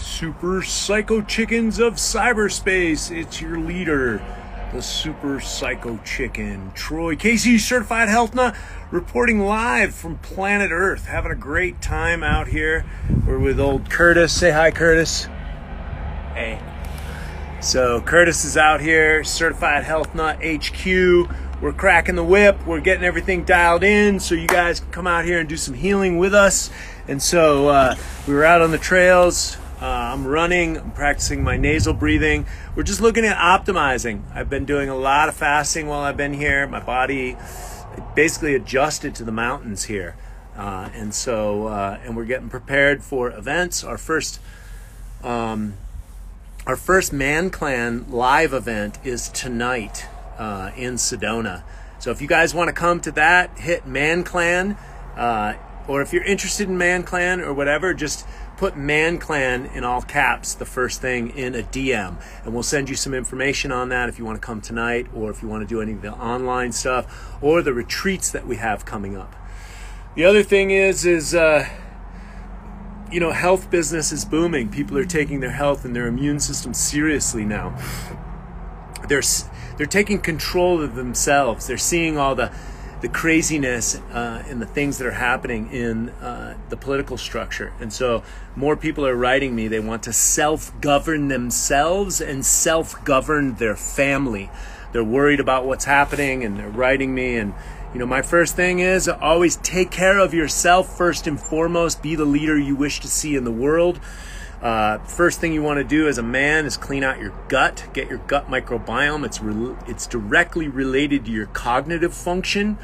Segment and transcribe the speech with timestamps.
[0.00, 3.14] Super Psycho Chickens of cyberspace.
[3.14, 4.24] It's your leader,
[4.72, 8.56] the Super Psycho Chicken, Troy Casey, certified health nut,
[8.90, 11.06] reporting live from planet Earth.
[11.06, 12.86] Having a great time out here.
[13.26, 14.32] We're with old Curtis.
[14.32, 15.26] Say hi, Curtis.
[16.34, 16.58] Hey.
[17.60, 20.86] So Curtis is out here, certified health nut HQ.
[21.60, 22.66] We're cracking the whip.
[22.66, 25.74] We're getting everything dialed in so you guys can come out here and do some
[25.74, 26.70] healing with us.
[27.06, 27.96] And so uh,
[28.26, 29.58] we were out on the trails.
[29.80, 32.44] Uh, I'm running, I'm practicing my nasal breathing.
[32.76, 34.24] We're just looking at optimizing.
[34.34, 36.66] I've been doing a lot of fasting while I've been here.
[36.66, 37.38] My body
[38.14, 40.16] basically adjusted to the mountains here.
[40.54, 43.82] Uh, and so, uh, and we're getting prepared for events.
[43.82, 44.38] Our first,
[45.24, 45.74] um,
[46.66, 51.62] our first Man Clan live event is tonight uh, in Sedona.
[52.00, 54.76] So if you guys want to come to that, hit Man Clan.
[55.16, 55.54] Uh,
[55.88, 58.26] or if you're interested in Man Clan or whatever, just
[58.60, 62.90] put Man Clan in all caps, the first thing in a DM, and we'll send
[62.90, 65.62] you some information on that if you want to come tonight, or if you want
[65.62, 69.34] to do any of the online stuff, or the retreats that we have coming up.
[70.14, 71.66] The other thing is, is uh,
[73.10, 74.68] you know, health business is booming.
[74.68, 77.74] People are taking their health and their immune system seriously now.
[79.08, 79.22] They're
[79.78, 81.66] they're taking control of themselves.
[81.66, 82.52] They're seeing all the
[83.00, 87.72] the craziness uh, and the things that are happening in uh, the political structure.
[87.80, 88.22] And so
[88.54, 89.68] more people are writing me.
[89.68, 94.50] They want to self govern themselves and self govern their family.
[94.92, 97.36] They're worried about what's happening and they're writing me.
[97.36, 97.54] And,
[97.94, 102.02] you know, my first thing is always take care of yourself first and foremost.
[102.02, 104.00] Be the leader you wish to see in the world.
[104.62, 107.88] Uh, first thing you want to do as a man is clean out your gut,
[107.94, 109.24] get your gut microbiome.
[109.24, 112.76] It's re- it's directly related to your cognitive function.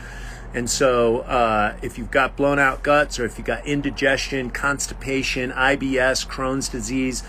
[0.54, 5.52] And so, uh, if you've got blown out guts, or if you've got indigestion, constipation,
[5.52, 7.22] IBS, Crohn's disease,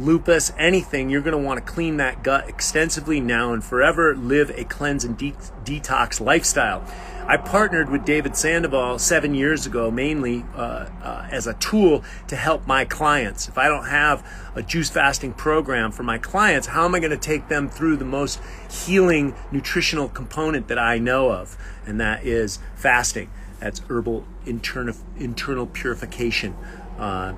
[0.00, 4.16] lupus, anything, you're going to want to clean that gut extensively now and forever.
[4.16, 6.84] Live a cleanse and de- detox lifestyle.
[7.28, 12.36] I partnered with David Sandoval seven years ago, mainly uh, uh, as a tool to
[12.36, 13.48] help my clients.
[13.48, 17.10] If I don't have a juice fasting program for my clients, how am I going
[17.10, 21.56] to take them through the most healing nutritional component that I know of?
[21.84, 23.28] And that is fasting.
[23.58, 26.54] That's herbal internal, internal purification.
[26.96, 27.34] Uh,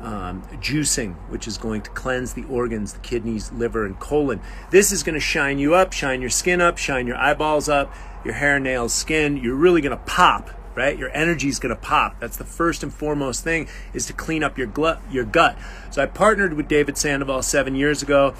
[0.00, 4.40] um, juicing, which is going to cleanse the organs, the kidneys, liver, and colon.
[4.70, 7.92] This is going to shine you up, shine your skin up, shine your eyeballs up,
[8.26, 10.98] your hair, nails, skin, you're really to pop, right?
[10.98, 12.20] Your energy is to pop.
[12.20, 15.56] That's the first and foremost thing is to clean up your gut, your gut.
[15.90, 18.34] So I partnered with David Sandoval seven years ago.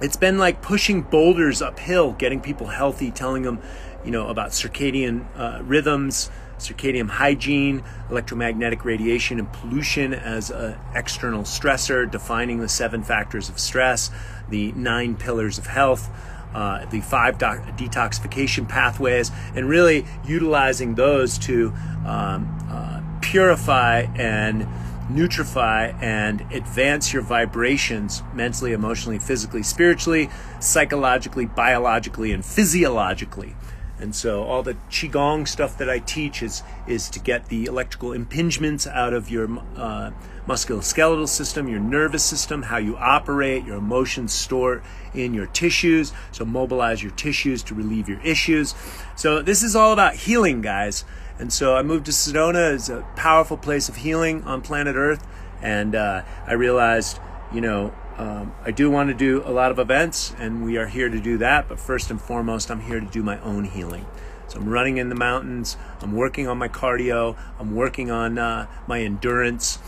[0.00, 3.60] It's been like pushing boulders uphill, getting people healthy, telling them,
[4.02, 11.42] you know, about circadian uh, rhythms, circadian hygiene, electromagnetic radiation, and pollution as an external
[11.42, 14.10] stressor, defining the seven factors of stress,
[14.48, 16.08] the nine pillars of health
[16.54, 21.72] uh, the five doc- detoxification pathways, and really utilizing those to
[22.06, 24.66] um, uh, purify and
[25.10, 30.30] nutrify and advance your vibrations mentally, emotionally, physically, spiritually,
[30.60, 33.54] psychologically, biologically, and physiologically.
[34.00, 38.10] And so all the qigong stuff that I teach is is to get the electrical
[38.10, 40.10] impingements out of your uh,
[40.48, 44.82] musculoskeletal system, your nervous system, how you operate, your emotions store
[45.14, 46.12] in your tissues.
[46.32, 48.74] So mobilize your tissues to relieve your issues.
[49.16, 51.04] So this is all about healing, guys.
[51.38, 52.74] And so I moved to Sedona.
[52.74, 55.26] It's a powerful place of healing on planet Earth.
[55.62, 57.18] And uh, I realized,
[57.52, 60.86] you know, um, I do want to do a lot of events, and we are
[60.86, 61.68] here to do that.
[61.68, 64.06] But first and foremost, I'm here to do my own healing.
[64.48, 65.78] So I'm running in the mountains.
[66.02, 67.36] I'm working on my cardio.
[67.58, 69.78] I'm working on uh, my endurance.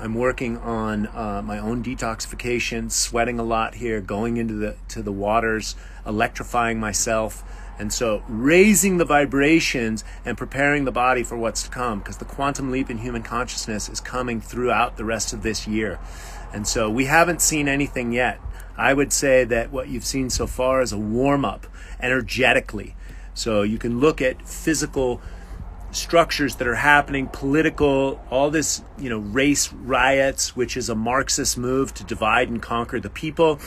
[0.00, 5.02] I'm working on uh, my own detoxification, sweating a lot here, going into the to
[5.02, 7.44] the waters, electrifying myself,
[7.78, 12.24] and so raising the vibrations and preparing the body for what's to come, because the
[12.24, 16.00] quantum leap in human consciousness is coming throughout the rest of this year,
[16.54, 18.40] and so we haven't seen anything yet.
[18.76, 21.66] I would say that what you've seen so far is a warm up
[22.00, 22.94] energetically.
[23.34, 25.20] So you can look at physical
[25.90, 31.58] structures that are happening, political, all this, you know, race riots, which is a Marxist
[31.58, 33.58] move to divide and conquer the people,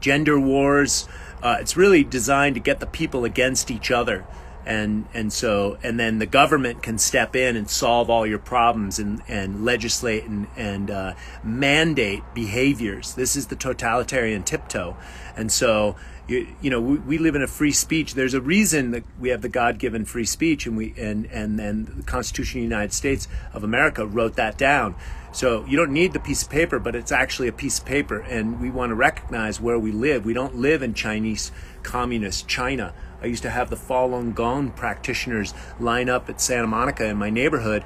[0.00, 1.08] gender wars.
[1.42, 4.26] Uh, it's really designed to get the people against each other.
[4.66, 8.98] And, and so, and then the government can step in and solve all your problems
[8.98, 13.14] and, and legislate and, and uh, mandate behaviors.
[13.14, 14.96] This is the totalitarian tiptoe.
[15.36, 15.96] And so,
[16.28, 18.14] you, you know, we, we live in a free speech.
[18.14, 21.86] There's a reason that we have the God-given free speech, and we and and and
[21.88, 24.94] the Constitution of the United States of America wrote that down.
[25.32, 28.20] So you don't need the piece of paper, but it's actually a piece of paper,
[28.20, 30.24] and we want to recognize where we live.
[30.24, 31.50] We don't live in Chinese
[31.82, 32.92] communist China.
[33.22, 37.30] I used to have the Falun Gong practitioners line up at Santa Monica in my
[37.30, 37.84] neighborhood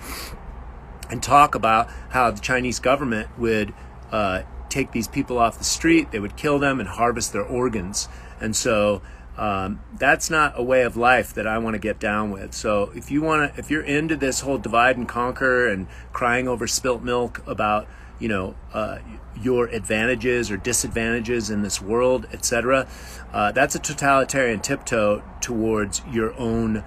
[1.10, 3.74] and talk about how the Chinese government would
[4.10, 8.08] uh, take these people off the street, they would kill them and harvest their organs.
[8.40, 9.02] And so
[9.36, 12.54] um, that's not a way of life that I want to get down with.
[12.54, 16.48] So if you want to, if you're into this whole divide and conquer and crying
[16.48, 17.86] over spilt milk about,
[18.18, 18.98] you know, uh,
[19.40, 22.86] your advantages or disadvantages in this world, etc.,
[23.32, 26.84] uh, that's a totalitarian tiptoe towards your own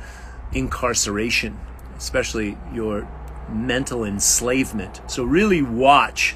[0.53, 1.59] incarceration,
[1.97, 3.07] especially your
[3.49, 5.01] mental enslavement.
[5.07, 6.35] So really watch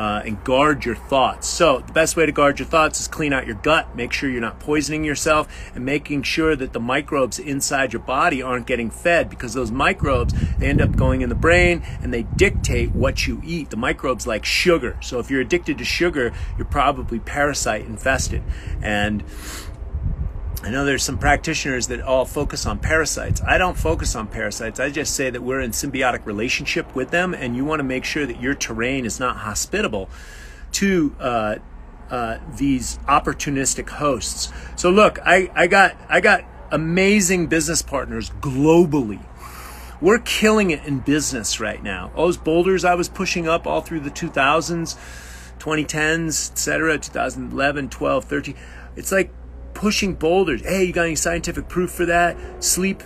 [0.00, 1.46] uh, and guard your thoughts.
[1.46, 4.30] So, the best way to guard your thoughts is clean out your gut, make sure
[4.30, 8.88] you're not poisoning yourself, and making sure that the microbes inside your body aren't getting
[8.88, 13.26] fed because those microbes they end up going in the brain and they dictate what
[13.26, 13.68] you eat.
[13.68, 14.96] The microbes like sugar.
[15.02, 18.42] So, if you're addicted to sugar, you're probably parasite infested.
[18.80, 19.22] And
[20.62, 23.40] I know there's some practitioners that all focus on parasites.
[23.40, 24.78] I don't focus on parasites.
[24.78, 28.04] I just say that we're in symbiotic relationship with them, and you want to make
[28.04, 30.10] sure that your terrain is not hospitable
[30.72, 31.56] to uh,
[32.10, 34.52] uh, these opportunistic hosts.
[34.76, 39.20] So look, I, I got I got amazing business partners globally.
[40.00, 42.10] We're killing it in business right now.
[42.14, 44.96] All those boulders I was pushing up all through the 2000s,
[45.58, 48.56] 2010s, etc., 2011, 12, 13.
[48.96, 49.32] It's like
[49.74, 50.62] pushing boulders.
[50.62, 52.36] Hey, you got any scientific proof for that?
[52.62, 53.02] Sleep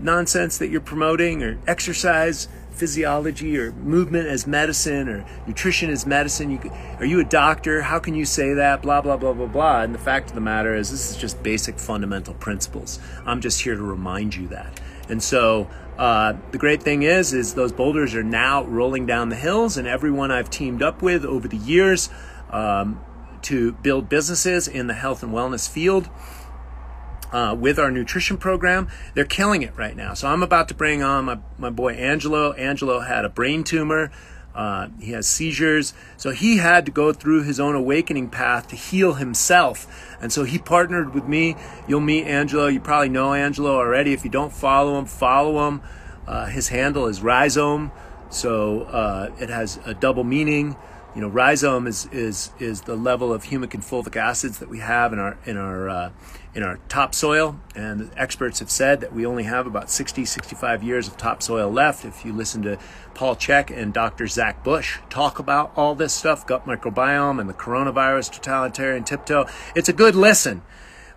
[0.00, 6.50] nonsense that you're promoting, or exercise physiology, or movement as medicine, or nutrition as medicine.
[6.50, 7.82] You, are you a doctor?
[7.82, 8.82] How can you say that?
[8.82, 9.82] Blah, blah, blah, blah, blah.
[9.82, 13.00] And the fact of the matter is, this is just basic fundamental principles.
[13.24, 14.78] I'm just here to remind you that.
[15.08, 19.36] And so, uh, the great thing is, is those boulders are now rolling down the
[19.36, 22.10] hills, and everyone I've teamed up with over the years,
[22.50, 23.00] um,
[23.42, 26.08] to build businesses in the health and wellness field.
[27.32, 28.88] Uh, with our nutrition program.
[29.14, 30.14] They're killing it right now.
[30.14, 32.52] So I'm about to bring on my, my boy Angelo.
[32.52, 34.12] Angelo had a brain tumor.
[34.54, 35.92] Uh, he has seizures.
[36.16, 40.16] So he had to go through his own awakening path to heal himself.
[40.20, 41.56] And so he partnered with me.
[41.86, 42.68] You'll meet Angelo.
[42.68, 44.14] You probably know Angelo already.
[44.14, 45.82] If you don't follow him, follow him.
[46.26, 47.92] Uh, his handle is Rhizome.
[48.30, 50.76] So uh, it has a double meaning
[51.16, 54.80] you know, rhizome is is is the level of humic and fulvic acids that we
[54.80, 56.10] have in our in our uh,
[56.54, 61.08] in our topsoil, and experts have said that we only have about 60, 65 years
[61.08, 62.04] of topsoil left.
[62.04, 62.78] If you listen to
[63.14, 64.26] Paul Chek and Dr.
[64.26, 69.88] Zach Bush talk about all this stuff, gut microbiome and the coronavirus totalitarian tiptoe, it's
[69.88, 70.60] a good listen.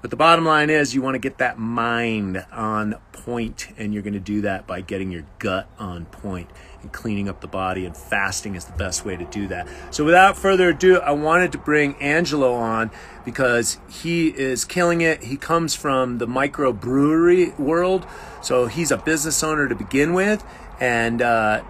[0.02, 4.04] But the bottom line is you want to get that mind on point, and you're
[4.04, 6.50] going to do that by getting your gut on point
[6.82, 9.68] and cleaning up the body, and fasting is the best way to do that.
[9.92, 12.92] So, without further ado, I wanted to bring Angelo on
[13.26, 15.24] because he is killing it.
[15.24, 18.06] He comes from the microbrewery world,
[18.42, 20.44] so he's a business owner to begin with,
[20.80, 21.64] and uh,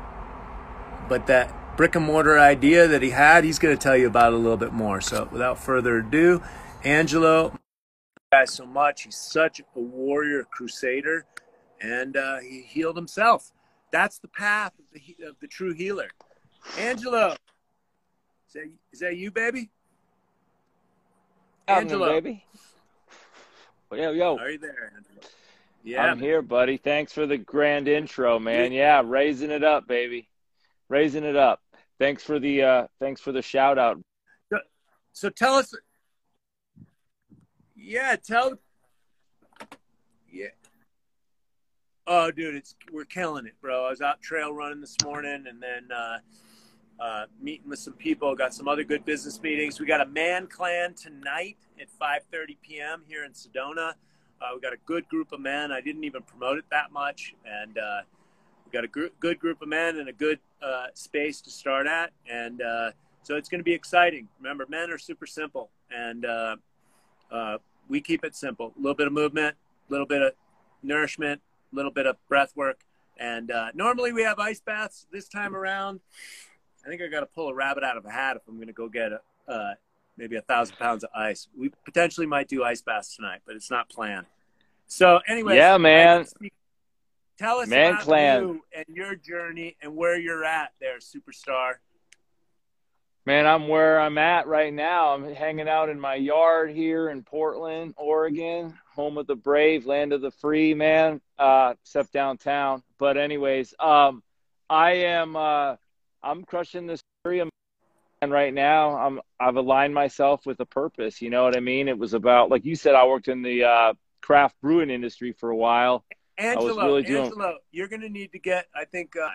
[1.08, 4.34] but that brick and mortar idea that he had, he's going to tell you about
[4.34, 5.02] a little bit more.
[5.02, 6.42] So, without further ado,
[6.84, 7.60] Angelo
[8.32, 9.04] guys so much.
[9.04, 11.26] He's such a warrior crusader,
[11.82, 13.52] and uh, he healed himself.
[13.92, 16.10] That's the path of the, of the true healer.
[16.78, 17.32] Angelo,
[18.48, 19.70] is that, is that you, baby?
[21.68, 22.44] Angelo, baby.
[23.92, 24.38] Yo, yo.
[24.38, 25.22] Are you there, Angelo?
[25.84, 26.78] Yeah, I'm here, buddy.
[26.78, 28.72] Thanks for the grand intro, man.
[28.72, 30.28] Yeah, raising it up, baby.
[30.90, 31.62] Raising it up.
[32.00, 34.00] Thanks for the uh thanks for the shout out.
[34.52, 34.60] So,
[35.14, 35.74] so tell us
[37.90, 38.54] yeah, tell.
[40.32, 40.48] Yeah.
[42.12, 43.86] Oh, dude, it's we're killing it, bro.
[43.86, 46.18] I was out trail running this morning, and then uh,
[47.00, 48.34] uh, meeting with some people.
[48.34, 49.80] Got some other good business meetings.
[49.80, 53.04] We got a man clan tonight at 5:30 p.m.
[53.08, 53.94] here in Sedona.
[54.42, 55.72] Uh, we got a good group of men.
[55.72, 58.02] I didn't even promote it that much, and uh,
[58.66, 61.86] we got a gr- good group of men and a good uh, space to start
[61.86, 62.90] at, and uh,
[63.22, 64.28] so it's going to be exciting.
[64.40, 66.56] Remember, men are super simple, and uh,
[67.88, 68.74] we keep it simple.
[68.76, 69.56] A little bit of movement,
[69.88, 70.34] a little bit of
[70.82, 71.40] nourishment,
[71.72, 72.80] little bit of breath work.
[73.18, 75.06] And uh, normally we have ice baths.
[75.12, 76.00] This time around,
[76.86, 78.68] I think I got to pull a rabbit out of a hat if I'm going
[78.68, 79.22] to go get a,
[79.52, 79.74] uh,
[80.18, 81.48] maybe a thousand pounds of ice.
[81.58, 84.28] We potentially might do ice baths tonight, but it's not planned.
[84.88, 86.26] So, anyway, yeah, man.
[87.38, 88.42] Tell us man about clan.
[88.42, 91.76] you and your journey and where you're at there, superstar.
[93.26, 95.14] Man, I'm where I'm at right now.
[95.14, 100.12] I'm hanging out in my yard here in Portland, Oregon, home of the brave, land
[100.12, 101.22] of the free, man.
[101.38, 102.84] Uh, except downtown.
[102.98, 104.22] But anyways, um,
[104.70, 105.76] I am uh,
[106.22, 107.50] I'm crushing this Purium
[108.22, 111.22] and right now I'm I've aligned myself with a purpose.
[111.22, 111.88] You know what I mean?
[111.88, 112.96] It was about like you said.
[112.96, 116.04] I worked in the uh, craft brewing industry for a while.
[116.38, 117.26] Angelo, really doing...
[117.26, 118.68] Angelo, you're going to need to get.
[118.76, 119.28] I think uh,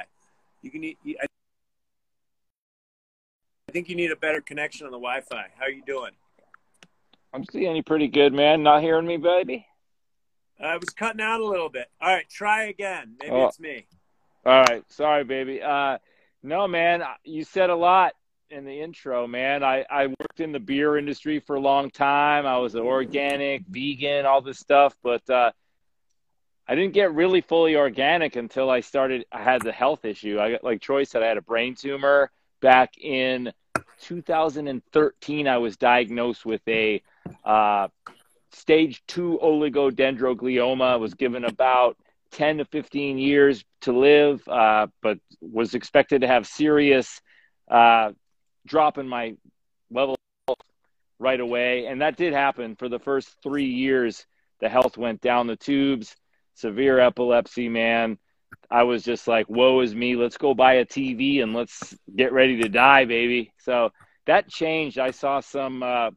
[0.62, 0.98] you can need.
[1.20, 1.26] I
[3.72, 5.46] think you need a better connection on the Wi-Fi.
[5.56, 6.12] How are you doing?
[7.34, 8.62] I'm seeing you pretty good, man.
[8.62, 9.66] Not hearing me, baby.
[10.62, 11.88] I was cutting out a little bit.
[12.00, 13.16] All right, try again.
[13.20, 13.48] Maybe oh.
[13.48, 13.88] it's me.
[14.46, 15.60] All right, sorry, baby.
[15.60, 15.98] Uh,
[16.44, 18.12] no, man, you said a lot
[18.50, 19.64] in the intro, man.
[19.64, 22.46] I, I worked in the beer industry for a long time.
[22.46, 25.50] I was an organic, vegan, all this stuff, but uh,
[26.68, 29.24] I didn't get really fully organic until I started.
[29.32, 30.38] I had the health issue.
[30.38, 33.52] I got, like Troy said, I had a brain tumor back in
[34.02, 35.48] 2013.
[35.48, 37.02] I was diagnosed with a
[37.44, 37.88] uh,
[38.52, 40.98] stage two oligodendroglioma.
[40.98, 41.96] Was given about
[42.32, 47.20] 10 to 15 years to live, uh, but was expected to have serious
[47.70, 48.10] uh,
[48.66, 49.34] drop in my
[49.90, 50.16] level
[51.18, 51.86] right away.
[51.86, 54.26] And that did happen for the first three years.
[54.60, 56.14] The health went down the tubes,
[56.54, 58.18] severe epilepsy, man.
[58.70, 60.16] I was just like, woe is me.
[60.16, 63.52] Let's go buy a TV and let's get ready to die, baby.
[63.58, 63.90] So
[64.26, 64.98] that changed.
[64.98, 66.10] I saw some, uh,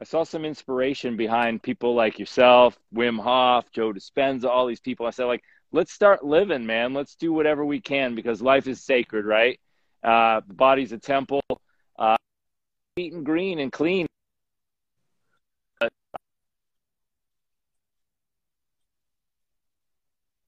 [0.00, 5.04] I saw some inspiration behind people like yourself, Wim Hof, Joe Dispenza, all these people.
[5.04, 6.94] I said, like, let's start living, man.
[6.94, 9.60] Let's do whatever we can because life is sacred, right?
[10.02, 11.42] Uh, the body's a temple.
[11.98, 12.16] Uh,
[12.96, 14.06] eating green and clean.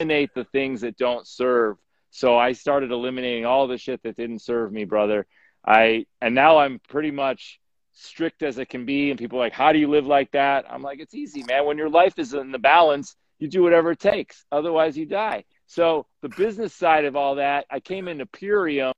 [0.01, 1.77] Eliminate the things that don't serve.
[2.11, 5.27] So I started eliminating all the shit that didn't serve me, brother.
[5.65, 7.61] I and now I'm pretty much
[7.93, 9.11] strict as it can be.
[9.11, 10.65] And people like, how do you live like that?
[10.71, 11.67] I'm like, it's easy, man.
[11.67, 14.45] When your life is in the balance, you do whatever it takes.
[14.53, 15.45] Otherwise, you die.
[15.67, 18.93] So the business side of all that, I came into Purium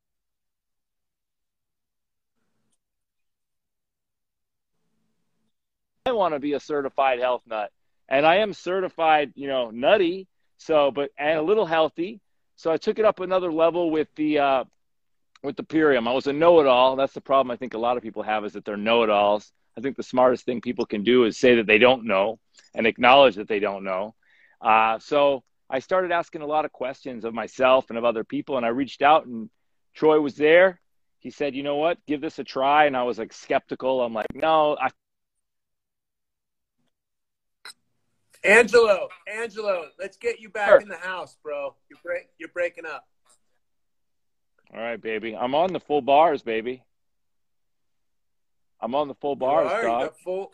[6.07, 7.71] I want to be a certified health nut.
[8.11, 12.21] And I am certified, you know, nutty, so but and a little healthy.
[12.57, 14.65] So I took it up another level with the uh,
[15.45, 16.09] with the Purium.
[16.09, 16.97] I was a know-it-all.
[16.97, 19.53] That's the problem I think a lot of people have is that they're know-it-alls.
[19.77, 22.39] I think the smartest thing people can do is say that they don't know
[22.75, 24.15] and acknowledge that they don't know.
[24.61, 28.57] Uh, so I started asking a lot of questions of myself and of other people,
[28.57, 29.51] and I reached out, and
[29.95, 30.81] Troy was there.
[31.19, 31.99] He said, "You know what?
[32.07, 34.03] Give this a try." And I was like skeptical.
[34.03, 34.91] I'm like, "No, I
[38.45, 40.81] Angelo, Angelo, let's get you back sure.
[40.81, 41.75] in the house, bro.
[41.89, 43.09] You're break, you're breaking up.
[44.73, 45.37] All right, baby.
[45.37, 46.83] I'm on the full bars, baby.
[48.81, 50.13] I'm on the full bars, dog.
[50.23, 50.53] Full...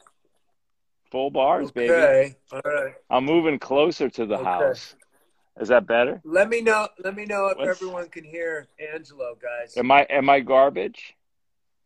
[1.11, 1.93] full bars, baby.
[1.93, 2.37] okay.
[2.51, 2.63] baby.
[2.65, 2.95] All right.
[3.09, 4.45] I'm moving closer to the okay.
[4.45, 4.95] house.
[5.61, 6.21] Is that better?
[6.25, 6.89] Let me know.
[7.03, 7.71] Let me know if What's...
[7.71, 9.77] everyone can hear Angelo, guys.
[9.77, 11.17] Am I am I garbage?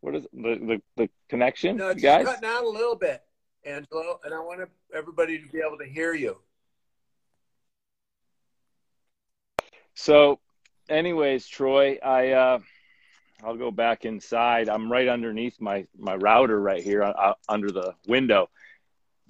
[0.01, 2.27] What is the the, the connection, no, it's guys?
[2.27, 3.23] cutting out a little bit.
[3.65, 6.37] Angelo, and I want everybody to be able to hear you.
[9.95, 10.41] So,
[10.89, 12.59] anyways, Troy, I uh,
[13.43, 14.69] I'll go back inside.
[14.69, 18.51] I'm right underneath my my router right here uh, uh under the window.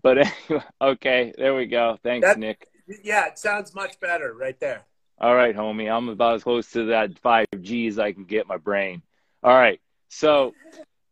[0.02, 1.98] But anyway, okay, there we go.
[2.02, 2.68] Thanks, that, Nick.
[3.02, 4.84] Yeah, it sounds much better right there.
[5.18, 5.90] All right, homie.
[5.90, 9.02] I'm about as close to that 5G as I can get my brain.
[9.42, 9.80] All right.
[10.08, 10.54] So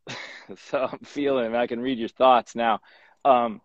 [0.57, 2.81] so I'm feeling I can read your thoughts now.
[3.25, 3.61] Um,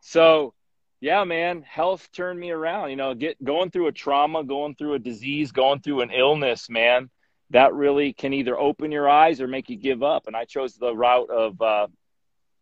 [0.00, 0.54] so
[1.02, 2.90] yeah, man, health turned me around.
[2.90, 6.70] You know, get going through a trauma, going through a disease, going through an illness,
[6.70, 7.10] man.
[7.50, 10.28] That really can either open your eyes or make you give up.
[10.28, 11.88] And I chose the route of uh,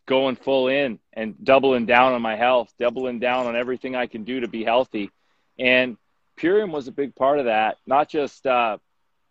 [0.07, 4.25] going full in and doubling down on my health, doubling down on everything I can
[4.25, 5.11] do to be healthy.
[5.59, 5.99] And
[6.39, 8.79] Purium was a big part of that, not just uh,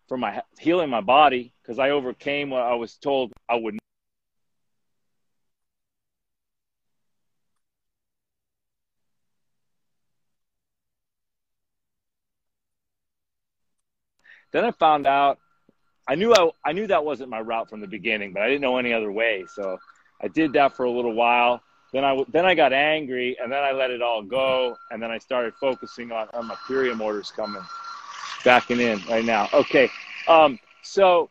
[0.06, 3.79] for my healing my body, because I overcame what I was told I would
[14.52, 15.38] Then I found out
[16.08, 18.62] I knew I, I knew that wasn't my route from the beginning, but I didn't
[18.62, 19.46] know any other way.
[19.54, 19.78] So
[20.20, 21.62] I did that for a little while.
[21.92, 25.10] Then I then I got angry, and then I let it all go, and then
[25.10, 27.62] I started focusing on, my Purium orders coming,
[28.44, 29.48] backing in right now.
[29.52, 29.88] Okay,
[30.28, 31.30] um, so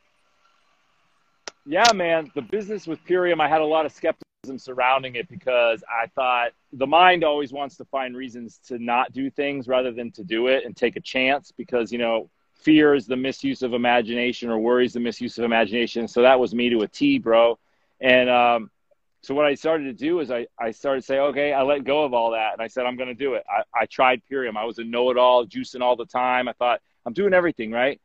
[1.65, 5.83] yeah, man, the business with Purium, I had a lot of skepticism surrounding it because
[5.89, 10.11] I thought the mind always wants to find reasons to not do things rather than
[10.11, 13.73] to do it and take a chance because you know fear is the misuse of
[13.73, 16.07] imagination or worry is the misuse of imagination.
[16.07, 17.57] So that was me to a T, bro.
[17.99, 18.71] And um,
[19.21, 21.83] so what I started to do is I, I started to say, okay, I let
[21.83, 22.53] go of all that.
[22.53, 23.43] And I said, I'm going to do it.
[23.49, 24.57] I, I tried Purium.
[24.57, 26.47] I was a know-it-all, juicing all the time.
[26.47, 27.99] I thought I'm doing everything right.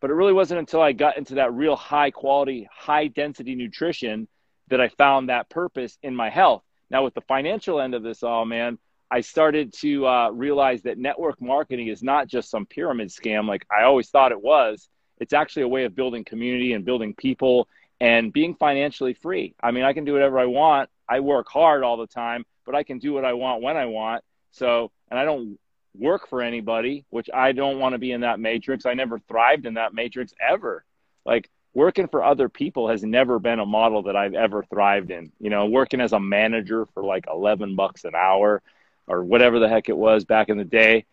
[0.00, 4.28] But it really wasn't until I got into that real high quality, high density nutrition
[4.68, 6.62] that I found that purpose in my health.
[6.90, 8.78] Now with the financial end of this all, man,
[9.10, 13.66] I started to uh, realize that network marketing is not just some pyramid scam like
[13.70, 14.88] I always thought it was.
[15.18, 17.68] It's actually a way of building community and building people
[18.00, 19.54] and being financially free.
[19.62, 20.88] I mean, I can do whatever I want.
[21.08, 23.86] I work hard all the time, but I can do what I want when I
[23.86, 24.22] want.
[24.52, 25.58] So, and I don't
[25.94, 28.86] work for anybody, which I don't want to be in that matrix.
[28.86, 30.84] I never thrived in that matrix ever.
[31.26, 35.32] Like working for other people has never been a model that I've ever thrived in.
[35.40, 38.62] You know, working as a manager for like 11 bucks an hour
[39.10, 41.04] or whatever the heck it was back in the day.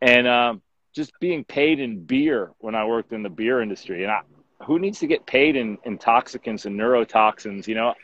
[0.00, 0.62] And um,
[0.94, 4.04] just being paid in beer when I worked in the beer industry.
[4.04, 4.20] And I,
[4.64, 7.66] who needs to get paid in intoxicants and neurotoxins?
[7.66, 7.94] You know,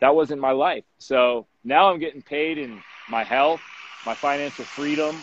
[0.00, 0.84] that wasn't my life.
[0.98, 3.60] So now I'm getting paid in my health,
[4.04, 5.16] my financial freedom,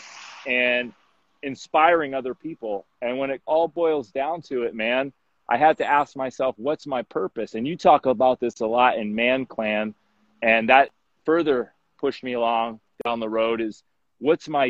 [0.48, 0.94] and
[1.42, 2.86] inspiring other people.
[3.02, 5.12] And when it all boils down to it, man,
[5.50, 7.56] I had to ask myself, what's my purpose?
[7.56, 9.94] And you talk about this a lot in Man Clan,
[10.42, 10.92] and that
[11.26, 13.84] further pushed me along down the road is
[14.20, 14.70] what's my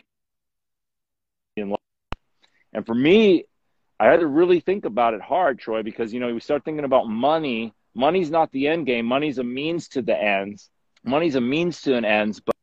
[1.56, 1.80] in life?
[2.74, 3.46] And for me,
[4.00, 6.86] I had to really think about it hard, Troy, because you know we start thinking
[6.86, 7.74] about money.
[7.96, 9.06] Money's not the end game.
[9.06, 10.70] Money's a means to the ends.
[11.04, 12.56] Money's a means to an ends, but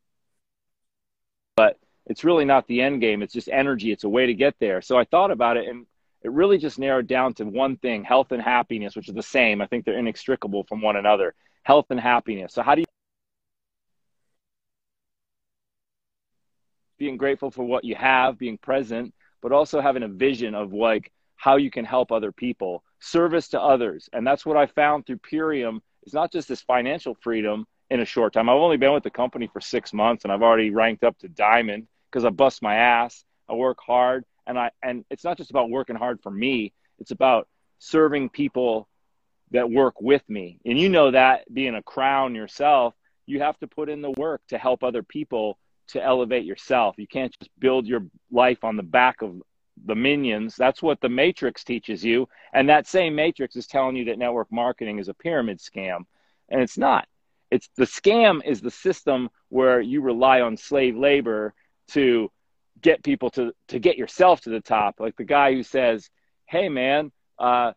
[1.56, 3.22] but it's really not the end game.
[3.22, 3.92] It's just energy.
[3.92, 4.82] It's a way to get there.
[4.82, 5.86] So I thought about it, and
[6.22, 9.60] it really just narrowed down to one thing: health and happiness, which is the same.
[9.60, 11.34] I think they're inextricable from one another.
[11.62, 12.54] Health and happiness.
[12.54, 12.86] So how do you
[17.00, 21.10] being grateful for what you have, being present, but also having a vision of like
[21.34, 24.10] how you can help other people, service to others.
[24.12, 25.80] And that's what I found through Purium.
[26.02, 28.50] It's not just this financial freedom in a short time.
[28.50, 31.28] I've only been with the company for six months and I've already ranked up to
[31.28, 33.24] diamond because I bust my ass.
[33.48, 36.74] I work hard and I and it's not just about working hard for me.
[36.98, 38.88] It's about serving people
[39.52, 40.60] that work with me.
[40.66, 44.42] And you know that being a crown yourself, you have to put in the work
[44.48, 45.56] to help other people
[45.92, 46.96] to elevate yourself.
[46.98, 49.42] You can't just build your life on the back of
[49.86, 50.56] the minions.
[50.56, 52.28] That's what the matrix teaches you.
[52.52, 56.04] And that same matrix is telling you that network marketing is a pyramid scam.
[56.48, 57.06] And it's not.
[57.50, 61.54] It's the scam is the system where you rely on slave labor
[61.88, 62.30] to
[62.80, 65.00] get people to to get yourself to the top.
[65.00, 66.08] Like the guy who says,
[66.46, 67.72] "Hey man, uh,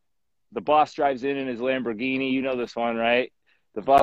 [0.51, 2.31] the boss drives in in his Lamborghini.
[2.31, 3.31] You know this one, right?
[3.75, 4.02] The boss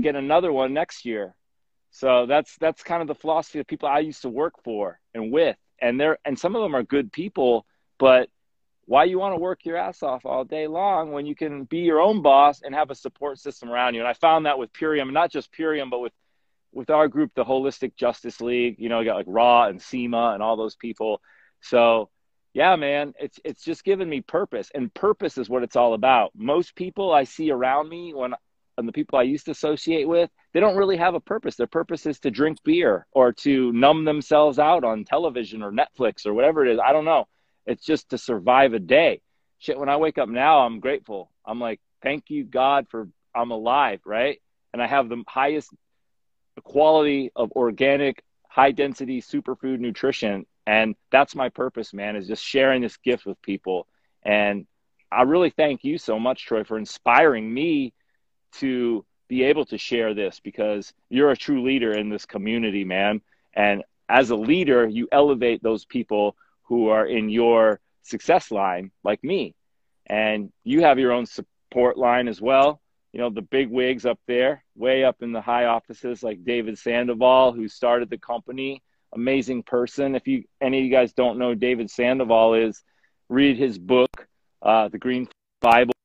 [0.00, 1.34] get another one next year.
[1.90, 5.32] So that's that's kind of the philosophy of people I used to work for and
[5.32, 5.56] with.
[5.80, 7.66] And they're and some of them are good people,
[7.98, 8.28] but
[8.84, 11.80] why you want to work your ass off all day long when you can be
[11.80, 14.00] your own boss and have a support system around you?
[14.00, 16.12] And I found that with Purium, not just Purium, but with
[16.72, 18.76] with our group, the Holistic Justice League.
[18.78, 21.20] You know, got like Raw and SEMA and all those people.
[21.60, 22.10] So
[22.54, 26.32] yeah, man, it's it's just given me purpose, and purpose is what it's all about.
[26.34, 28.34] Most people I see around me when
[28.78, 31.56] and the people I used to associate with, they don't really have a purpose.
[31.56, 36.24] Their purpose is to drink beer or to numb themselves out on television or Netflix
[36.24, 36.78] or whatever it is.
[36.82, 37.26] I don't know.
[37.66, 39.20] It's just to survive a day.
[39.58, 41.30] Shit, when I wake up now, I'm grateful.
[41.44, 44.40] I'm like, thank you, God, for I'm alive, right?
[44.72, 45.70] And I have the highest
[46.62, 50.46] quality of organic, high density superfood nutrition.
[50.66, 53.88] And that's my purpose, man, is just sharing this gift with people.
[54.22, 54.66] And
[55.10, 57.92] I really thank you so much, Troy, for inspiring me
[58.52, 63.20] to be able to share this because you're a true leader in this community, man.
[63.54, 69.22] And as a leader, you elevate those people who are in your success line, like
[69.22, 69.54] me.
[70.06, 72.80] And you have your own support line as well.
[73.12, 76.78] You know, the big wigs up there, way up in the high offices, like David
[76.78, 78.82] Sandoval, who started the company.
[79.14, 80.14] Amazing person.
[80.14, 82.82] If you any of you guys don't know David Sandoval is,
[83.28, 84.28] read his book,
[84.62, 85.28] uh, The Green
[85.60, 85.97] Bible.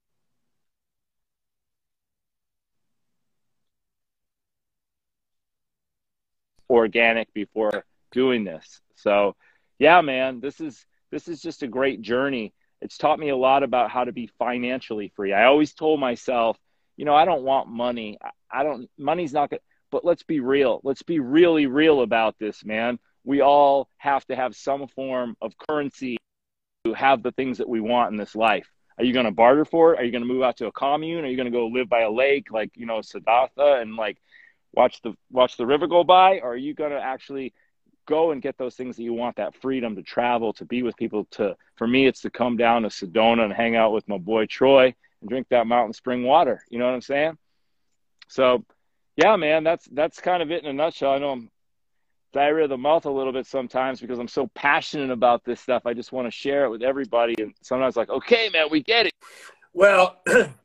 [6.74, 8.82] Organic before doing this.
[8.96, 9.36] So,
[9.80, 12.54] yeah, man, this is this is just a great journey.
[12.82, 15.32] It's taught me a lot about how to be financially free.
[15.32, 16.58] I always told myself,
[16.98, 18.18] you know, I don't want money.
[18.52, 20.82] I don't money's not good, but let's be real.
[20.84, 23.00] Let's be really real about this, man.
[23.24, 26.18] We all have to have some form of currency
[26.86, 28.68] to have the things that we want in this life.
[28.98, 30.00] Are you going to barter for it?
[30.00, 31.24] Are you going to move out to a commune?
[31.24, 34.18] Are you going to go live by a lake like, you know, Siddhartha and like
[34.74, 36.40] watch the watch the river go by?
[36.40, 37.54] Or are you going to actually
[38.06, 40.96] go and get those things that you want, that freedom to travel, to be with
[40.98, 44.18] people to for me it's to come down to Sedona and hang out with my
[44.18, 46.64] boy Troy and drink that mountain spring water.
[46.70, 47.38] You know what I'm saying?
[48.28, 48.66] So
[49.16, 51.12] yeah, man, that's that's kind of it in a nutshell.
[51.12, 51.50] I know I'm
[52.34, 55.86] diarrhea of the mouth a little bit sometimes because I'm so passionate about this stuff.
[55.86, 57.36] I just want to share it with everybody.
[57.38, 59.14] And sometimes, like, okay, man, we get it.
[59.72, 60.20] Well,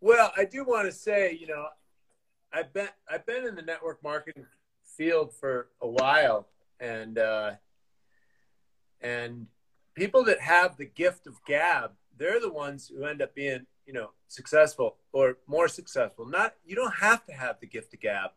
[0.00, 1.66] well, I do want to say, you know,
[2.52, 4.46] I've been I've been in the network marketing
[4.82, 6.48] field for a while,
[6.80, 7.52] and uh,
[9.00, 9.46] and
[9.94, 13.92] people that have the gift of gab, they're the ones who end up being you
[13.92, 16.26] know successful or more successful.
[16.26, 18.30] Not you don't have to have the gift of gab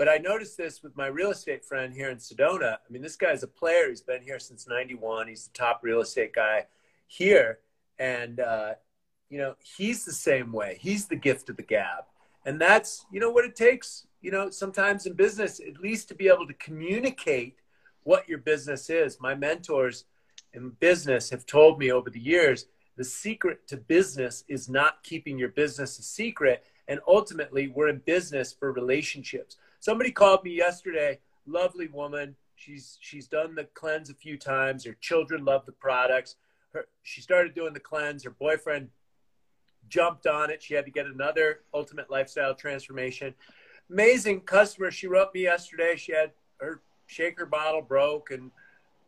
[0.00, 2.72] but i noticed this with my real estate friend here in sedona.
[2.72, 3.90] I mean this guy's a player.
[3.90, 6.64] He's been here since 91 he's the top real estate guy
[7.06, 7.58] here.
[7.98, 8.74] And uh,
[9.30, 12.04] you know he's the same way he's the gift of the gab
[12.44, 16.14] and that's you know what it takes you know sometimes in business at least to
[16.14, 17.56] be able to communicate
[18.02, 20.04] what your business is my mentors
[20.52, 22.66] in business have told me over the years
[23.00, 26.64] the secret to business is not keeping your business a secret.
[26.86, 29.56] And ultimately, we're in business for relationships.
[29.78, 32.36] Somebody called me yesterday, lovely woman.
[32.56, 34.84] She's she's done the cleanse a few times.
[34.84, 36.36] Her children love the products.
[36.74, 38.22] Her, she started doing the cleanse.
[38.24, 38.90] Her boyfriend
[39.90, 40.62] jumped on it.
[40.62, 43.34] She had to get another ultimate lifestyle transformation.
[43.90, 44.90] Amazing customer.
[44.90, 45.96] She wrote me yesterday.
[45.96, 48.50] She had her shaker bottle broke and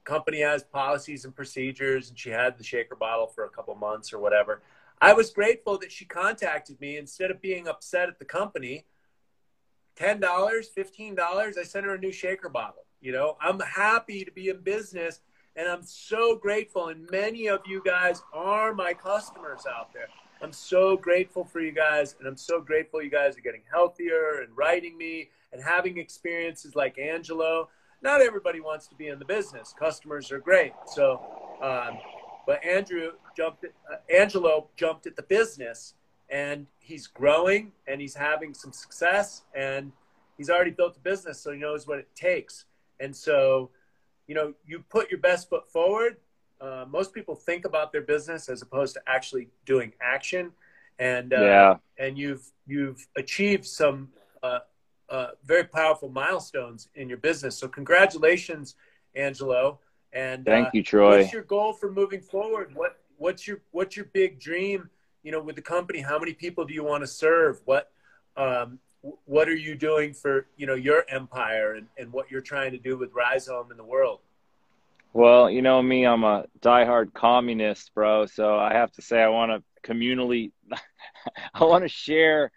[0.05, 4.13] company has policies and procedures and she had the shaker bottle for a couple months
[4.13, 4.61] or whatever
[5.01, 8.85] i was grateful that she contacted me instead of being upset at the company
[9.97, 14.49] $10 $15 i sent her a new shaker bottle you know i'm happy to be
[14.49, 15.21] in business
[15.55, 20.09] and i'm so grateful and many of you guys are my customers out there
[20.43, 24.43] i'm so grateful for you guys and i'm so grateful you guys are getting healthier
[24.43, 27.69] and writing me and having experiences like angelo
[28.03, 29.73] not everybody wants to be in the business.
[29.79, 30.73] Customers are great.
[30.87, 31.21] So,
[31.63, 31.99] um,
[32.47, 35.95] but Andrew jumped, uh, Angelo jumped at the business
[36.29, 39.93] and he's growing and he's having some success and
[40.37, 41.41] he's already built a business.
[41.41, 42.65] So he knows what it takes.
[42.99, 43.71] And so,
[44.27, 46.17] you know, you put your best foot forward.
[46.63, 50.53] Uh, most people think about their business as opposed to actually doing action.
[50.99, 51.75] And, uh, yeah.
[51.99, 54.11] and you've, you've achieved some,
[54.45, 54.61] uh,
[55.09, 57.59] uh, very powerful milestones in your business.
[57.59, 58.77] So congratulations,
[59.17, 59.81] Angelo.
[60.13, 61.19] And thank uh, you, Troy.
[61.19, 62.75] What's your goal for moving forward?
[62.75, 64.91] What what's your what's your big dream?
[65.23, 67.61] You know, with the company, how many people do you want to serve?
[67.65, 67.91] What
[68.37, 68.79] um,
[69.25, 72.79] what are you doing for you know your empire and, and what you're trying to
[72.79, 74.21] do with Rhizome in the world?
[75.13, 78.27] Well, you know me, I'm a diehard communist, bro.
[78.27, 80.53] So I have to say, I want to communally,
[81.55, 82.51] I want to share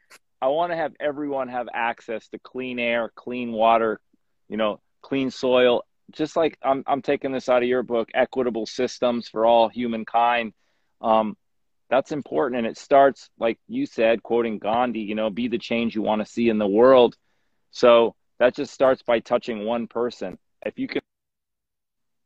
[0.46, 4.00] I want to have everyone have access to clean air, clean water,
[4.48, 5.84] you know, clean soil.
[6.12, 10.54] Just like I'm, I'm taking this out of your book, equitable systems for all humankind.
[11.02, 11.36] Um,
[11.90, 15.00] that's important, and it starts like you said, quoting Gandhi.
[15.00, 17.16] You know, be the change you want to see in the world.
[17.72, 20.38] So that just starts by touching one person.
[20.64, 21.02] If you can,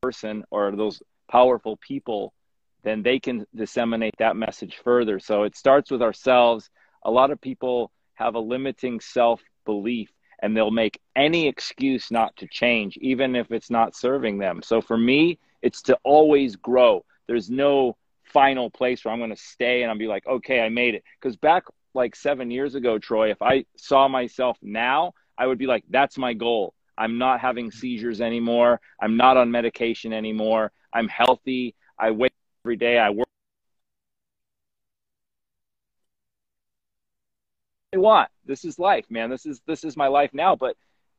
[0.01, 2.33] person or those powerful people,
[2.83, 5.19] then they can disseminate that message further.
[5.19, 6.69] So it starts with ourselves.
[7.03, 10.09] A lot of people have a limiting self belief
[10.41, 14.62] and they'll make any excuse not to change, even if it's not serving them.
[14.63, 17.03] So for me, it's to always grow.
[17.27, 20.69] There's no final place where I'm going to stay and I'll be like, okay, I
[20.69, 21.03] made it.
[21.19, 25.67] Because back like seven years ago, Troy, if I saw myself now, I would be
[25.67, 26.73] like, that's my goal.
[26.99, 28.81] I'm not having seizures anymore.
[29.01, 30.71] I'm not on medication anymore.
[30.93, 31.75] I'm healthy.
[31.97, 32.33] I wake
[32.65, 32.99] every day.
[32.99, 33.27] I work
[37.93, 38.29] I want.
[38.45, 39.29] This is life, man.
[39.29, 40.55] This is this is my life now.
[40.55, 40.75] But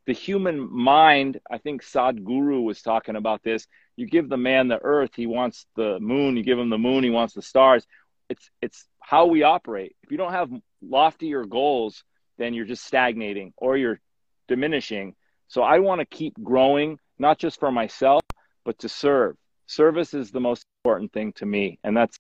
[0.07, 3.67] the human mind, I think Sadhguru was talking about this.
[3.97, 6.37] You give the man the earth, he wants the moon.
[6.37, 7.87] You give him the moon, he wants the stars.
[8.29, 9.97] It's it's how we operate.
[10.03, 10.51] If you don't have
[10.83, 12.05] loftier goals,
[12.39, 14.01] then you're just stagnating or you're
[14.47, 15.17] diminishing.
[15.51, 18.23] So I want to keep growing, not just for myself,
[18.65, 19.37] but to serve.
[19.67, 22.17] Service is the most important thing to me, and that's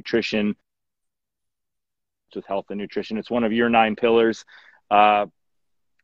[0.00, 0.56] nutrition,
[2.34, 3.18] with health and nutrition.
[3.18, 4.44] It's one of your nine pillars.
[4.90, 5.26] Uh,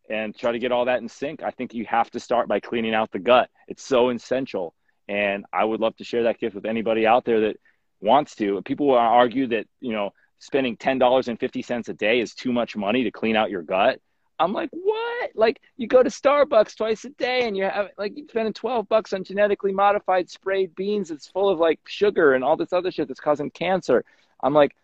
[0.09, 1.43] and try to get all that in sync.
[1.43, 3.51] I think you have to start by cleaning out the gut.
[3.67, 4.73] It's so essential.
[5.09, 7.57] And I would love to share that gift with anybody out there that
[8.01, 8.63] wants to.
[8.63, 13.35] People argue that, you know, spending $10.50 a day is too much money to clean
[13.35, 14.01] out your gut.
[14.39, 15.31] I'm like, what?
[15.35, 18.89] Like you go to Starbucks twice a day and you have like you're spending 12
[18.89, 22.91] bucks on genetically modified sprayed beans that's full of like sugar and all this other
[22.91, 24.05] shit that's causing cancer.
[24.43, 24.77] I'm like,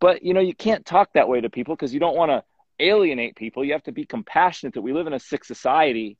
[0.00, 2.44] but you know, you can't talk that way to people because you don't want to
[2.78, 3.64] alienate people.
[3.64, 6.16] You have to be compassionate that we live in a sick society,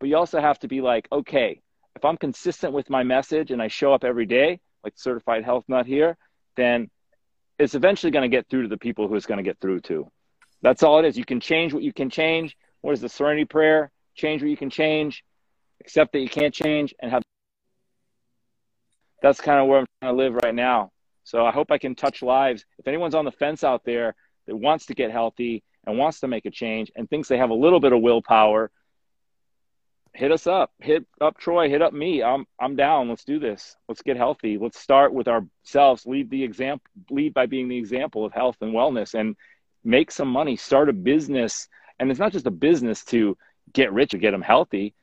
[0.00, 1.60] but you also have to be like, okay,
[1.94, 5.64] if I'm consistent with my message and I show up every day, like certified health
[5.68, 6.16] nut here,
[6.56, 6.90] then
[7.58, 9.80] it's eventually going to get through to the people who it's going to get through
[9.80, 10.10] to.
[10.62, 11.16] That's all it is.
[11.16, 12.56] You can change what you can change.
[12.80, 13.90] What is the serenity prayer?
[14.14, 15.22] Change what you can change,
[15.80, 17.22] accept that you can't change, and have.
[19.22, 20.90] That's kind of where I'm trying to live right now.
[21.24, 22.64] So I hope I can touch lives.
[22.78, 24.14] If anyone's on the fence out there
[24.46, 27.50] that wants to get healthy and wants to make a change and thinks they have
[27.50, 28.70] a little bit of willpower,
[30.14, 30.72] hit us up.
[30.78, 31.68] Hit up Troy.
[31.68, 32.22] Hit up me.
[32.22, 33.08] I'm I'm down.
[33.08, 33.76] Let's do this.
[33.88, 34.56] Let's get healthy.
[34.56, 36.06] Let's start with ourselves.
[36.06, 36.86] Lead the example.
[37.10, 39.36] Lead by being the example of health and wellness, and
[39.86, 40.56] make some money.
[40.56, 41.68] Start a business.
[41.98, 43.36] And it's not just a business to
[43.72, 44.94] get rich or get them healthy.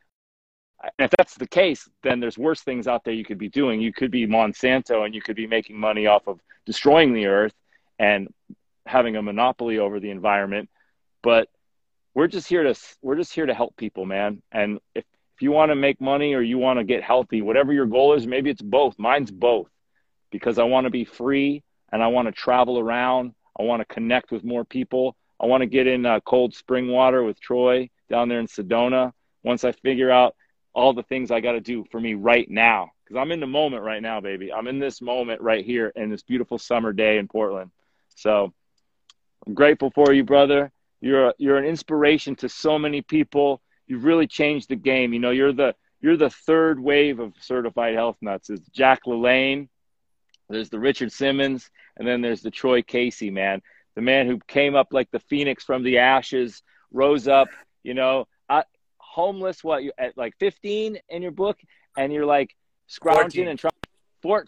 [0.83, 3.81] And if that's the case, then there's worse things out there you could be doing.
[3.81, 7.53] You could be Monsanto and you could be making money off of destroying the earth
[7.97, 8.27] and
[8.85, 10.69] having a monopoly over the environment.
[11.21, 11.47] But
[12.13, 14.41] we're just here to we're just here to help people, man.
[14.51, 17.73] And if if you want to make money or you want to get healthy, whatever
[17.73, 18.99] your goal is, maybe it's both.
[18.99, 19.67] Mine's both
[20.31, 23.33] because I want to be free and I want to travel around.
[23.59, 25.15] I want to connect with more people.
[25.39, 29.11] I want to get in uh, cold spring water with Troy down there in Sedona
[29.43, 30.35] once I figure out
[30.73, 33.47] all the things I got to do for me right now because I'm in the
[33.47, 34.51] moment right now, baby.
[34.51, 37.71] I'm in this moment right here in this beautiful summer day in Portland.
[38.15, 38.53] So
[39.45, 40.71] I'm grateful for you, brother.
[41.01, 43.61] You're a, you're an inspiration to so many people.
[43.87, 45.13] You've really changed the game.
[45.13, 48.49] You know, you're the you're the third wave of certified health nuts.
[48.49, 49.69] It's Jack LaLanne,
[50.49, 53.62] there's the Richard Simmons, and then there's the Troy Casey man,
[53.95, 57.49] the man who came up like the phoenix from the ashes, rose up.
[57.84, 58.63] You know, uh,
[58.97, 59.63] homeless.
[59.63, 61.60] What you at like 15 in your book,
[61.97, 62.56] and you're like
[62.88, 63.47] scrounging 14.
[63.47, 63.71] and trying.
[64.21, 64.45] Four,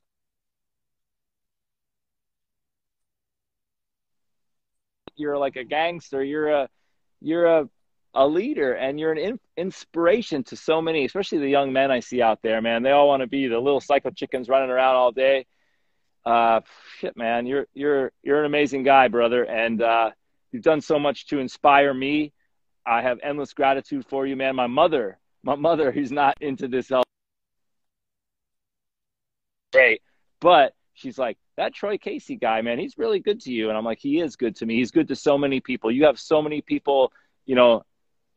[5.16, 6.24] you're like a gangster.
[6.24, 6.70] You're a
[7.22, 7.70] you're a
[8.18, 12.00] a leader and you're an in, inspiration to so many, especially the young men I
[12.00, 12.82] see out there, man.
[12.82, 15.46] They all want to be the little psycho chickens running around all day.
[16.26, 16.62] Uh,
[16.98, 20.10] shit, man, you're you're you're an amazing guy, brother, and uh,
[20.52, 22.34] you've done so much to inspire me.
[22.86, 24.56] I have endless gratitude for you, man.
[24.56, 27.06] My mother, my mother, who's not into this health,
[29.72, 30.02] great,
[30.40, 33.70] but she's like, that Troy Casey guy, man, he's really good to you.
[33.70, 34.78] And I'm like, he is good to me.
[34.78, 35.92] He's good to so many people.
[35.92, 37.14] You have so many people,
[37.46, 37.84] you know,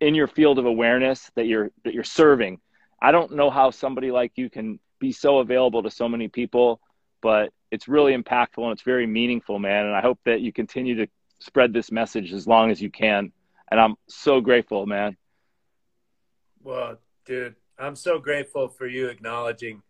[0.00, 2.60] in your field of awareness that you're that you're serving.
[3.00, 6.80] I don't know how somebody like you can be so available to so many people,
[7.22, 9.86] but it's really impactful and it's very meaningful, man.
[9.86, 11.06] And I hope that you continue to
[11.38, 13.32] spread this message as long as you can.
[13.70, 15.16] And I'm so grateful, man.
[16.62, 19.82] Well, dude, I'm so grateful for you acknowledging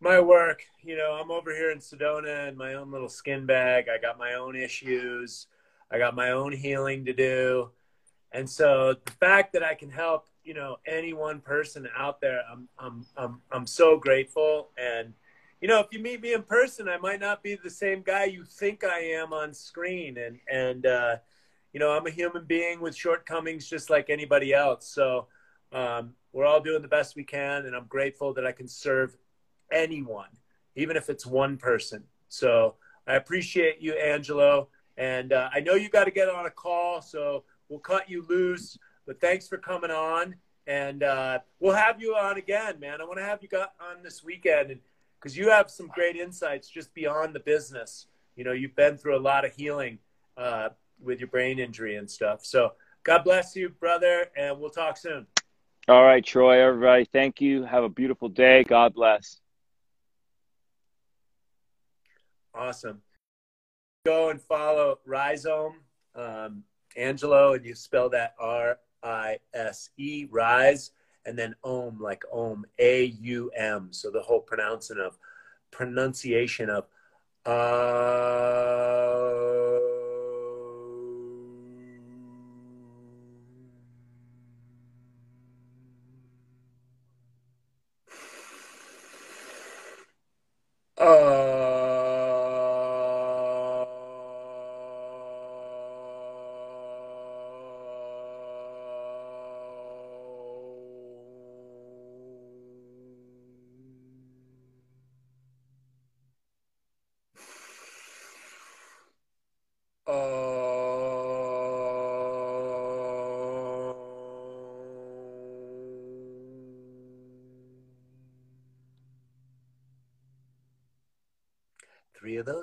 [0.00, 3.86] my work, you know, I'm over here in Sedona in my own little skin bag.
[3.88, 5.48] I got my own issues.
[5.90, 7.70] I got my own healing to do.
[8.30, 12.42] And so the fact that I can help, you know, any one person out there,
[12.50, 15.14] I'm I'm I'm I'm so grateful and
[15.60, 18.24] you know, if you meet me in person, I might not be the same guy
[18.24, 21.16] you think I am on screen and and uh
[21.72, 24.88] you know, I'm a human being with shortcomings just like anybody else.
[24.88, 25.26] So
[25.72, 29.16] um, we're all doing the best we can, and I'm grateful that I can serve
[29.72, 30.28] anyone,
[30.76, 32.04] even if it's one person.
[32.28, 32.74] So
[33.06, 34.68] I appreciate you, Angelo.
[34.96, 38.24] And uh, I know you got to get on a call, so we'll cut you
[38.28, 38.78] loose.
[39.06, 40.34] But thanks for coming on.
[40.66, 43.00] And uh, we'll have you on again, man.
[43.00, 44.80] I want to have you got on this weekend
[45.18, 48.06] because you have some great insights just beyond the business.
[48.36, 49.98] You know, you've been through a lot of healing
[50.36, 52.44] uh, with your brain injury and stuff.
[52.44, 55.26] So God bless you, brother, and we'll talk soon.
[55.88, 57.04] All right, Troy, everybody.
[57.04, 57.64] Thank you.
[57.64, 58.62] Have a beautiful day.
[58.64, 59.40] God bless.
[62.54, 63.00] Awesome.
[64.04, 65.80] Go and follow Rhizome,
[66.14, 66.62] um,
[66.96, 70.90] Angelo, and you spell that R I S E, Rise,
[71.26, 73.88] and then om like om a u m.
[73.92, 75.18] So the whole pronouncing of
[75.70, 76.86] pronunciation of
[77.46, 77.48] uh
[90.98, 91.77] uh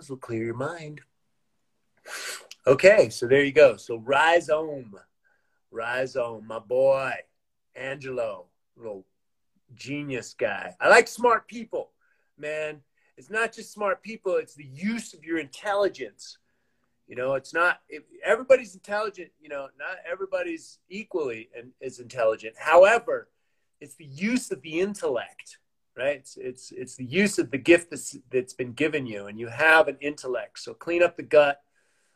[0.05, 1.01] those will clear your mind.
[2.67, 3.75] Okay, so there you go.
[3.77, 4.93] So Rhizome,
[5.71, 7.13] Rhizome, my boy,
[7.75, 8.45] Angelo,
[8.77, 9.03] little
[9.73, 10.75] genius guy.
[10.79, 11.89] I like smart people,
[12.37, 12.81] man.
[13.17, 16.37] It's not just smart people, it's the use of your intelligence.
[17.07, 22.55] You know, it's not if everybody's intelligent, you know, not everybody's equally and is intelligent.
[22.59, 23.29] However,
[23.79, 25.57] it's the use of the intellect,
[25.97, 26.17] right?
[26.17, 29.47] It's it's it's the use of the gift that's that's been given you and you
[29.47, 30.59] have an intellect.
[30.59, 31.61] So clean up the gut,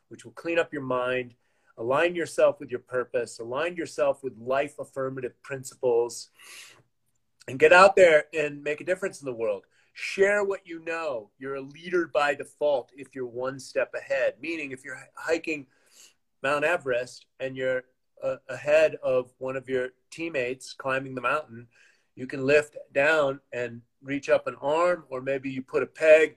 [0.09, 1.35] which will clean up your mind,
[1.77, 6.29] align yourself with your purpose, align yourself with life affirmative principles
[7.47, 9.63] and get out there and make a difference in the world
[9.99, 11.29] share what you know.
[11.37, 15.67] You're a leader by default if you're one step ahead, meaning if you're hiking
[16.41, 17.83] Mount Everest and you're
[18.23, 21.67] uh, ahead of one of your teammates climbing the mountain,
[22.19, 26.35] you can lift down and reach up an arm, or maybe you put a peg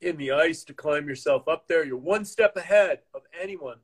[0.00, 1.84] in the ice to climb yourself up there.
[1.84, 3.76] You're one step ahead of anyone.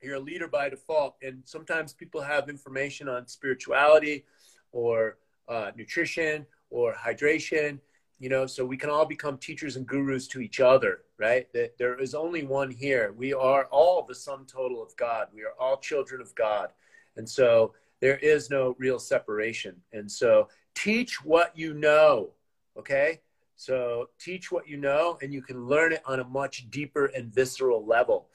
[0.00, 1.16] You're a leader by default.
[1.20, 4.24] And sometimes people have information on spirituality
[4.72, 7.78] or uh, nutrition or hydration
[8.18, 11.76] you know so we can all become teachers and gurus to each other right that
[11.78, 15.54] there is only one here we are all the sum total of god we are
[15.60, 16.70] all children of god
[17.16, 22.30] and so there is no real separation and so teach what you know
[22.78, 23.20] okay
[23.56, 27.34] so teach what you know and you can learn it on a much deeper and
[27.34, 28.28] visceral level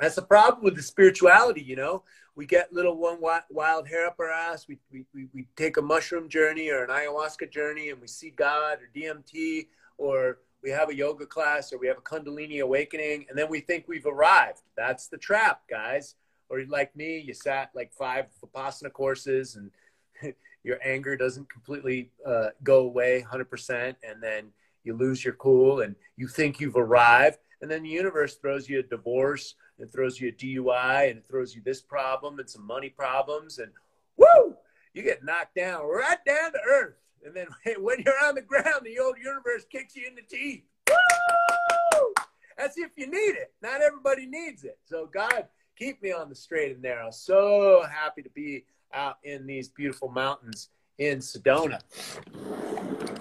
[0.00, 2.02] that's the problem with the spirituality you know
[2.36, 3.18] we get little one
[3.50, 4.66] wild hair up our ass.
[4.68, 8.78] We, we, we, take a mushroom journey or an ayahuasca journey and we see God
[8.78, 13.38] or DMT or we have a yoga class or we have a Kundalini awakening and
[13.38, 14.62] then we think we've arrived.
[14.76, 16.16] That's the trap, guys.
[16.48, 22.48] Or like me, you sat like five Vipassana courses and your anger doesn't completely uh,
[22.62, 24.46] go away 100% and then
[24.84, 28.80] you lose your cool and you think you've arrived and then the universe throws you
[28.80, 32.66] a divorce and throws you a DUI and it throws you this problem and some
[32.66, 33.72] money problems and
[34.18, 34.54] woo,
[34.92, 36.96] you get knocked down right down to earth.
[37.24, 37.46] And then
[37.82, 40.62] when you're on the ground, the old universe kicks you in the teeth.
[40.90, 42.12] Woo!
[42.58, 43.52] That's if you need it.
[43.62, 44.78] Not everybody needs it.
[44.84, 47.10] So God, keep me on the straight and narrow.
[47.10, 51.80] So happy to be out in these beautiful mountains in Sedona.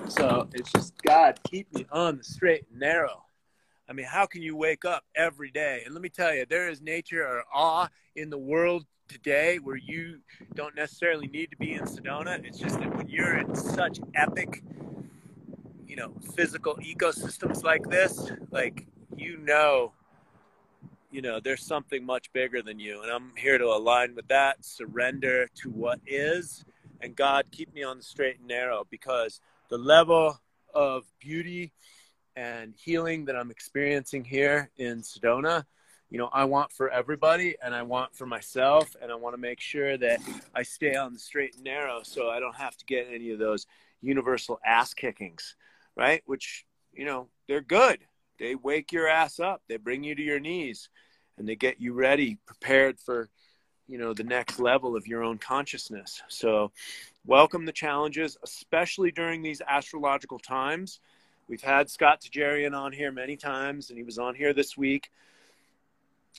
[0.07, 3.23] So it's just God, keep me on the straight and narrow.
[3.89, 5.81] I mean, how can you wake up every day?
[5.85, 9.75] And let me tell you, there is nature or awe in the world today where
[9.75, 10.19] you
[10.55, 12.43] don't necessarily need to be in Sedona.
[12.45, 14.63] It's just that when you're in such epic,
[15.87, 19.91] you know, physical ecosystems like this, like, you know,
[21.13, 23.03] you know, there's something much bigger than you.
[23.03, 26.65] And I'm here to align with that, surrender to what is.
[27.01, 30.41] And God, keep me on the straight and narrow because the level
[30.73, 31.71] of beauty
[32.35, 35.65] and healing that I'm experiencing here in Sedona,
[36.09, 39.41] you know, I want for everybody and I want for myself and I want to
[39.41, 40.19] make sure that
[40.55, 43.37] I stay on the straight and narrow so I don't have to get any of
[43.37, 43.67] those
[44.01, 45.55] universal ass kickings,
[45.95, 46.23] right?
[46.25, 47.99] Which, you know, they're good.
[48.39, 49.61] They wake your ass up.
[49.69, 50.89] They bring you to your knees
[51.37, 53.29] and they get you ready, prepared for,
[53.87, 56.21] you know, the next level of your own consciousness.
[56.27, 56.71] So,
[57.25, 60.99] welcome the challenges, especially during these astrological times
[61.47, 65.11] We've had Scott Tejarian on here many times, and he was on here this week.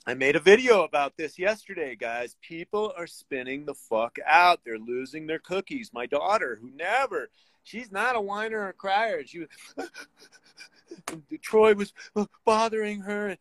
[0.07, 2.37] I made a video about this yesterday, guys.
[2.41, 4.61] People are spinning the fuck out.
[4.65, 5.91] They're losing their cookies.
[5.93, 7.29] My daughter, who never,
[7.65, 9.25] she's not a whiner or a crier.
[9.25, 9.49] She was,
[11.43, 11.93] Troy was
[12.45, 13.37] bothering her,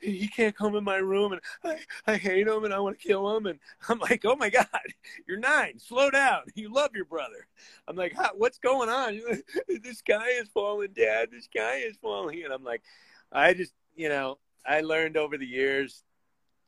[0.00, 3.06] he can't come in my room and I, I hate him and I want to
[3.06, 3.46] kill him.
[3.46, 3.58] And
[3.88, 4.66] I'm like, oh my God,
[5.26, 5.78] you're nine.
[5.78, 6.42] Slow down.
[6.54, 7.46] You love your brother.
[7.86, 9.20] I'm like, what's going on?
[9.82, 11.28] this guy is falling, Dad.
[11.30, 12.42] This guy is falling.
[12.44, 12.82] And I'm like,
[13.30, 16.02] I just, you know, I learned over the years,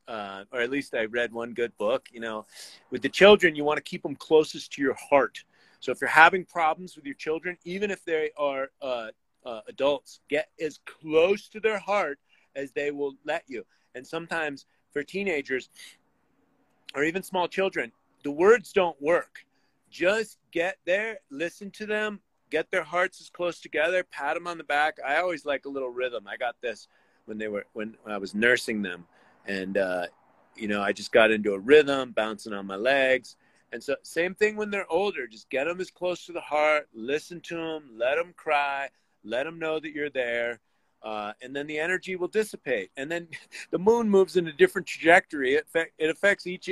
[0.07, 2.45] uh, or at least I read one good book, you know,
[2.89, 5.43] with the children, you want to keep them closest to your heart.
[5.81, 9.07] So if you're having problems with your children, even if they are uh,
[9.45, 12.19] uh, adults, get as close to their heart
[12.55, 13.65] as they will let you.
[13.95, 15.69] And sometimes for teenagers
[16.95, 17.91] or even small children,
[18.23, 19.45] the words don't work.
[19.89, 24.57] Just get there, listen to them, get their hearts as close together, pat them on
[24.57, 24.97] the back.
[25.05, 26.27] I always like a little rhythm.
[26.27, 26.87] I got this
[27.25, 29.05] when they were when, I was nursing them,
[29.45, 30.07] and uh,
[30.55, 33.35] you know I just got into a rhythm, bouncing on my legs.
[33.73, 35.27] And so, same thing when they're older.
[35.27, 36.89] Just get them as close to the heart.
[36.93, 37.91] Listen to them.
[37.95, 38.89] Let them cry.
[39.23, 40.59] Let them know that you're there
[41.03, 43.27] uh, and then the energy will dissipate and then
[43.71, 46.69] the moon moves in a different trajectory it, it affects each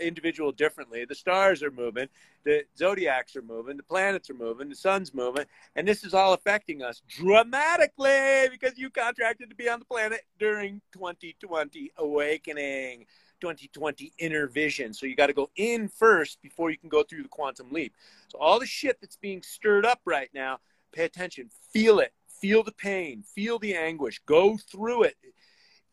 [0.00, 1.04] individual differently.
[1.04, 2.08] The stars are moving,
[2.44, 5.44] the zodiacs are moving, the planets are moving, the sun's moving,
[5.76, 10.22] and this is all affecting us dramatically because you contracted to be on the planet
[10.38, 13.06] during 2020 awakening.
[13.40, 14.94] 2020 inner vision.
[14.94, 17.92] So you got to go in first before you can go through the quantum leap.
[18.28, 20.60] So all the shit that's being stirred up right now,
[20.92, 22.14] pay attention, feel it,
[22.44, 25.16] feel the pain, feel the anguish, go through it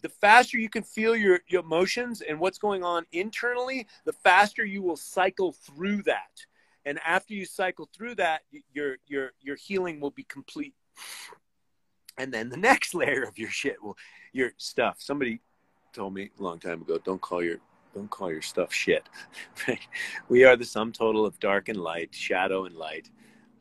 [0.02, 4.66] the faster you can feel your, your emotions and what's going on internally, the faster
[4.66, 6.46] you will cycle through that.
[6.86, 8.42] And after you cycle through that,
[8.74, 10.74] your your your healing will be complete.
[12.18, 13.98] And then the next layer of your shit will
[14.34, 14.96] your stuff.
[14.98, 15.42] Somebody
[15.94, 17.58] told me a long time ago, don't call your
[17.94, 19.08] don't call your stuff shit.
[19.68, 19.80] Right?
[20.28, 23.12] We are the sum total of dark and light, shadow and light.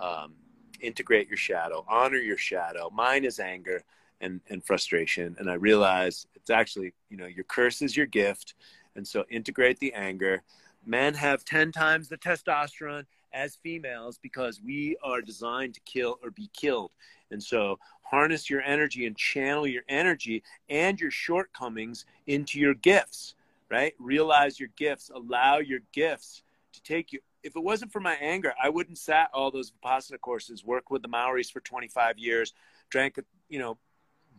[0.00, 0.32] Um,
[0.80, 2.90] integrate your shadow, honor your shadow.
[2.90, 3.84] Mine is anger
[4.20, 5.36] and, and frustration.
[5.38, 8.54] And I realize it's actually, you know, your curse is your gift.
[8.96, 10.42] And so integrate the anger.
[10.84, 16.30] Men have 10 times the testosterone as females because we are designed to kill or
[16.30, 16.90] be killed.
[17.30, 23.34] And so harness your energy and channel your energy and your shortcomings into your gifts,
[23.70, 23.94] right?
[23.98, 27.20] Realize your gifts, allow your gifts to take you.
[27.42, 31.02] If it wasn't for my anger, I wouldn't sat all those Vipassana courses, work with
[31.02, 32.52] the Maoris for 25 years,
[32.90, 33.18] drank,
[33.48, 33.78] you know,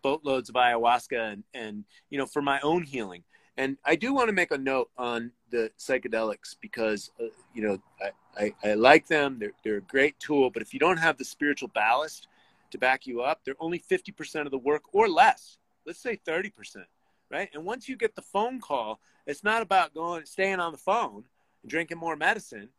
[0.02, 3.24] boatloads of ayahuasca and, and you know for my own healing.
[3.58, 7.78] And i do want to make a note on the psychedelics because uh, you know
[8.02, 9.38] I, I, I, like them.
[9.40, 12.28] They're, they're a great tool but if you don't have the spiritual ballast
[12.72, 15.58] to back you up they're only 50% of the work or less.
[15.86, 16.52] Let's say 30%
[17.30, 17.50] right?
[17.54, 21.24] And once you get the phone call it's not about going staying on the phone
[21.62, 22.70] and drinking more medicine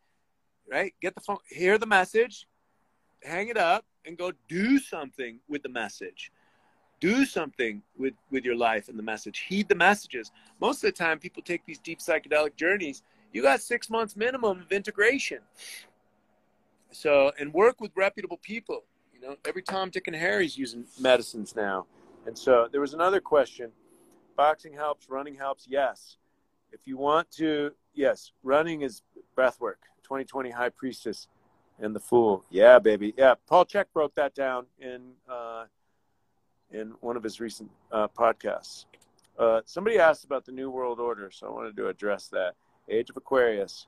[0.69, 0.93] right?
[1.01, 2.47] Get the phone hear the message
[3.25, 6.31] hang it up and go do something with the message.
[6.99, 9.39] Do something with with your life and the message.
[9.39, 10.31] Heed the messages.
[10.61, 13.03] Most of the time people take these deep psychedelic journeys.
[13.33, 15.39] You got six months minimum of integration.
[16.91, 18.83] So and work with reputable people.
[19.13, 21.85] You know every tom dick and harry's using medicines now.
[22.25, 23.71] And so there was another question.
[24.37, 26.17] Boxing helps running helps yes.
[26.71, 29.01] If you want to yes running is
[29.35, 31.27] breath work 2020 high priestess
[31.79, 35.65] and the fool yeah baby yeah paul chek broke that down in uh,
[36.73, 38.85] in one of his recent uh, podcasts.
[39.37, 42.55] Uh, somebody asked about the New World Order, so I wanted to address that.
[42.89, 43.87] Age of Aquarius,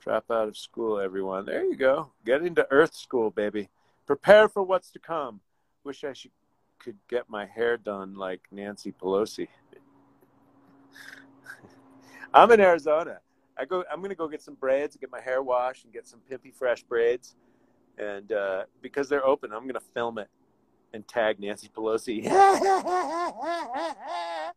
[0.00, 1.44] drop out of school, everyone.
[1.44, 2.12] There you go.
[2.24, 3.68] Get into Earth School, baby.
[4.06, 5.40] Prepare for what's to come.
[5.84, 6.30] Wish I should,
[6.78, 9.48] could get my hair done like Nancy Pelosi.
[12.34, 13.18] I'm in Arizona.
[13.60, 13.84] I go.
[13.92, 16.82] I'm gonna go get some braids, get my hair washed, and get some pimpy fresh
[16.82, 17.36] braids.
[17.98, 20.28] And uh, because they're open, I'm gonna film it
[20.94, 22.24] and tag Nancy Pelosi.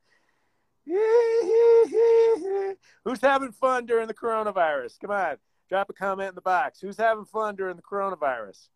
[3.06, 5.00] Who's having fun during the coronavirus?
[5.02, 5.36] Come on,
[5.68, 6.80] drop a comment in the box.
[6.80, 8.70] Who's having fun during the coronavirus?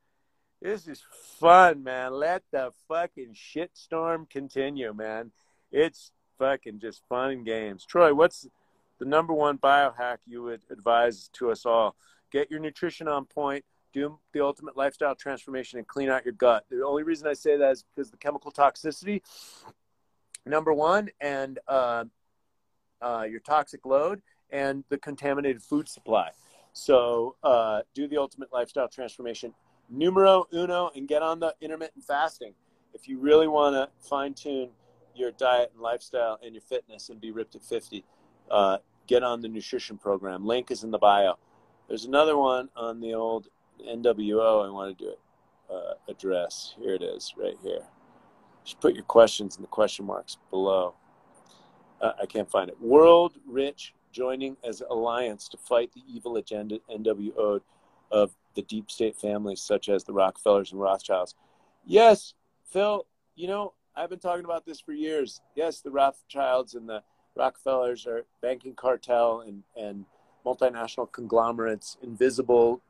[0.62, 1.02] This is
[1.40, 2.14] fun, man.
[2.14, 5.32] Let the fucking shitstorm continue, man.
[5.72, 7.86] It's fucking just fun and games.
[7.86, 8.48] Troy, what's
[9.00, 11.96] the number one biohack you would advise to us all?
[12.32, 16.66] Get your nutrition on point do the ultimate lifestyle transformation and clean out your gut.
[16.70, 19.22] The only reason I say that is because the chemical toxicity,
[20.46, 22.06] number one, and uh,
[23.02, 24.22] uh, your toxic load
[24.52, 26.30] and the contaminated food supply.
[26.74, 29.54] So uh, do the ultimate lifestyle transformation.
[29.90, 32.54] Numero uno, and get on the intermittent fasting.
[32.94, 34.70] If you really want to fine tune
[35.16, 38.04] your diet and lifestyle and your fitness and be ripped at 50,
[38.52, 38.78] uh,
[39.08, 40.46] get on the nutrition program.
[40.46, 41.38] Link is in the bio.
[41.88, 43.48] There's another one on the old
[43.88, 45.20] NWO I wanted to do it
[45.70, 46.76] uh, address.
[46.80, 47.84] Here it is, right here.
[48.64, 50.96] Just put your questions in the question marks below.
[52.02, 52.80] Uh, I can't find it.
[52.82, 57.62] World Rich joining as alliance to fight the evil agenda NWO
[58.12, 61.36] of the deep state families such as the Rockefellers and Rothschilds.
[61.86, 62.34] Yes,
[62.66, 65.42] Phil, you know, I've been talking about this for years.
[65.56, 67.04] Yes, the Rothschilds and the
[67.38, 70.06] Rockefellers are banking cartel and, and
[70.46, 72.82] multinational conglomerates, invisible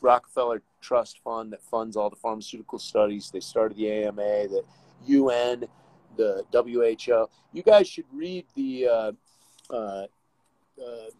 [0.00, 3.30] Rockefeller Trust Fund that funds all the pharmaceutical studies.
[3.32, 4.62] They started the AMA, the
[5.06, 5.64] UN,
[6.16, 7.26] the WHO.
[7.52, 9.12] You guys should read the uh,
[9.70, 10.06] uh,
[10.80, 11.10] uh,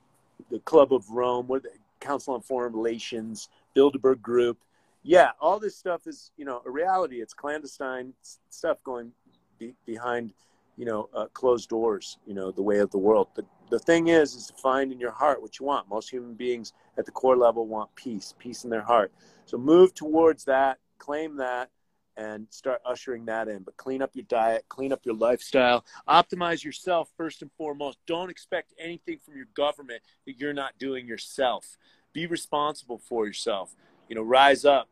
[0.50, 1.70] the Club of Rome, what the
[2.00, 4.58] Council on Foreign Relations, Bilderberg Group.
[5.02, 7.20] Yeah, all this stuff is you know a reality.
[7.20, 8.12] It's clandestine
[8.50, 9.12] stuff going
[9.58, 10.32] be- behind
[10.78, 12.18] you know uh, closed doors.
[12.24, 13.28] You know the way of the world.
[13.34, 15.90] The the thing is, is to find in your heart what you want.
[15.90, 19.12] Most human beings at the core level want peace, peace in their heart.
[19.44, 21.68] So move towards that, claim that,
[22.16, 23.62] and start ushering that in.
[23.62, 27.98] But clean up your diet, clean up your lifestyle, optimize yourself first and foremost.
[28.06, 31.76] Don't expect anything from your government that you're not doing yourself.
[32.12, 33.74] Be responsible for yourself.
[34.08, 34.88] You know, rise up.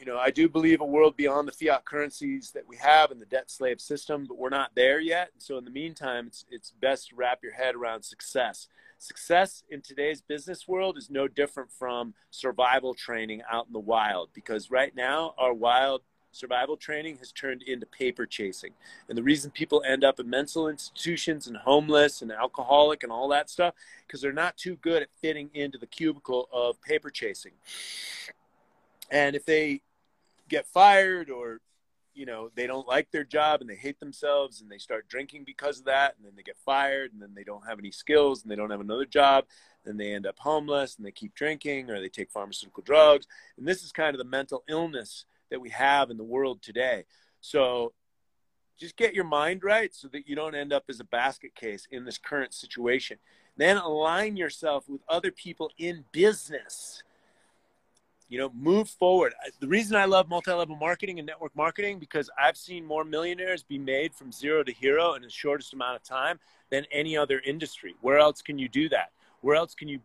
[0.00, 3.18] You know, I do believe a world beyond the fiat currencies that we have in
[3.18, 5.28] the debt slave system, but we're not there yet.
[5.36, 8.66] So in the meantime, it's it's best to wrap your head around success.
[8.96, 14.30] Success in today's business world is no different from survival training out in the wild
[14.32, 16.00] because right now our wild
[16.32, 18.72] survival training has turned into paper chasing.
[19.08, 23.28] And the reason people end up in mental institutions and homeless and alcoholic and all
[23.28, 23.74] that stuff
[24.06, 27.52] because they're not too good at fitting into the cubicle of paper chasing.
[29.10, 29.82] And if they
[30.50, 31.60] get fired or
[32.12, 35.44] you know they don't like their job and they hate themselves and they start drinking
[35.44, 38.42] because of that and then they get fired and then they don't have any skills
[38.42, 39.44] and they don't have another job
[39.84, 43.26] then they end up homeless and they keep drinking or they take pharmaceutical drugs.
[43.56, 47.04] And this is kind of the mental illness that we have in the world today.
[47.40, 47.92] So
[48.78, 51.86] just get your mind right so that you don't end up as a basket case
[51.90, 53.18] in this current situation.
[53.56, 57.02] Then align yourself with other people in business
[58.30, 59.34] you know move forward.
[59.58, 63.78] The reason i love multi-level marketing and network marketing because i've seen more millionaires be
[63.78, 66.38] made from zero to hero in the shortest amount of time
[66.70, 67.96] than any other industry.
[68.00, 69.10] Where else can you do that?
[69.40, 69.98] Where else can you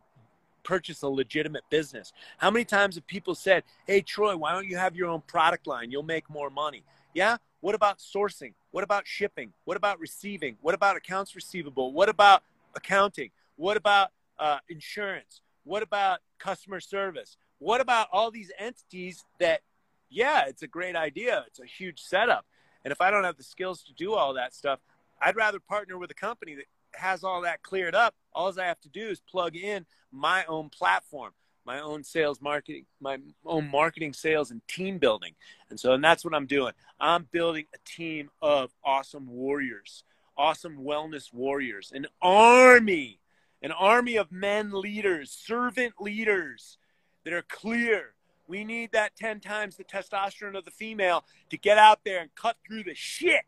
[0.63, 2.11] purchase a legitimate business?
[2.39, 5.67] How many times have people said hey troy why don't you have your own product
[5.67, 5.91] line?
[5.91, 6.83] You'll make more money.
[7.13, 7.37] Yeah?
[7.61, 8.53] What about sourcing?
[8.71, 9.53] What about shipping?
[9.63, 10.57] What about receiving?
[10.61, 11.93] What about accounts receivable?
[11.93, 12.43] What about
[12.75, 13.29] accounting?
[13.55, 15.41] What about uh, insurance?
[15.63, 19.61] What about customer service what about all these entities that,
[20.09, 21.43] yeah, it's a great idea.
[21.47, 22.45] It's a huge setup.
[22.83, 24.79] And if I don't have the skills to do all that stuff,
[25.21, 28.15] I'd rather partner with a company that has all that cleared up.
[28.33, 31.33] All I have to do is plug in my own platform,
[31.65, 35.33] my own sales marketing, my own marketing, sales, and team building.
[35.69, 36.73] And so, and that's what I'm doing.
[36.99, 40.03] I'm building a team of awesome warriors,
[40.37, 43.19] awesome wellness warriors, an army,
[43.61, 46.77] an army of men leaders, servant leaders
[47.25, 48.13] that are clear.
[48.47, 52.33] We need that 10 times the testosterone of the female to get out there and
[52.35, 53.43] cut through the shit,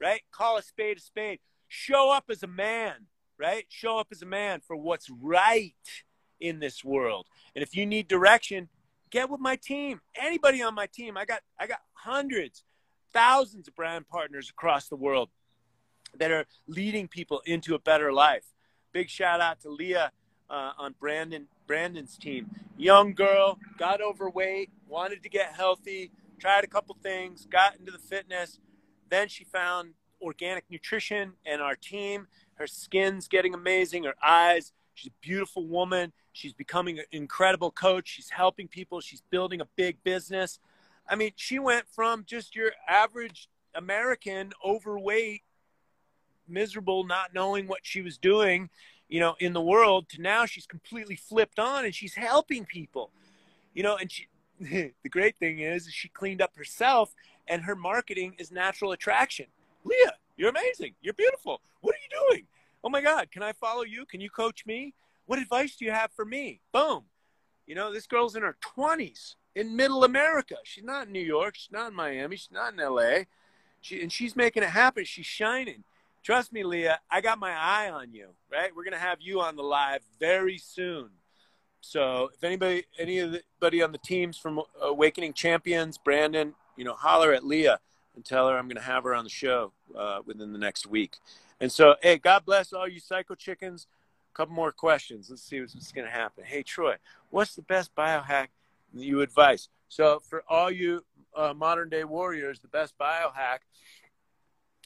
[0.00, 0.20] right?
[0.30, 1.40] Call a spade a spade.
[1.66, 3.06] Show up as a man,
[3.38, 3.64] right?
[3.68, 5.74] Show up as a man for what's right
[6.38, 7.26] in this world.
[7.56, 8.68] And if you need direction,
[9.10, 10.02] get with my team.
[10.14, 11.16] Anybody on my team.
[11.16, 12.64] I got I got hundreds,
[13.14, 15.30] thousands of brand partners across the world
[16.18, 18.44] that are leading people into a better life.
[18.92, 20.12] Big shout out to Leah
[20.50, 22.50] uh, on Brandon Brandon's team.
[22.76, 27.98] Young girl, got overweight, wanted to get healthy, tried a couple things, got into the
[27.98, 28.58] fitness.
[29.08, 32.26] Then she found organic nutrition and our team.
[32.54, 34.72] Her skin's getting amazing, her eyes.
[34.94, 36.12] She's a beautiful woman.
[36.32, 38.08] She's becoming an incredible coach.
[38.08, 39.00] She's helping people.
[39.00, 40.58] She's building a big business.
[41.08, 45.42] I mean, she went from just your average American, overweight,
[46.48, 48.70] miserable, not knowing what she was doing
[49.12, 53.10] you know, in the world to now she's completely flipped on and she's helping people,
[53.74, 54.26] you know, and she,
[54.58, 57.14] the great thing is she cleaned up herself
[57.46, 59.44] and her marketing is natural attraction.
[59.84, 60.94] Leah, you're amazing.
[61.02, 61.60] You're beautiful.
[61.82, 62.46] What are you doing?
[62.82, 64.06] Oh my God, can I follow you?
[64.06, 64.94] Can you coach me?
[65.26, 66.62] What advice do you have for me?
[66.72, 67.02] Boom.
[67.66, 70.56] You know, this girl's in her 20s in middle America.
[70.64, 71.56] She's not in New York.
[71.56, 72.36] She's not in Miami.
[72.36, 73.24] She's not in LA.
[73.82, 75.04] She, and she's making it happen.
[75.04, 75.84] She's shining
[76.22, 78.74] trust me, Leah, I got my eye on you, right?
[78.74, 81.10] We're going to have you on the live very soon.
[81.80, 87.44] So if anybody, anybody on the teams from Awakening Champions, Brandon, you know, holler at
[87.44, 87.80] Leah
[88.14, 90.86] and tell her I'm going to have her on the show uh, within the next
[90.86, 91.16] week.
[91.60, 93.86] And so, hey, God bless all you psycho chickens.
[94.32, 95.28] A couple more questions.
[95.28, 96.44] Let's see what's going to happen.
[96.44, 96.96] Hey, Troy,
[97.30, 98.48] what's the best biohack
[98.94, 99.68] you advise?
[99.88, 101.04] So for all you
[101.36, 103.58] uh, modern day warriors, the best biohack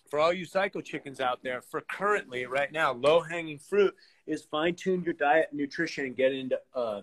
[0.09, 3.95] for all you psycho chickens out there, for currently right now, low hanging fruit
[4.27, 7.03] is fine tune your diet and nutrition and get into uh,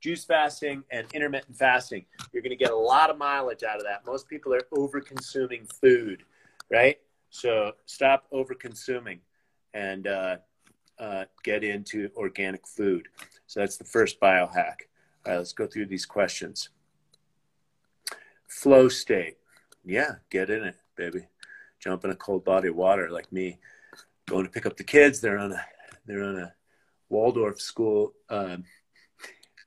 [0.00, 2.04] juice fasting and intermittent fasting.
[2.32, 4.04] You're going to get a lot of mileage out of that.
[4.06, 6.24] Most people are over consuming food,
[6.70, 6.98] right?
[7.30, 9.20] So stop over consuming
[9.72, 10.36] and uh,
[10.98, 13.08] uh, get into organic food.
[13.46, 14.86] So that's the first biohack.
[15.26, 16.68] All right, let's go through these questions.
[18.46, 19.38] Flow state.
[19.84, 21.26] Yeah, get in it, baby
[21.84, 23.58] jump in a cold body of water like me
[24.26, 25.20] going to pick up the kids.
[25.20, 25.64] They're on a
[26.06, 26.54] they're on a
[27.10, 28.64] waldorf school um,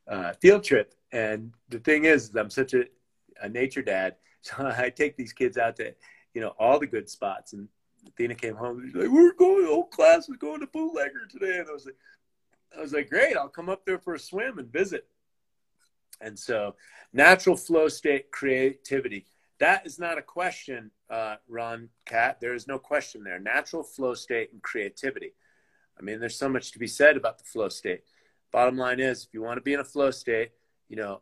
[0.08, 0.96] uh, field trip.
[1.12, 2.86] And the thing is i'm such a,
[3.42, 4.16] a nature dad.
[4.44, 5.94] So i take these kids out to
[6.34, 7.54] you know all the good spots.
[7.54, 7.68] And
[8.08, 8.82] Athena came home.
[8.86, 11.60] She's like we're going whole class is going to bootlegger today.
[11.60, 11.98] And i was like
[12.78, 15.06] i was like great i'll come up there for a swim and visit.
[16.22, 16.76] And so,
[17.14, 19.26] natural flow state creativity.
[19.60, 22.40] That is not a question, uh, Ron Cat.
[22.40, 23.40] There is no question there.
[23.40, 25.34] Natural flow state and creativity.
[26.00, 28.04] I mean, there's so much to be said about the flow state.
[28.52, 30.52] Bottom line is, if you want to be in a flow state,
[30.90, 31.22] you know,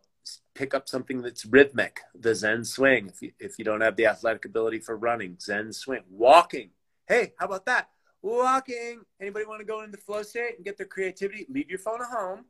[0.54, 3.08] pick up something that's rhythmic, the Zen swing.
[3.08, 6.02] If you, if you don't have the athletic ability for running, Zen swing.
[6.10, 6.72] Walking.
[7.08, 7.90] Hey, how about that?
[8.22, 9.04] Walking.
[9.22, 11.46] Anybody want to go into the flow state and get their creativity?
[11.50, 12.46] Leave your phone at home.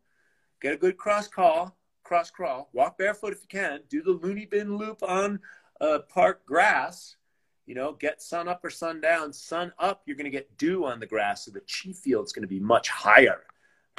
[0.62, 2.70] Get a good cross call, cross crawl.
[2.74, 3.82] Walk barefoot if you can.
[3.90, 5.40] Do the loony bin loop on
[5.82, 7.18] uh, park grass.
[7.66, 9.34] You know, get sun up or sun down.
[9.34, 12.34] Sun up, you're going to get dew on the grass, so the chi field is
[12.34, 13.42] going to be much higher,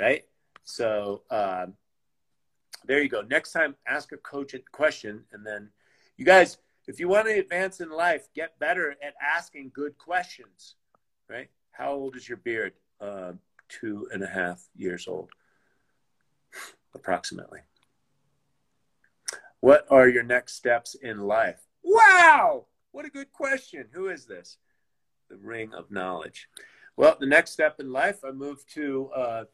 [0.01, 0.25] right?
[0.63, 1.67] So uh,
[2.85, 3.23] there you go.
[3.23, 5.71] Next time, ask a coach a question, and then
[6.17, 10.77] you guys, if you want to advance in life, get better at asking good questions,
[11.29, 11.49] right?
[11.73, 12.73] How old is your beard?
[13.01, 13.33] Uh,
[13.69, 15.31] two and a half years old,
[16.95, 17.61] approximately.
[19.61, 21.61] What are your next steps in life?
[21.83, 22.67] Wow,
[22.97, 23.85] what a good question.
[23.93, 24.57] Who is this?
[25.29, 26.49] The ring of knowledge.
[26.97, 29.45] Well, the next step in life, I moved to uh,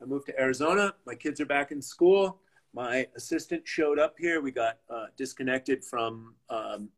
[0.00, 0.92] I moved to Arizona.
[1.06, 2.42] My kids are back in school.
[2.74, 4.42] My assistant showed up here.
[4.42, 6.90] We got uh, disconnected from um,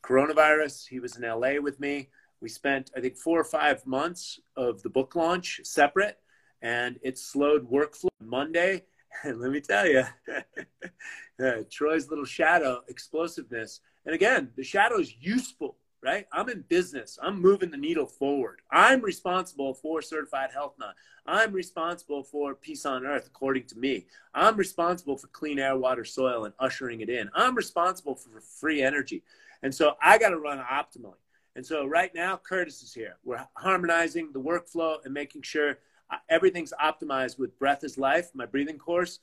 [0.00, 0.86] coronavirus.
[0.86, 2.08] He was in LA with me.
[2.40, 6.20] We spent, I think, four or five months of the book launch separate,
[6.62, 8.10] and it slowed workflow.
[8.22, 8.84] Monday,
[9.24, 10.04] and let me tell you,
[11.44, 16.26] uh, Troy's little shadow explosiveness and again, the shadow is useful, right?
[16.32, 17.18] I'm in business.
[17.20, 18.60] I'm moving the needle forward.
[18.70, 20.94] I'm responsible for certified health nut.
[21.26, 24.06] I'm responsible for peace on earth, according to me.
[24.32, 27.28] I'm responsible for clean air, water, soil, and ushering it in.
[27.34, 29.24] I'm responsible for free energy.
[29.64, 31.14] And so I got to run optimally.
[31.56, 33.16] And so right now, Curtis is here.
[33.24, 35.78] We're harmonizing the workflow and making sure
[36.10, 39.18] uh, everything's optimized with Breath is Life, my breathing course,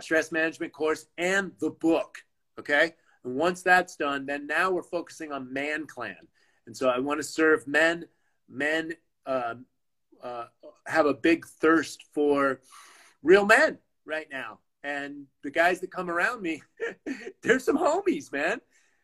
[0.00, 2.24] stress management course, and the book.
[2.58, 2.94] Okay.
[3.24, 6.16] And once that's done, then now we're focusing on Man Clan.
[6.66, 8.04] And so I want to serve men.
[8.48, 8.92] Men
[9.26, 9.54] uh,
[10.22, 10.44] uh,
[10.86, 12.60] have a big thirst for
[13.22, 14.60] real men right now.
[14.82, 16.62] And the guys that come around me,
[17.42, 18.60] they're some homies, man.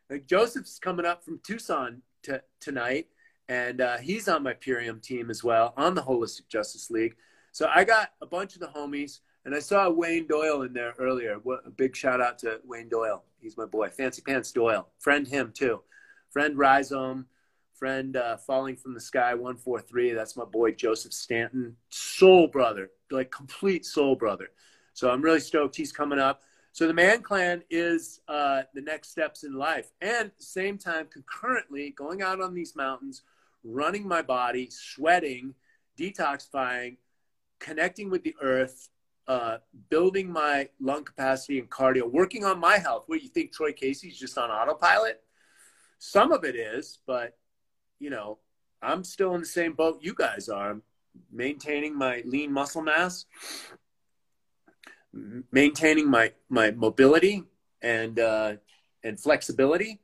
[0.08, 3.06] Like Joseph's coming up from Tucson t- tonight,
[3.48, 7.16] and uh, he's on my Purium team as well on the Holistic Justice League.
[7.52, 10.94] So I got a bunch of the homies, and I saw Wayne Doyle in there
[10.98, 11.36] earlier.
[11.42, 13.24] What a big shout out to Wayne Doyle.
[13.40, 13.88] He's my boy.
[13.88, 14.88] Fancy Pants Doyle.
[14.98, 15.82] Friend him too.
[16.30, 17.26] Friend Rhizome.
[17.74, 20.12] Friend uh, Falling from the Sky 143.
[20.12, 21.76] That's my boy Joseph Stanton.
[21.90, 22.90] Soul brother.
[23.10, 24.48] Like complete soul brother.
[24.94, 26.42] So I'm really stoked he's coming up.
[26.72, 29.92] So the Man Clan is uh, the next steps in life.
[30.00, 33.22] And same time, concurrently going out on these mountains,
[33.62, 35.54] running my body, sweating,
[35.98, 36.96] detoxifying,
[37.60, 38.88] connecting with the earth,
[39.26, 39.58] uh,
[39.88, 43.04] building my lung capacity and cardio, working on my health.
[43.06, 45.22] What you think Troy Casey's just on autopilot?
[45.98, 47.36] Some of it is, but
[47.98, 48.38] you know,
[48.82, 50.70] I'm still in the same boat you guys are.
[50.70, 50.82] I'm
[51.32, 53.24] maintaining my lean muscle mass,
[55.50, 57.44] maintaining my my mobility
[57.80, 58.54] and uh,
[59.02, 60.00] and flexibility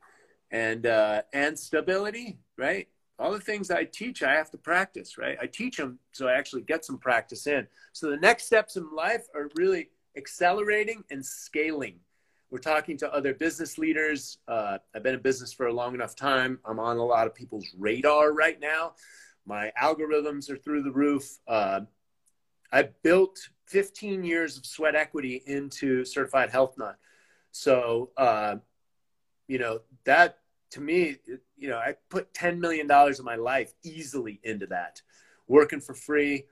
[0.50, 2.88] and uh, and stability, right?
[3.20, 5.36] All the things I teach, I have to practice, right?
[5.40, 7.66] I teach them so I actually get some practice in.
[7.92, 11.96] So the next steps in life are really accelerating and scaling.
[12.50, 14.38] We're talking to other business leaders.
[14.48, 16.58] Uh, I've been in business for a long enough time.
[16.64, 18.94] I'm on a lot of people's radar right now.
[19.46, 21.38] My algorithms are through the roof.
[21.46, 21.82] Uh,
[22.72, 26.96] I built 15 years of sweat equity into Certified Health Nut.
[27.52, 28.56] So, uh,
[29.46, 30.39] you know, that
[30.70, 31.16] to me,
[31.56, 35.02] you know, I put $10 million of my life easily into that,
[35.48, 36.44] working for free,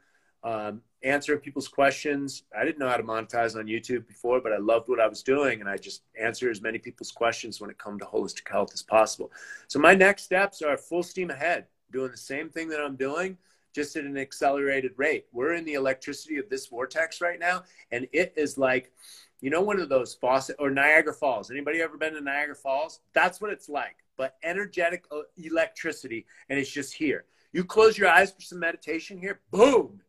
[0.42, 2.42] um, answering people's questions.
[2.56, 5.22] I didn't know how to monetize on YouTube before, but I loved what I was
[5.22, 5.60] doing.
[5.60, 8.82] And I just answer as many people's questions when it comes to holistic health as
[8.82, 9.30] possible.
[9.68, 13.38] So my next steps are full steam ahead, doing the same thing that I'm doing,
[13.72, 15.26] just at an accelerated rate.
[15.32, 17.62] We're in the electricity of this vortex right now.
[17.92, 18.92] And it is like,
[19.40, 21.52] you know, one of those faucet or Niagara Falls.
[21.52, 22.98] Anybody ever been to Niagara Falls?
[23.12, 27.24] That's what it's like but energetic uh, electricity, and it's just here.
[27.52, 30.02] You close your eyes for some meditation here, boom.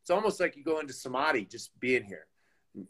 [0.00, 2.26] It's almost like you go into samadhi just being here,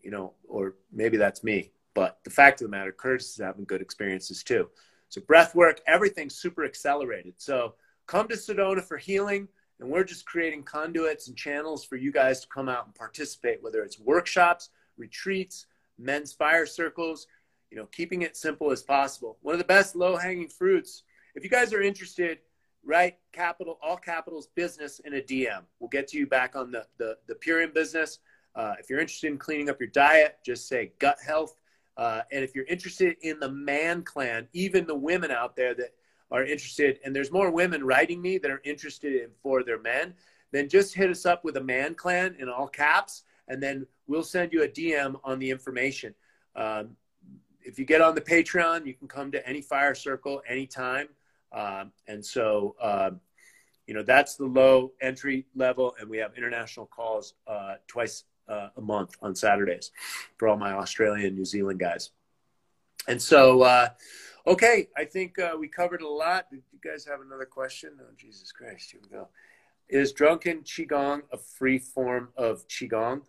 [0.02, 1.72] you know, or maybe that's me.
[1.94, 4.68] But the fact of the matter, Curtis is having good experiences too.
[5.08, 7.34] So breath work, everything's super accelerated.
[7.38, 7.74] So
[8.06, 9.48] come to Sedona for healing,
[9.80, 13.62] and we're just creating conduits and channels for you guys to come out and participate,
[13.62, 14.68] whether it's workshops,
[14.98, 15.66] retreats,
[15.98, 17.26] men's fire circles,
[17.70, 19.38] you know, keeping it simple as possible.
[19.42, 21.02] One of the best low hanging fruits.
[21.34, 22.38] If you guys are interested,
[22.84, 25.62] write capital, all capitals business in a DM.
[25.80, 28.20] We'll get to you back on the, the, the Purium business.
[28.54, 31.56] Uh, if you're interested in cleaning up your diet, just say gut health.
[31.96, 35.94] Uh, and if you're interested in the man clan, even the women out there that
[36.30, 40.14] are interested, and there's more women writing me that are interested in for their men,
[40.52, 44.22] then just hit us up with a man clan in all caps, and then we'll
[44.22, 46.14] send you a DM on the information.
[46.54, 46.96] Um,
[47.66, 51.08] if you get on the Patreon, you can come to any fire circle anytime.
[51.52, 53.20] Um, and so, um,
[53.86, 58.68] you know, that's the low entry level, and we have international calls uh, twice uh,
[58.76, 59.90] a month on Saturdays
[60.38, 62.10] for all my Australian, New Zealand guys.
[63.08, 63.88] And so, uh,
[64.46, 66.50] okay, I think uh, we covered a lot.
[66.50, 67.92] Did you guys have another question?
[68.00, 69.28] Oh, Jesus Christ, here we go.
[69.88, 73.22] Is drunken qigong a free form of qigong?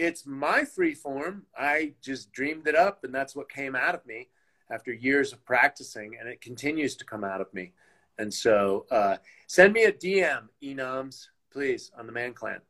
[0.00, 1.44] It's my free form.
[1.54, 4.28] I just dreamed it up, and that's what came out of me
[4.70, 7.74] after years of practicing, and it continues to come out of me.
[8.16, 12.62] And so, uh, send me a DM, Enoms, please, on the Man Clan.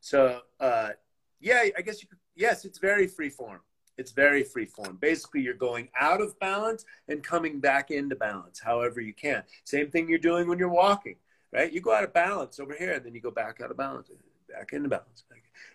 [0.00, 0.92] So, uh,
[1.40, 3.60] yeah, I guess you could, yes, it's very free form.
[3.98, 4.96] It's very free form.
[4.98, 9.42] Basically, you're going out of balance and coming back into balance however you can.
[9.64, 11.16] Same thing you're doing when you're walking,
[11.52, 11.70] right?
[11.70, 14.10] You go out of balance over here, and then you go back out of balance,
[14.48, 15.24] back into balance.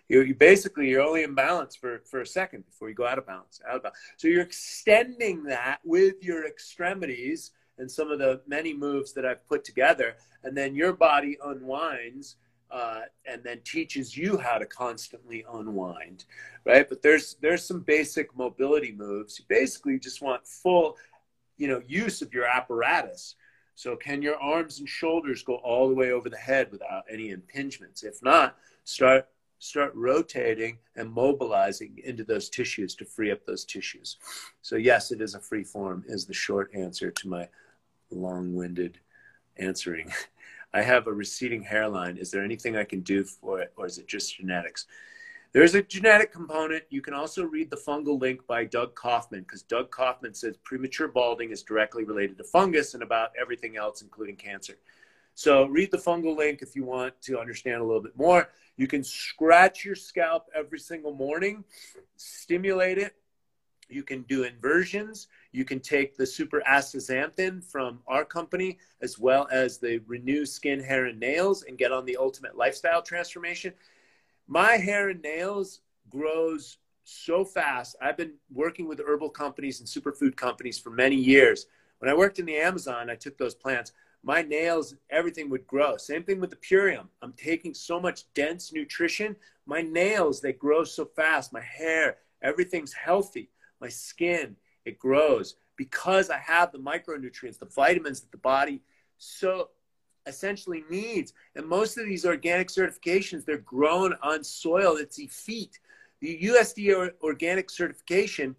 [0.08, 3.18] You, you basically you're only in balance for, for a second before you go out
[3.18, 3.98] of balance, out of balance.
[4.16, 9.46] So you're extending that with your extremities and some of the many moves that I've
[9.48, 12.36] put together, and then your body unwinds
[12.70, 16.24] uh, and then teaches you how to constantly unwind,
[16.64, 16.88] right?
[16.88, 19.38] But there's there's some basic mobility moves.
[19.38, 20.96] You basically just want full,
[21.56, 23.36] you know, use of your apparatus.
[23.74, 27.34] So can your arms and shoulders go all the way over the head without any
[27.34, 28.04] impingements?
[28.04, 34.18] If not, start start rotating and mobilizing into those tissues to free up those tissues.
[34.60, 37.48] So yes, it is a free form is the short answer to my
[38.10, 38.98] long-winded
[39.56, 40.12] answering.
[40.74, 42.18] I have a receding hairline.
[42.18, 44.86] Is there anything I can do for it, or is it just genetics?
[45.54, 46.82] There's a genetic component.
[46.90, 51.06] You can also read the fungal link by Doug Kaufman because Doug Kaufman says premature
[51.06, 54.74] balding is directly related to fungus and about everything else, including cancer.
[55.36, 58.50] So read the fungal link if you want to understand a little bit more.
[58.76, 61.62] You can scratch your scalp every single morning,
[62.16, 63.14] stimulate it.
[63.88, 65.28] You can do inversions.
[65.52, 70.82] You can take the super astaxanthin from our company, as well as the Renew Skin,
[70.82, 73.72] Hair, and Nails, and get on the ultimate lifestyle transformation.
[74.46, 75.80] My hair and nails
[76.10, 77.96] grows so fast.
[78.00, 81.66] I've been working with herbal companies and superfood companies for many years.
[81.98, 83.92] When I worked in the Amazon, I took those plants.
[84.22, 85.96] My nails, everything would grow.
[85.96, 87.08] Same thing with the Purium.
[87.22, 89.36] I'm taking so much dense nutrition.
[89.66, 91.52] My nails, they grow so fast.
[91.52, 93.50] My hair, everything's healthy.
[93.80, 98.82] My skin, it grows because I have the micronutrients, the vitamins that the body
[99.18, 99.70] so
[100.26, 101.32] essentially needs.
[101.54, 105.78] And most of these organic certifications, they're grown on soil that's effete.
[106.20, 108.56] The USDA organic certification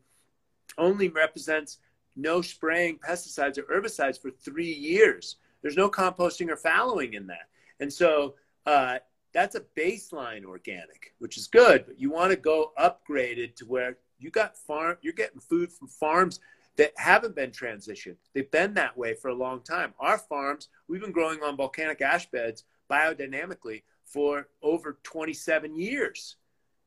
[0.78, 1.80] only represents
[2.16, 5.38] no spraying pesticides or herbicides for three years.
[5.61, 7.49] There's no composting or fallowing in that.
[7.80, 8.36] And so
[8.66, 8.99] uh,
[9.34, 13.97] that's a baseline organic, which is good, but you want to go upgraded to where
[14.18, 16.39] you got farm, you're getting food from farms
[16.78, 18.17] that haven't been transitioned.
[18.34, 19.93] They've been that way for a long time.
[19.99, 26.36] Our farms, we've been growing on volcanic ash beds biodynamically for over 27 years.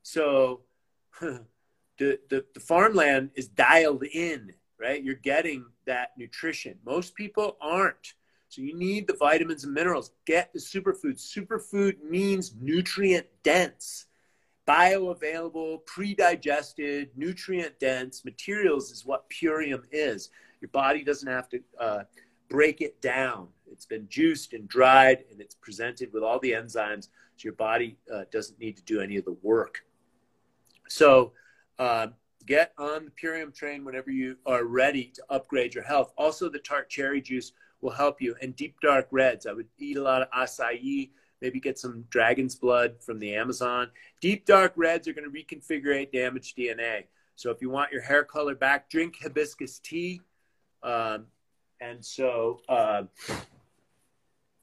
[0.03, 0.61] So
[1.21, 1.45] the,
[1.99, 5.03] the, the farmland is dialed in, right?
[5.03, 6.79] You're getting that nutrition.
[6.85, 8.15] Most people aren't.
[8.51, 10.13] So you need the vitamins and minerals.
[10.25, 11.19] Get the superfood.
[11.19, 14.07] Superfood means nutrient dense
[14.69, 20.29] bioavailable, pre-digested, nutrient-dense materials is what Purium is.
[20.61, 22.03] Your body doesn't have to uh,
[22.51, 23.49] break it down.
[23.73, 27.97] It's been juiced and dried, and it's presented with all the enzymes, so your body
[28.13, 29.85] uh, doesn't need to do any of the work.
[30.89, 31.33] So
[31.79, 32.09] uh,
[32.45, 36.13] get on the Purium train whenever you are ready to upgrade your health.
[36.19, 39.47] Also, the tart cherry juice will help you, and deep dark reds.
[39.47, 41.11] I would eat a lot of acai
[41.41, 43.91] maybe get some dragon's blood from the Amazon.
[44.21, 47.05] Deep dark reds are going to reconfigure damaged DNA.
[47.37, 50.21] So if you want your hair color back, drink hibiscus tea.
[50.83, 51.27] Um,
[51.81, 53.05] and so, uh,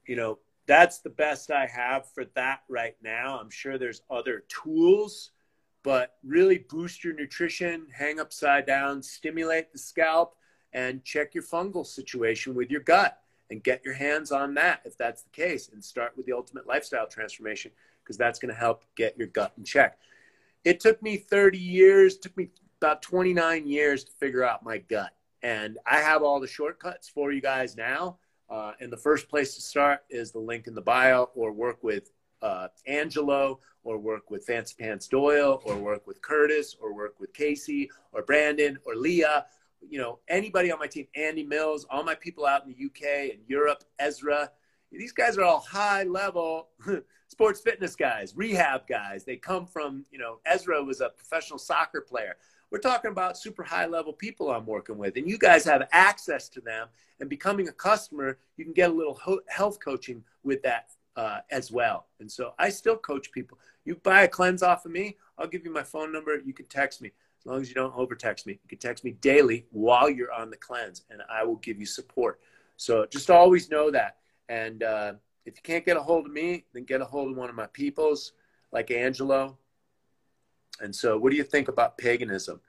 [0.06, 3.40] you know, that's the best I have for that right now.
[3.40, 5.32] I'm sure there's other tools,
[5.84, 10.36] but really boost your nutrition, hang upside down, stimulate the scalp,
[10.74, 13.22] and check your fungal situation with your gut
[13.56, 16.68] and get your hands on that if that's the case and start with the ultimate
[16.68, 17.72] lifestyle transformation
[18.04, 19.98] because that's going to help get your gut in check.
[20.66, 22.50] It took me 30 years, took me
[22.82, 25.16] about 29 years to figure out my gut.
[25.42, 28.18] And I have all the shortcuts for you guys now.
[28.50, 31.82] Uh, and the first place to start is the link in the bio or work
[31.82, 37.22] with uh, Angelo or work with Fancy Pants Doyle or work with Curtis or work
[37.22, 39.46] with Casey or Brandon or Leah,
[39.90, 43.32] you know, anybody on my team, Andy Mills, all my people out in the UK
[43.32, 44.52] and Europe, Ezra,
[44.92, 46.70] these guys are all high level
[47.28, 49.26] sports fitness guys, rehab guys.
[49.26, 52.38] They come from, you know, Ezra was a professional soccer player.
[52.72, 56.50] We're talking about super high level people I'm working with, and you guys have access
[56.50, 56.88] to them.
[57.22, 59.18] And becoming a customer, you can get a little
[59.48, 62.08] health coaching with that uh, as well.
[62.20, 63.58] And so I still coach people.
[63.86, 66.38] You buy a cleanse off of me, I'll give you my phone number.
[66.38, 67.12] You can text me
[67.46, 68.54] as long as you don't over text me.
[68.54, 71.86] You can text me daily while you're on the cleanse, and I will give you
[71.86, 72.40] support.
[72.78, 74.18] So just always know that.
[74.50, 75.14] And uh,
[75.46, 77.56] if you can't get a hold of me, then get a hold of one of
[77.56, 78.34] my peoples
[78.72, 79.58] like Angelo.
[80.82, 82.60] And so, what do you think about paganism?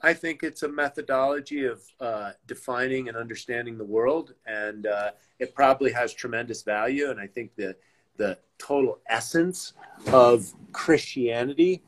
[0.00, 5.10] I think it's a methodology of uh, defining and understanding the world, and uh,
[5.40, 7.10] it probably has tremendous value.
[7.10, 7.74] And I think the
[8.16, 9.72] the total essence
[10.12, 11.82] of Christianity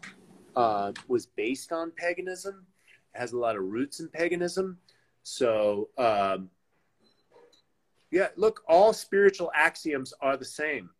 [0.56, 2.66] uh, was based on paganism.
[3.14, 4.78] It has a lot of roots in paganism.
[5.22, 6.50] So, um,
[8.10, 10.90] yeah, look, all spiritual axioms are the same.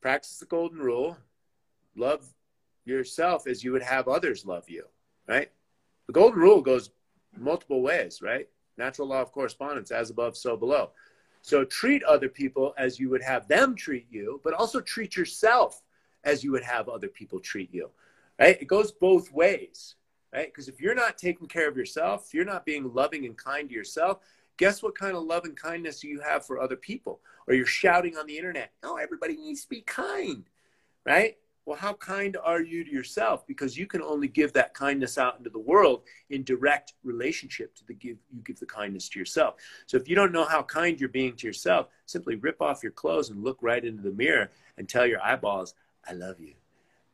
[0.00, 1.16] Practice the golden rule,
[1.96, 2.26] love
[2.84, 4.84] yourself as you would have others love you,
[5.26, 5.50] right?
[6.06, 6.90] The golden rule goes
[7.36, 8.48] multiple ways, right?
[8.78, 10.90] Natural law of correspondence, as above, so below.
[11.42, 15.82] So treat other people as you would have them treat you, but also treat yourself
[16.24, 17.90] as you would have other people treat you,
[18.38, 18.60] right?
[18.60, 19.96] It goes both ways,
[20.32, 20.46] right?
[20.46, 23.74] Because if you're not taking care of yourself, you're not being loving and kind to
[23.74, 24.18] yourself,
[24.56, 27.20] guess what kind of love and kindness you have for other people?
[27.46, 30.44] Or you're shouting on the internet, oh, everybody needs to be kind,
[31.04, 31.36] right?
[31.66, 33.44] Well, how kind are you to yourself?
[33.44, 37.84] Because you can only give that kindness out into the world in direct relationship to
[37.84, 39.56] the give you give the kindness to yourself.
[39.86, 42.92] So if you don't know how kind you're being to yourself, simply rip off your
[42.92, 45.74] clothes and look right into the mirror and tell your eyeballs,
[46.08, 46.54] I love you.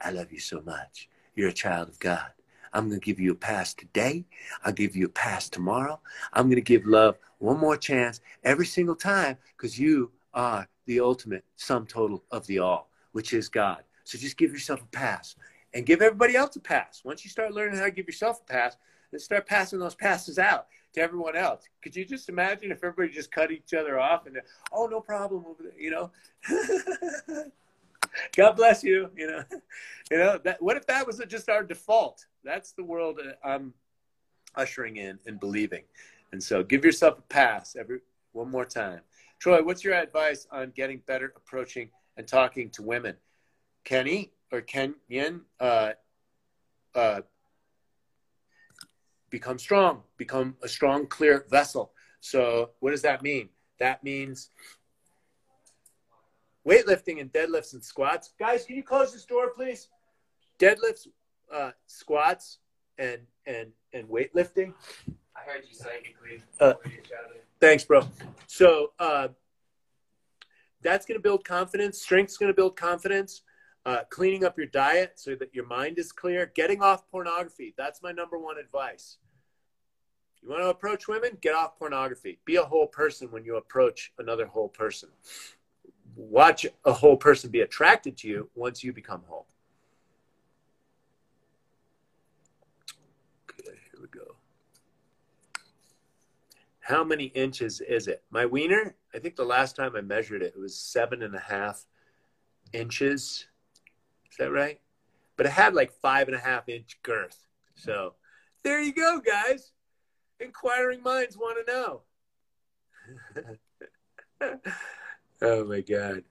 [0.03, 1.09] I love you so much.
[1.35, 2.31] You're a child of God.
[2.73, 4.25] I'm going to give you a pass today.
[4.65, 6.01] I'll give you a pass tomorrow.
[6.33, 11.01] I'm going to give love one more chance every single time because you are the
[11.01, 13.83] ultimate sum total of the all, which is God.
[14.05, 15.37] So just give yourself a pass
[15.75, 17.03] and give everybody else a pass.
[17.05, 18.77] Once you start learning how to give yourself a pass,
[19.11, 21.69] then start passing those passes out to everyone else.
[21.83, 24.39] Could you just imagine if everybody just cut each other off and,
[24.73, 26.11] oh, no problem, over there, you know?
[28.37, 29.11] God bless you.
[29.17, 29.45] You know,
[30.11, 30.63] you know that.
[30.63, 32.27] What if that was just our default?
[32.45, 33.75] That's the world I'm
[34.55, 35.85] ushering in and believing.
[36.33, 38.01] And so, give yourself a pass every
[38.33, 39.01] one more time.
[39.39, 43.17] Troy, what's your advice on getting better approaching and talking to women?
[43.85, 45.93] Kenny or Kenyon, uh,
[46.95, 47.21] uh,
[49.31, 51.93] become strong, become a strong, clear vessel.
[52.21, 53.49] So, what does that mean?
[53.79, 54.51] That means
[56.67, 58.33] weightlifting and deadlifts and squats.
[58.39, 59.89] Guys, can you close this door, please?
[60.59, 61.09] Deadlifts,
[61.53, 62.59] uh, squats,
[62.99, 64.75] and and and weightlifting.
[65.35, 66.43] I heard you psychically.
[66.61, 66.75] Uh,
[67.61, 68.07] thanks, bro.
[68.47, 69.29] So uh,
[70.83, 72.01] that's going to build confidence.
[72.01, 73.43] Strength's going to build confidence.
[73.85, 76.53] Uh, cleaning up your diet so that your mind is clear.
[76.55, 77.75] Getting off pornography.
[77.77, 79.17] That's my number one advice.
[80.41, 81.37] You want to approach women?
[81.41, 82.39] Get off pornography.
[82.45, 85.09] Be a whole person when you approach another whole person
[86.17, 89.47] watch a whole person be attracted to you once you become whole.
[93.51, 94.37] Okay, here we go.
[96.81, 98.23] How many inches is it?
[98.31, 101.41] My wiener, I think the last time I measured it, it was seven and a
[101.41, 101.85] half
[102.73, 103.47] inches.
[104.31, 104.81] Is that right?
[105.37, 107.47] But it had like five and a half inch girth.
[107.75, 108.15] So
[108.63, 109.73] there you go, guys.
[110.41, 112.03] Inquiring minds want to know.
[115.43, 116.23] Oh my God.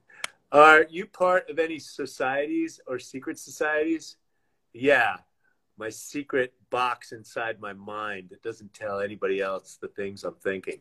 [0.53, 4.15] Are you part of any societies or secret societies?
[4.73, 5.17] Yeah.
[5.77, 10.79] My secret box inside my mind that doesn't tell anybody else the things I'm thinking.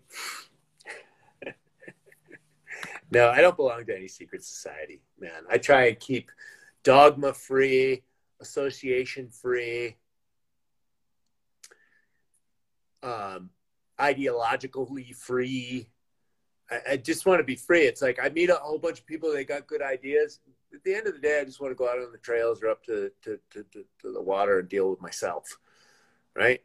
[3.10, 5.42] no, I don't belong to any secret society, man.
[5.50, 6.30] I try and keep
[6.84, 8.04] dogma free,
[8.40, 9.96] association free,
[13.02, 13.50] um,
[13.98, 15.90] ideologically free
[16.70, 17.82] I, I just want to be free.
[17.82, 19.32] It's like I meet a whole bunch of people.
[19.32, 20.40] They got good ideas.
[20.72, 22.62] At the end of the day, I just want to go out on the trails
[22.62, 25.58] or up to to, to, to, to the water and deal with myself,
[26.34, 26.62] right?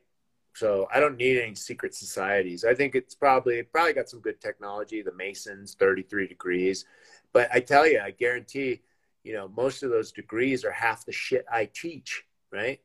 [0.54, 2.64] So I don't need any secret societies.
[2.64, 5.02] I think it's probably probably got some good technology.
[5.02, 6.86] The Masons, 33 degrees,
[7.34, 8.82] but I tell you, I guarantee,
[9.24, 12.80] you know, most of those degrees are half the shit I teach, right?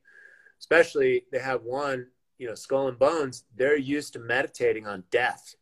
[0.58, 2.08] Especially they have one,
[2.38, 3.44] you know, Skull and Bones.
[3.56, 5.54] They're used to meditating on death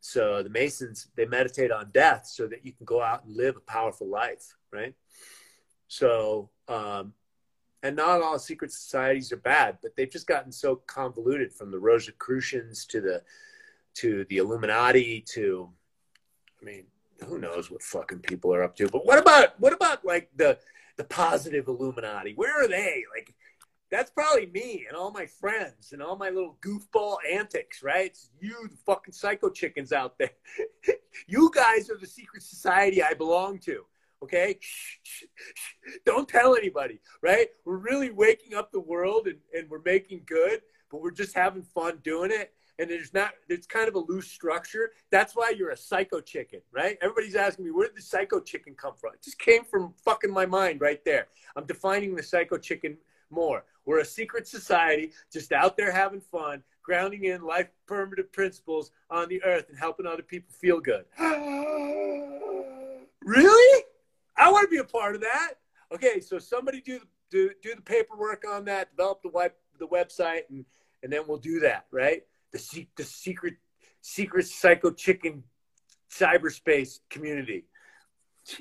[0.00, 3.56] so the Masons, they meditate on death so that you can go out and live
[3.56, 4.94] a powerful life, right?
[5.88, 7.12] So, um,
[7.82, 11.78] and not all secret societies are bad, but they've just gotten so convoluted from the
[11.78, 13.22] Rosicrucians to the
[13.94, 15.70] to the Illuminati to,
[16.60, 16.84] I mean,
[17.24, 18.88] who knows what fucking people are up to?
[18.88, 20.58] But what about what about like the
[20.96, 22.34] the positive Illuminati?
[22.34, 23.04] Where are they?
[23.14, 23.34] Like,
[23.90, 28.06] that's probably me and all my friends and all my little goofball antics, right?
[28.06, 30.30] It's you, the fucking psycho chickens out there.
[31.26, 33.84] you guys are the secret society I belong to.
[34.22, 34.58] Okay,
[36.06, 37.48] don't tell anybody, right?
[37.64, 41.62] We're really waking up the world and, and we're making good, but we're just having
[41.62, 45.70] fun doing it and there's not it's kind of a loose structure that's why you're
[45.70, 49.22] a psycho chicken right everybody's asking me where did the psycho chicken come from it
[49.22, 52.96] just came from fucking my mind right there i'm defining the psycho chicken
[53.30, 58.90] more we're a secret society just out there having fun grounding in life permanent principles
[59.10, 61.04] on the earth and helping other people feel good
[63.22, 63.84] really
[64.36, 65.54] i want to be a part of that
[65.92, 67.00] okay so somebody do
[67.30, 70.64] do, do the paperwork on that develop the web the website and
[71.02, 73.54] and then we'll do that right the, the secret
[74.00, 75.42] secret psycho chicken
[76.10, 77.64] cyberspace community.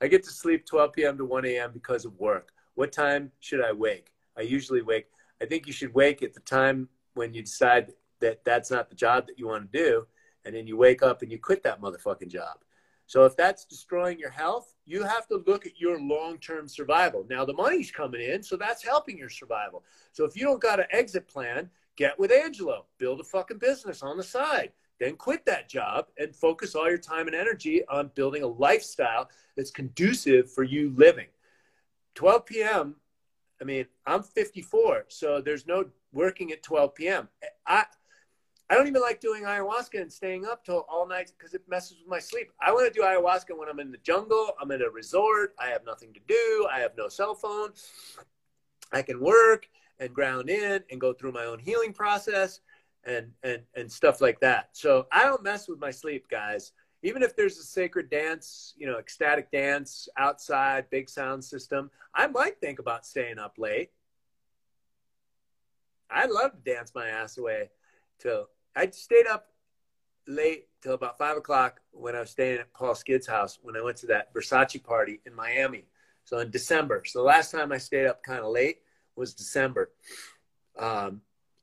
[0.00, 1.18] I get to sleep 12 p.m.
[1.18, 1.70] to 1 a.m.
[1.72, 2.50] because of work.
[2.74, 4.12] What time should I wake?
[4.36, 5.06] I usually wake.
[5.40, 8.96] I think you should wake at the time when you decide that that's not the
[8.96, 10.06] job that you want to do,
[10.44, 12.58] and then you wake up and you quit that motherfucking job.
[13.06, 17.26] So if that's destroying your health, you have to look at your long-term survival.
[17.28, 19.84] Now the money's coming in, so that's helping your survival.
[20.12, 24.02] So if you don't got an exit plan, get with Angelo, build a fucking business
[24.02, 28.10] on the side, then quit that job and focus all your time and energy on
[28.14, 31.26] building a lifestyle that's conducive for you living.
[32.14, 32.96] 12 p.m.
[33.60, 37.28] I mean, I'm 54, so there's no working at 12 p.m.
[37.66, 37.84] I
[38.72, 41.98] I don't even like doing ayahuasca and staying up till all night because it messes
[41.98, 42.50] with my sleep.
[42.58, 45.66] I want to do ayahuasca when I'm in the jungle, I'm at a resort, I
[45.66, 47.72] have nothing to do, I have no cell phone,
[48.90, 49.68] I can work
[50.00, 52.60] and ground in and go through my own healing process
[53.04, 54.70] and and and stuff like that.
[54.72, 56.72] So I don't mess with my sleep, guys.
[57.02, 62.28] Even if there's a sacred dance, you know, ecstatic dance outside, big sound system, I
[62.28, 63.90] might think about staying up late.
[66.10, 67.70] I'd love to dance my ass away
[68.18, 69.48] till I stayed up
[70.28, 73.82] late till about five o'clock when I was staying at Paul Skid's house when I
[73.82, 75.86] went to that Versace party in Miami.
[76.24, 77.02] So in December.
[77.04, 78.82] So the last time I stayed up kind of late
[79.16, 79.90] was December.
[80.78, 81.22] Um,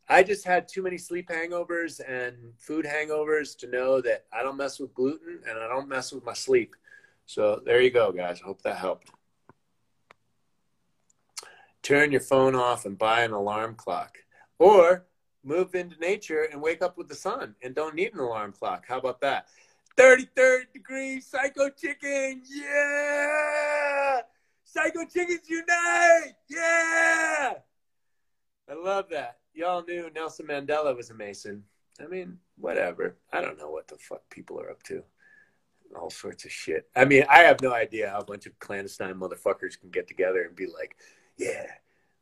[0.10, 4.58] I just had too many sleep hangovers and food hangovers to know that I don't
[4.58, 6.76] mess with gluten and I don't mess with my sleep.
[7.26, 8.42] So there you go, guys.
[8.42, 9.12] I hope that helped.
[11.84, 14.18] Turn your phone off and buy an alarm clock.
[14.58, 15.06] Or
[15.44, 18.86] move into nature and wake up with the sun and don't need an alarm clock.
[18.88, 19.48] How about that?
[19.96, 22.42] 33rd degree psycho chicken.
[22.50, 24.22] Yeah.
[24.72, 26.36] Psycho Chickens Unite!
[26.48, 27.54] Yeah!
[28.70, 29.39] I love that.
[29.60, 31.62] Y'all knew Nelson Mandela was a Mason.
[32.02, 33.18] I mean, whatever.
[33.34, 35.04] I don't know what the fuck people are up to.
[36.00, 36.88] All sorts of shit.
[36.96, 40.44] I mean, I have no idea how a bunch of clandestine motherfuckers can get together
[40.44, 40.96] and be like,
[41.38, 41.66] yeah,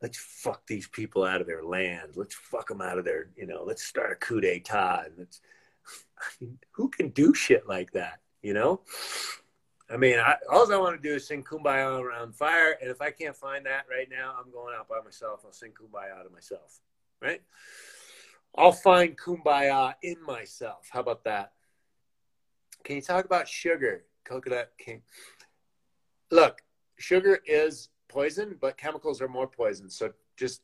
[0.02, 2.14] let's fuck these people out of their land.
[2.16, 5.04] Let's fuck them out of their, you know, let's start a coup d'etat.
[5.06, 5.40] And let's,
[6.20, 8.82] I mean, who can do shit like that, you know?
[9.92, 12.78] I mean, I, all I want to do is sing Kumbaya around fire.
[12.82, 15.42] And if I can't find that right now, I'm going out by myself.
[15.46, 16.80] I'll sing Kumbaya to myself,
[17.22, 17.42] right?
[18.58, 20.88] I'll find Kumbaya in myself.
[20.92, 21.54] How about that?
[22.84, 24.06] Can you talk about sugar?
[24.26, 25.02] Coconut King.
[26.32, 26.62] Look,
[26.98, 29.90] sugar is poison, but chemicals are more poison.
[29.90, 30.62] So just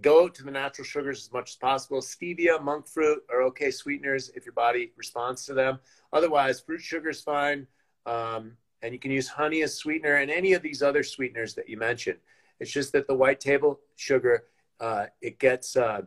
[0.00, 2.00] go to the natural sugars as much as possible.
[2.00, 5.78] Stevia, monk fruit are okay sweeteners if your body responds to them.
[6.12, 7.66] Otherwise, fruit sugar is fine.
[8.06, 11.68] Um, and you can use honey as sweetener and any of these other sweeteners that
[11.68, 12.18] you mentioned.
[12.60, 14.44] It's just that the white table sugar,
[14.80, 16.02] uh, it gets, uh,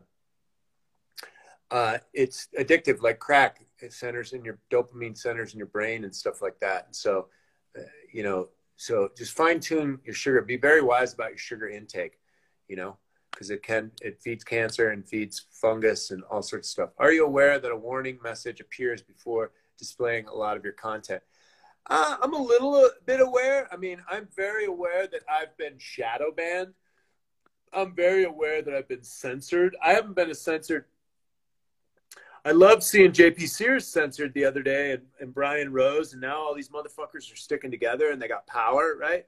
[1.71, 3.61] uh, it's addictive like crack.
[3.79, 6.85] It centers in your dopamine centers in your brain and stuff like that.
[6.87, 7.27] And so,
[7.77, 10.41] uh, you know, so just fine tune your sugar.
[10.41, 12.19] Be very wise about your sugar intake,
[12.67, 12.97] you know,
[13.31, 16.89] because it can, it feeds cancer and feeds fungus and all sorts of stuff.
[16.97, 21.21] Are you aware that a warning message appears before displaying a lot of your content?
[21.89, 23.67] Uh, I'm a little bit aware.
[23.71, 26.73] I mean, I'm very aware that I've been shadow banned.
[27.73, 29.75] I'm very aware that I've been censored.
[29.83, 30.85] I haven't been a censored.
[32.45, 36.37] I love seeing JP Sears censored the other day and, and Brian Rose, and now
[36.37, 39.25] all these motherfuckers are sticking together and they got power, right?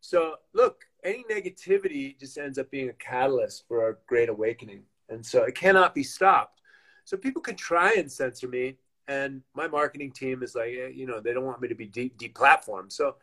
[0.00, 4.82] So, look, any negativity just ends up being a catalyst for a great awakening.
[5.08, 6.60] And so it cannot be stopped.
[7.04, 8.76] So people can try and censor me,
[9.08, 11.86] and my marketing team is like, eh, you know, they don't want me to be
[11.86, 12.92] de- deplatformed.
[12.92, 13.16] So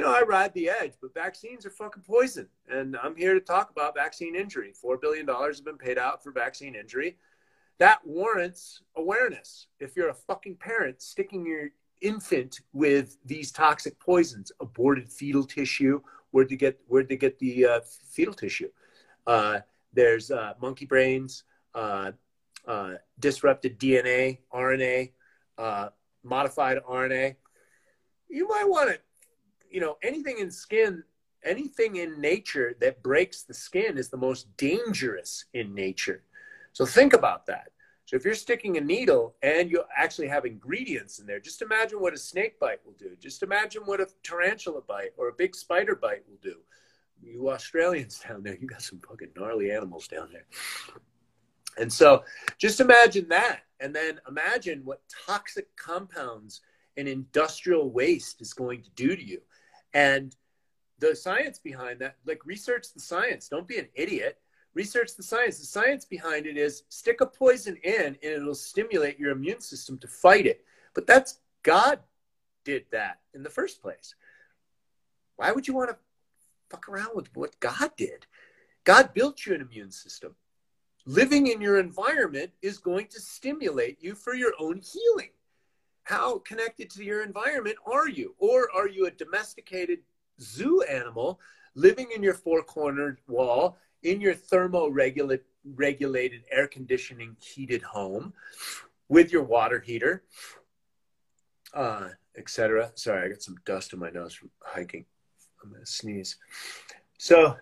[0.00, 2.48] you know, I ride the edge, but vaccines are fucking poison.
[2.70, 4.72] And I'm here to talk about vaccine injury.
[4.82, 7.18] $4 billion have been paid out for vaccine injury.
[7.78, 9.66] That warrants awareness.
[9.78, 11.68] If you're a fucking parent sticking your
[12.00, 17.66] infant with these toxic poisons, aborted fetal tissue, where'd they get, where'd they get the
[17.66, 18.70] uh, fetal tissue?
[19.26, 19.60] Uh,
[19.92, 21.44] there's uh, monkey brains,
[21.74, 22.12] uh,
[22.66, 25.10] uh, disrupted DNA, RNA,
[25.58, 25.88] uh,
[26.22, 27.36] modified RNA.
[28.30, 28.98] You might want to
[29.70, 31.02] you know, anything in skin,
[31.44, 36.22] anything in nature that breaks the skin is the most dangerous in nature.
[36.72, 37.68] So think about that.
[38.04, 42.00] So if you're sticking a needle and you actually have ingredients in there, just imagine
[42.00, 43.16] what a snake bite will do.
[43.20, 46.56] Just imagine what a tarantula bite or a big spider bite will do.
[47.22, 50.46] You Australians down there, you got some fucking gnarly animals down there.
[51.78, 52.24] And so
[52.58, 53.60] just imagine that.
[53.78, 56.62] And then imagine what toxic compounds
[56.96, 59.40] and industrial waste is going to do to you.
[59.94, 60.34] And
[61.00, 63.48] the science behind that, like research the science.
[63.48, 64.38] Don't be an idiot.
[64.74, 65.58] Research the science.
[65.58, 69.98] The science behind it is stick a poison in and it'll stimulate your immune system
[69.98, 70.64] to fight it.
[70.94, 72.00] But that's God
[72.64, 74.14] did that in the first place.
[75.36, 75.96] Why would you want to
[76.68, 78.26] fuck around with what God did?
[78.84, 80.36] God built you an immune system.
[81.06, 85.30] Living in your environment is going to stimulate you for your own healing
[86.10, 88.34] how connected to your environment are you?
[88.38, 90.00] Or are you a domesticated
[90.40, 91.38] zoo animal
[91.76, 98.32] living in your four cornered wall in your thermo-regulated air conditioning heated home
[99.08, 100.24] with your water heater,
[101.74, 102.90] uh, etc.
[102.96, 105.04] Sorry, I got some dust in my nose from hiking.
[105.62, 106.38] I'm gonna sneeze.
[107.18, 107.56] So!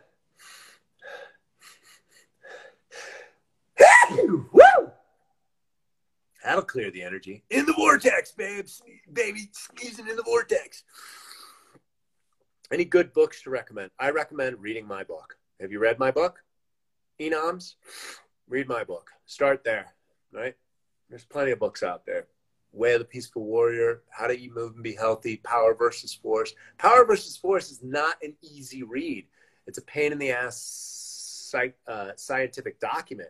[6.49, 7.43] That'll clear the energy.
[7.51, 8.67] In the vortex, babe.
[9.13, 10.83] Baby, sneezing in the vortex.
[12.73, 13.91] Any good books to recommend?
[13.99, 15.37] I recommend reading my book.
[15.61, 16.43] Have you read my book?
[17.21, 17.75] Enoms?
[18.49, 19.11] Read my book.
[19.27, 19.93] Start there,
[20.33, 20.55] right?
[21.11, 22.29] There's plenty of books out there.
[22.73, 26.55] Way of the Peaceful Warrior, How to Eat, Move, and Be Healthy, Power versus Force.
[26.79, 29.27] Power versus Force is not an easy read.
[29.67, 31.55] It's a pain in the ass
[31.87, 33.29] uh, scientific document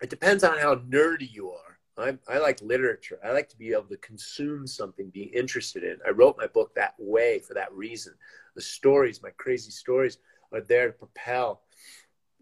[0.00, 1.78] it depends on how nerdy you are.
[1.98, 3.18] i I like literature.
[3.24, 5.98] I like to be able to consume something, be interested in.
[6.06, 8.14] I wrote my book that way for that reason.
[8.54, 10.18] The stories, my crazy stories,
[10.52, 11.62] are there to propel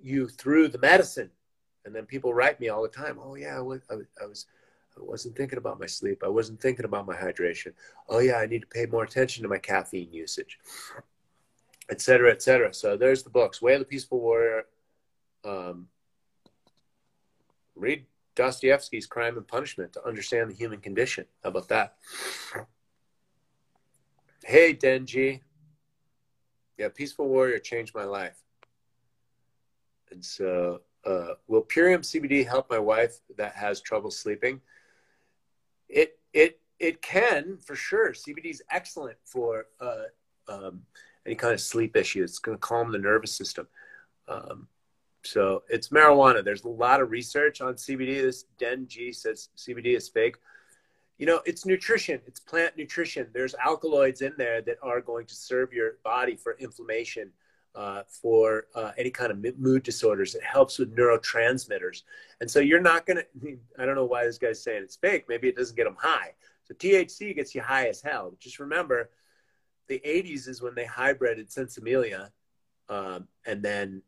[0.00, 1.30] you through the medicine.
[1.84, 3.18] And then people write me all the time.
[3.22, 4.46] Oh yeah, I was, I was,
[4.96, 6.22] I wasn't thinking about my sleep.
[6.24, 7.72] I wasn't thinking about my hydration.
[8.08, 10.58] Oh yeah, I need to pay more attention to my caffeine usage,
[11.90, 12.74] etc., cetera, et cetera.
[12.74, 14.66] So there's the books: Way of the Peaceful Warrior.
[15.44, 15.88] Um,
[17.78, 18.04] read
[18.34, 21.24] Dostoevsky's Crime and Punishment to understand the human condition.
[21.42, 21.96] How about that?
[24.44, 25.40] Hey, Denji.
[26.78, 28.40] Yeah, Peaceful Warrior changed my life.
[30.10, 34.60] And so, uh, will Purium CBD help my wife that has trouble sleeping?
[35.88, 38.12] It it it can for sure.
[38.12, 40.04] CBD is excellent for uh,
[40.48, 40.82] um,
[41.26, 42.22] any kind of sleep issue.
[42.22, 43.66] It's going to calm the nervous system.
[44.28, 44.68] Um,
[45.24, 46.44] so it's marijuana.
[46.44, 48.22] There's a lot of research on CBD.
[48.22, 50.36] This Den G says CBD is fake.
[51.18, 52.20] You know, it's nutrition.
[52.26, 53.26] It's plant nutrition.
[53.32, 57.32] There's alkaloids in there that are going to serve your body for inflammation,
[57.74, 60.36] uh, for uh, any kind of mood disorders.
[60.36, 62.02] It helps with neurotransmitters.
[62.40, 65.24] And so you're not going to, I don't know why this guy's saying it's fake.
[65.28, 66.34] Maybe it doesn't get them high.
[66.64, 68.34] So THC gets you high as hell.
[68.38, 69.10] Just remember,
[69.88, 72.30] the 80s is when they hybrided Sinsemilla.
[72.88, 74.02] Um, and then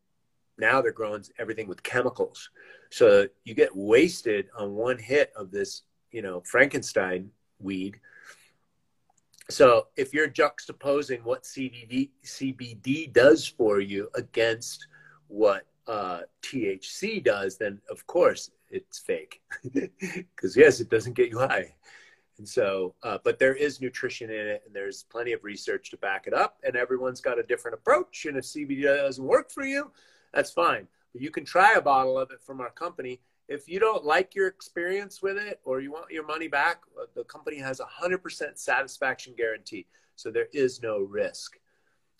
[0.60, 2.50] now they're growing everything with chemicals.
[2.90, 5.82] So you get wasted on one hit of this,
[6.12, 7.98] you know, Frankenstein weed.
[9.48, 14.86] So if you're juxtaposing what CBD, CBD does for you against
[15.26, 19.40] what uh, THC does, then of course it's fake.
[20.00, 21.74] Because yes, it doesn't get you high.
[22.38, 25.98] And so, uh, but there is nutrition in it, and there's plenty of research to
[25.98, 26.56] back it up.
[26.64, 28.24] And everyone's got a different approach.
[28.24, 29.90] And if CBD doesn't work for you,
[30.32, 30.86] that's fine.
[31.12, 33.20] But you can try a bottle of it from our company.
[33.48, 36.82] If you don't like your experience with it or you want your money back,
[37.14, 39.86] the company has a 100% satisfaction guarantee.
[40.14, 41.58] So there is no risk.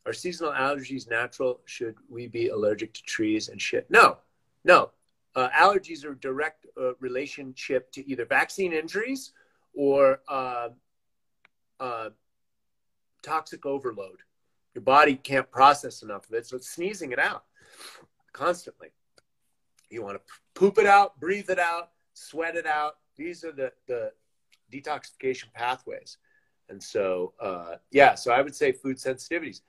[0.07, 1.61] Are seasonal allergies natural?
[1.67, 3.89] Should we be allergic to trees and shit?
[3.91, 4.19] No,
[4.65, 4.91] no.
[5.37, 9.33] Uh, allergies are direct uh, relationship to either vaccine injuries
[9.75, 10.71] or uh,
[11.79, 12.11] uh
[13.23, 14.19] toxic overload.
[14.75, 17.45] Your body can't process enough of it, so it's sneezing it out
[18.33, 18.89] constantly.
[19.91, 22.99] You want to poop it out, breathe it out, sweat it out.
[23.17, 24.13] These are the, the
[24.73, 26.19] detoxification pathways.
[26.69, 29.63] And so, uh, yeah, so I would say food sensitivities.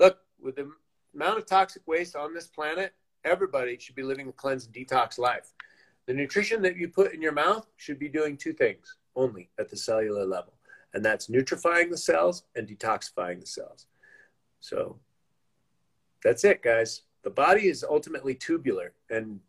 [0.00, 0.70] Look, with the
[1.14, 5.18] amount of toxic waste on this planet, everybody should be living a cleanse and detox
[5.18, 5.52] life.
[6.06, 9.68] The nutrition that you put in your mouth should be doing two things only at
[9.68, 10.54] the cellular level,
[10.94, 13.86] and that's nutrifying the cells and detoxifying the cells.
[14.60, 14.98] So
[16.24, 17.02] that's it, guys.
[17.22, 19.40] The body is ultimately tubular, and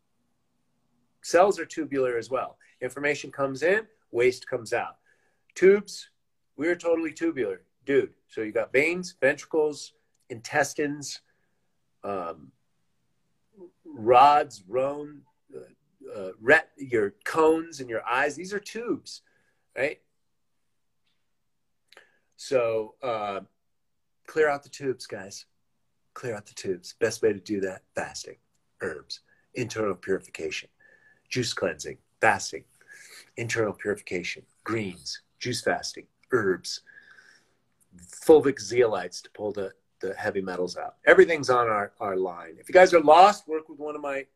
[1.22, 2.58] cells are tubular as well.
[2.80, 4.96] Information comes in, waste comes out.
[5.54, 6.10] Tubes,
[6.56, 8.12] we're totally tubular, dude.
[8.28, 9.92] So you got veins, ventricles,
[10.28, 11.20] intestines,
[12.04, 12.52] um,
[13.84, 15.22] rods, rone,
[15.54, 18.34] uh, uh, ret, your cones and your eyes.
[18.36, 19.22] These are tubes,
[19.76, 20.00] right?
[22.36, 23.40] So uh,
[24.26, 25.44] clear out the tubes, guys.
[26.20, 26.94] Clear out the tubes.
[27.00, 28.36] Best way to do that: fasting,
[28.82, 29.20] herbs,
[29.54, 30.68] internal purification,
[31.30, 32.64] juice cleansing, fasting,
[33.38, 36.82] internal purification, greens, juice fasting, herbs,
[37.96, 39.72] fulvic zeolites to pull the,
[40.02, 40.96] the heavy metals out.
[41.06, 42.56] Everything's on our, our line.
[42.58, 44.26] If you guys are lost, work with one of my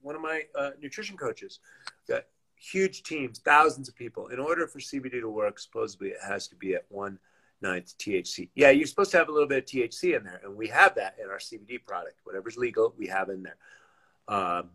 [0.00, 1.58] one of my uh, nutrition coaches.
[2.08, 2.22] Got
[2.56, 4.28] huge teams, thousands of people.
[4.28, 7.18] In order for CBD to work, supposedly it has to be at one
[7.62, 8.50] ninth THC.
[8.54, 10.94] Yeah, you're supposed to have a little bit of THC in there, and we have
[10.96, 12.20] that in our CBD product.
[12.24, 13.56] Whatever's legal, we have in there.
[14.28, 14.70] Um,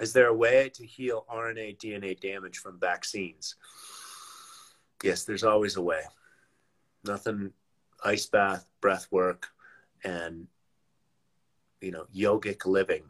[0.00, 3.56] is there a way to heal RNA DNA damage from vaccines?
[5.02, 6.02] Yes, there's always a way.
[7.04, 7.52] Nothing
[8.04, 9.48] ice bath, breath work,
[10.04, 10.46] and
[11.80, 13.02] you know, yogic living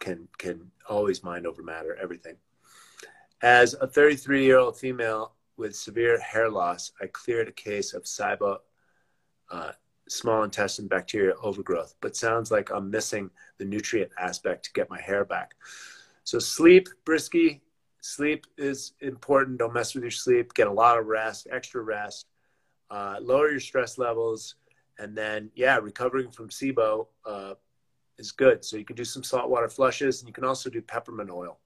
[0.00, 2.36] can can always mind over matter, everything.
[3.42, 8.04] As a 33 year old female with severe hair loss, I cleared a case of
[8.04, 8.58] SIBO
[9.50, 9.72] uh,
[10.08, 15.00] small intestine bacteria overgrowth, but sounds like I'm missing the nutrient aspect to get my
[15.00, 15.54] hair back.
[16.24, 17.60] So sleep, Brisky,
[18.00, 19.58] sleep is important.
[19.58, 20.52] Don't mess with your sleep.
[20.54, 22.26] Get a lot of rest, extra rest.
[22.90, 24.56] Uh, lower your stress levels,
[24.98, 27.54] and then yeah, recovering from SIBO uh,
[28.18, 28.64] is good.
[28.64, 31.58] So you can do some saltwater flushes, and you can also do peppermint oil.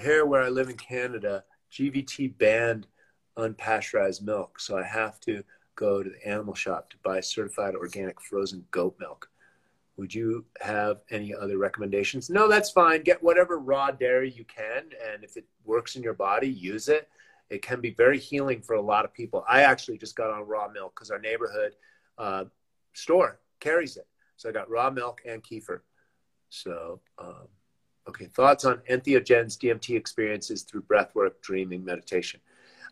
[0.00, 2.86] Here, where I live in Canada, GVT banned
[3.36, 5.42] unpasteurized milk, so I have to
[5.76, 9.28] go to the animal shop to buy certified organic frozen goat milk.
[9.96, 12.28] Would you have any other recommendations?
[12.28, 13.02] No, that's fine.
[13.02, 14.84] Get whatever raw dairy you can.
[15.12, 17.08] And if it works in your body, use it.
[17.50, 19.44] It can be very healing for a lot of people.
[19.48, 21.74] I actually just got on raw milk because our neighborhood
[22.18, 22.44] uh,
[22.92, 24.08] store carries it.
[24.36, 25.80] So I got raw milk and kefir.
[26.48, 27.48] So, um,
[28.08, 32.40] okay, thoughts on entheogens DMT experiences through breathwork, dreaming, meditation.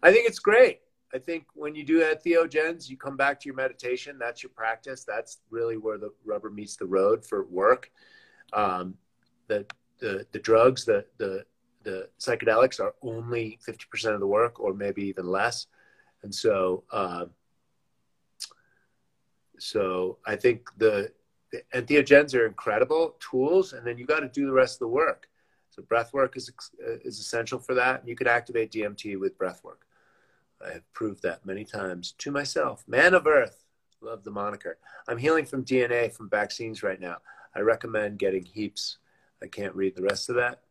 [0.03, 0.81] I think it's great.
[1.15, 4.19] I think when you do entheogens, you come back to your meditation.
[4.19, 5.05] That's your practice.
[5.05, 7.91] That's really where the rubber meets the road for work.
[8.53, 8.95] Um,
[9.49, 9.67] the,
[9.99, 11.45] the the drugs, the the
[11.85, 15.67] the psychedelics are only fifty percent of the work, or maybe even less.
[16.23, 17.27] And so, uh,
[19.59, 21.13] so I think the,
[21.53, 24.89] the entheogens are incredible tools, and then you got to do the rest of the
[24.89, 25.29] work.
[25.71, 26.51] So breath work is
[27.05, 28.07] is essential for that.
[28.07, 29.87] You could activate DMT with breath work.
[30.65, 32.85] I have proved that many times to myself.
[32.87, 33.65] Man of Earth,
[34.01, 34.79] love the moniker.
[35.09, 37.19] I'm healing from DNA from vaccines right now.
[37.55, 38.99] I recommend getting heaps.
[39.43, 40.63] I can't read the rest of that.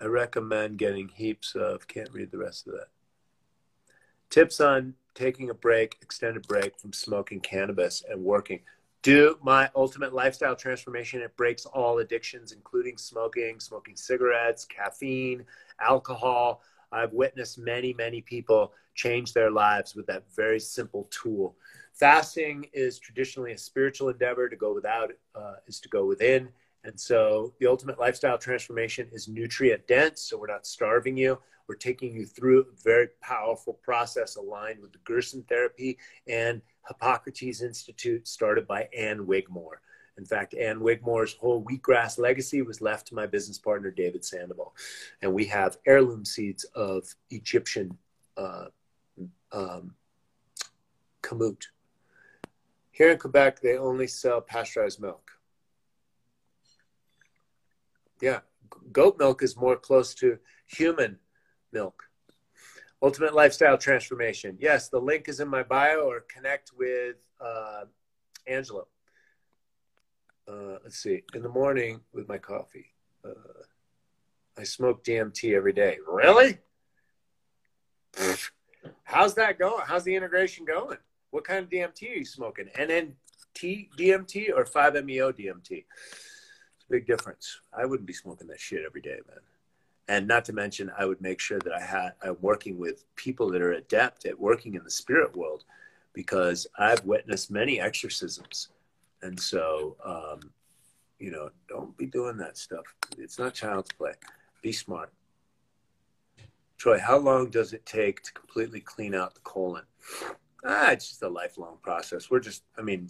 [0.00, 2.88] I recommend getting heaps of, can't read the rest of that.
[4.30, 8.60] Tips on taking a break, extended break from smoking cannabis and working.
[9.02, 11.20] Do my ultimate lifestyle transformation.
[11.20, 15.44] It breaks all addictions, including smoking, smoking cigarettes, caffeine,
[15.80, 16.62] alcohol.
[16.90, 21.56] I've witnessed many, many people change their lives with that very simple tool.
[21.92, 24.48] Fasting is traditionally a spiritual endeavor.
[24.48, 26.48] To go without uh, is to go within.
[26.84, 30.20] And so the ultimate lifestyle transformation is nutrient dense.
[30.20, 31.38] So we're not starving you.
[31.66, 35.98] We're taking you through a very powerful process aligned with the Gerson therapy
[36.28, 39.80] and Hippocrates Institute started by Ann Wigmore.
[40.18, 44.74] In fact, Ann Wigmore's whole wheatgrass legacy was left to my business partner, David Sandoval.
[45.22, 47.96] And we have heirloom seeds of Egyptian
[48.36, 48.66] uh,
[49.50, 49.94] um,
[51.22, 51.64] kamut.
[52.92, 55.32] Here in Quebec, they only sell pasteurized milk.
[58.20, 58.40] Yeah,
[58.92, 61.18] goat milk is more close to human
[61.72, 62.04] milk.
[63.02, 64.56] Ultimate Lifestyle Transformation.
[64.58, 67.84] Yes, the link is in my bio or connect with uh,
[68.46, 68.86] Angelo
[70.48, 72.92] uh, let's see, in the morning with my coffee.
[73.24, 73.30] Uh,
[74.58, 75.98] I smoke DMT every day.
[76.06, 76.58] Really?
[79.04, 79.82] How's that going?
[79.86, 80.98] How's the integration going?
[81.30, 82.66] What kind of DMT are you smoking?
[82.78, 85.84] NNT DMT or 5-MeO DMT?
[86.90, 87.60] Big difference.
[87.76, 89.38] I wouldn't be smoking that shit every day, man.
[90.06, 93.50] And not to mention, I would make sure that I had I'm working with people
[93.50, 95.64] that are adept at working in the spirit world,
[96.12, 98.68] because I've witnessed many exorcisms,
[99.22, 100.50] and so um,
[101.18, 102.84] you know, don't be doing that stuff.
[103.16, 104.12] It's not child's play.
[104.62, 105.10] Be smart.
[106.76, 109.84] Troy, how long does it take to completely clean out the colon?
[110.64, 112.30] Ah, it's just a lifelong process.
[112.30, 113.06] We're just, I mean,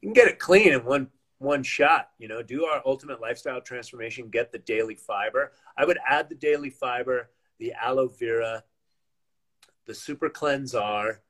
[0.00, 1.08] you can get it clean in one
[1.38, 2.10] one shot.
[2.18, 4.28] You know, do our ultimate lifestyle transformation.
[4.28, 5.52] Get the daily fiber.
[5.76, 8.64] I would add the daily fiber, the aloe vera,
[9.86, 11.22] the super cleanser.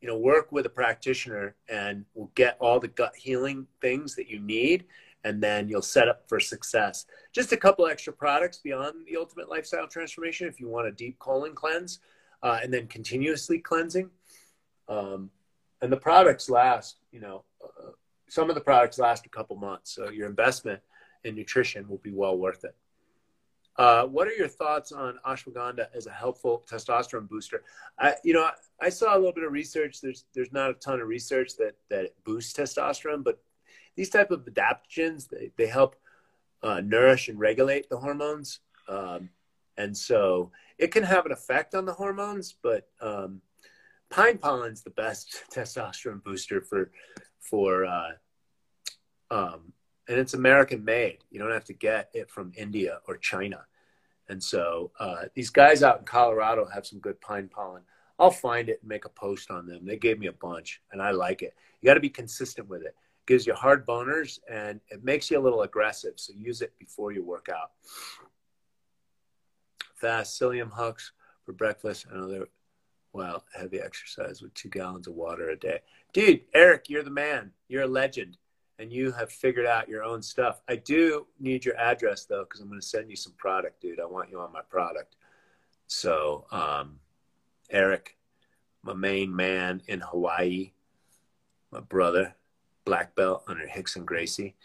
[0.00, 4.28] You know, work with a practitioner, and we'll get all the gut healing things that
[4.28, 4.84] you need
[5.26, 7.04] and then you'll set up for success.
[7.32, 11.18] Just a couple extra products beyond the ultimate lifestyle transformation if you want a deep
[11.18, 11.98] colon cleanse
[12.44, 14.08] uh, and then continuously cleansing.
[14.88, 15.30] Um,
[15.82, 17.90] and the products last, you know, uh,
[18.28, 19.92] some of the products last a couple months.
[19.92, 20.80] So your investment
[21.24, 22.74] in nutrition will be well worth it.
[23.76, 27.62] Uh, what are your thoughts on ashwagandha as a helpful testosterone booster?
[27.98, 30.00] I, you know, I, I, saw a little bit of research.
[30.00, 33.38] There's there's not a ton of research that that boosts testosterone, but
[33.96, 35.96] these type of adaptogens they, they help
[36.62, 39.30] uh, nourish and regulate the hormones um,
[39.76, 43.40] and so it can have an effect on the hormones but um,
[44.10, 46.92] pine pollen's the best testosterone booster for
[47.48, 48.10] for uh,
[49.30, 49.72] um,
[50.08, 53.64] and it's american made you don't have to get it from india or china
[54.28, 57.82] and so uh, these guys out in colorado have some good pine pollen
[58.18, 61.02] i'll find it and make a post on them they gave me a bunch and
[61.02, 62.94] i like it you got to be consistent with it it.
[63.26, 66.14] gives you hard boners and it makes you a little aggressive.
[66.16, 67.72] So use it before you work out.
[69.94, 71.12] Fast psyllium husk
[71.44, 72.06] for breakfast.
[72.10, 72.48] Another
[73.12, 75.80] well heavy exercise with two gallons of water a day.
[76.16, 77.50] Dude, Eric, you're the man.
[77.68, 78.38] You're a legend.
[78.78, 80.62] And you have figured out your own stuff.
[80.66, 84.00] I do need your address though, because I'm going to send you some product, dude.
[84.00, 85.16] I want you on my product.
[85.88, 87.00] So, um,
[87.68, 88.16] Eric,
[88.82, 90.72] my main man in Hawaii,
[91.70, 92.34] my brother,
[92.86, 94.56] black belt under Rickson Gracie.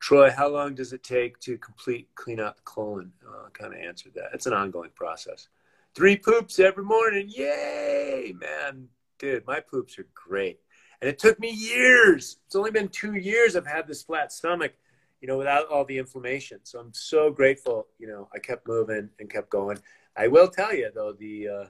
[0.00, 3.12] Troy, how long does it take to complete clean out the colon?
[3.28, 4.30] Uh, kind of answered that.
[4.32, 5.48] It's an ongoing process.
[5.94, 7.26] Three poops every morning.
[7.28, 8.88] Yay, man.
[9.18, 10.60] Dude, my poops are great.
[11.04, 12.38] And it took me years.
[12.46, 14.72] It's only been two years I've had this flat stomach,
[15.20, 16.60] you know, without all the inflammation.
[16.62, 19.76] So I'm so grateful, you know, I kept moving and kept going.
[20.16, 21.64] I will tell you, though, the uh,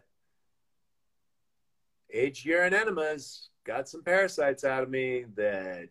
[2.13, 5.89] aged urine enemas got some parasites out of me that,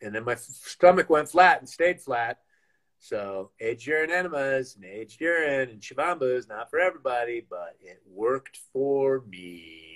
[0.00, 2.38] and then my stomach went flat and stayed flat.
[3.00, 8.00] So aged urine enemas and aged urine and Shivambu is not for everybody, but it
[8.06, 9.87] worked for me.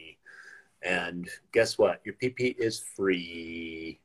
[0.82, 2.00] And guess what?
[2.04, 4.00] Your PP is free.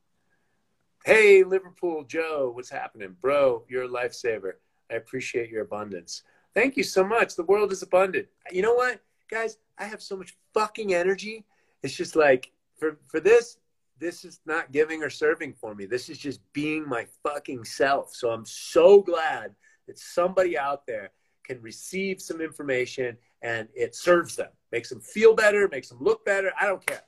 [1.05, 3.15] Hey, Liverpool Joe, what's happening?
[3.21, 4.53] Bro, you're a lifesaver.
[4.91, 6.23] I appreciate your abundance.
[6.53, 7.35] Thank you so much.
[7.35, 8.27] The world is abundant.
[8.51, 9.57] You know what, guys?
[9.77, 11.45] I have so much fucking energy.
[11.83, 13.57] It's just like for for this
[13.99, 15.85] this is not giving or serving for me.
[15.85, 18.13] This is just being my fucking self.
[18.13, 19.55] So I'm so glad
[19.87, 21.11] that somebody out there
[21.43, 26.25] can receive some information and it serves them, makes them feel better, makes them look
[26.25, 26.51] better.
[26.59, 27.03] I don't care.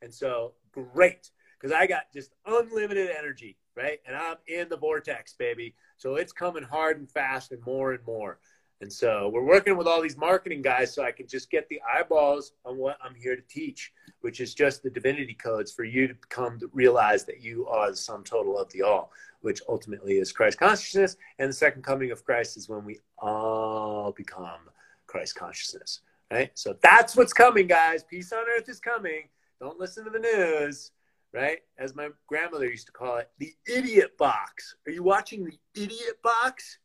[0.00, 4.00] And so great because I got just unlimited energy, right?
[4.06, 5.74] And I'm in the vortex, baby.
[5.96, 8.38] So it's coming hard and fast and more and more.
[8.80, 11.80] And so we're working with all these marketing guys so I can just get the
[11.88, 13.92] eyeballs on what I'm here to teach,
[14.22, 17.92] which is just the divinity codes for you to come to realize that you are
[17.92, 21.16] the sum total of the all, which ultimately is Christ consciousness.
[21.38, 24.68] And the second coming of Christ is when we all become
[25.12, 26.50] Christ consciousness, right?
[26.54, 28.02] So that's what's coming, guys.
[28.02, 29.28] Peace on earth is coming.
[29.60, 30.90] Don't listen to the news,
[31.34, 31.58] right?
[31.76, 34.74] As my grandmother used to call it, the idiot box.
[34.86, 36.78] Are you watching the idiot box?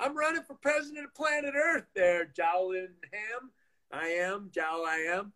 [0.00, 3.50] I'm running for president of planet Earth there, Jowlin Ham.
[3.92, 5.34] I am, Jowl I am.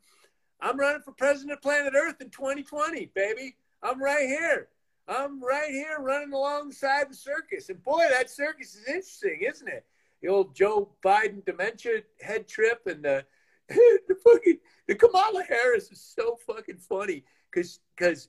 [0.62, 3.56] I'm running for president of planet Earth in 2020, baby.
[3.82, 4.68] I'm right here.
[5.06, 7.68] I'm right here running alongside the circus.
[7.68, 9.84] And boy, that circus is interesting, isn't it?
[10.22, 13.24] The old Joe Biden dementia head trip and the,
[13.68, 18.28] the fucking the Kamala Harris is so fucking funny because because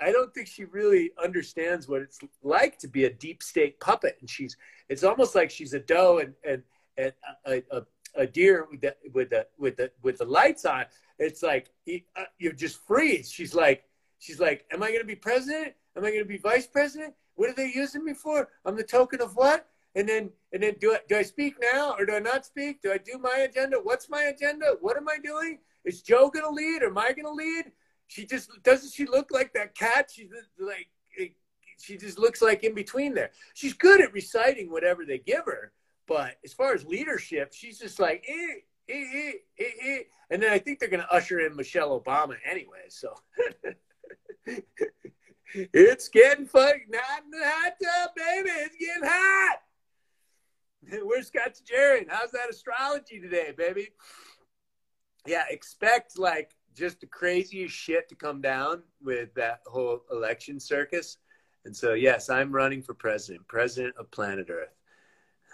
[0.00, 4.16] I don't think she really understands what it's like to be a deep state puppet.
[4.20, 4.56] And she's,
[4.88, 6.62] it's almost like she's a doe and, and,
[6.96, 7.12] and
[7.46, 7.82] a, a,
[8.16, 10.86] a deer with the, with the, with the, with the lights on.
[11.18, 13.30] It's like, uh, you just freeze.
[13.30, 13.84] She's like,
[14.18, 15.74] she's like, am I going to be president?
[15.96, 17.14] Am I going to be vice president?
[17.36, 18.48] What are they using me for?
[18.64, 19.68] I'm the token of what?
[19.96, 22.82] And then, and then do I, do I speak now or do I not speak?
[22.82, 23.76] Do I do my agenda?
[23.82, 24.74] What's my agenda?
[24.80, 25.58] What am I doing?
[25.84, 27.72] Is Joe going to lead or am I going to lead?
[28.06, 30.10] she just doesn't she look like that cat?
[30.12, 30.88] She's like
[31.80, 33.30] she just looks like in between there.
[33.54, 35.72] She's good at reciting whatever they give her,
[36.06, 39.98] but as far as leadership, she's just like eh, eh, eh, eh,
[40.30, 42.84] and then I think they're going to usher in Michelle Obama anyway.
[42.88, 43.14] So
[45.54, 48.50] it's getting fucking hot hot tub, baby.
[48.50, 49.58] It's getting hot.
[51.04, 52.06] Where's Scott Jared?
[52.08, 53.88] How's that astrology today, baby?
[55.26, 61.18] Yeah, expect like just the craziest shit to come down with that whole election circus.
[61.64, 64.74] And so, yes, I'm running for president, president of planet Earth.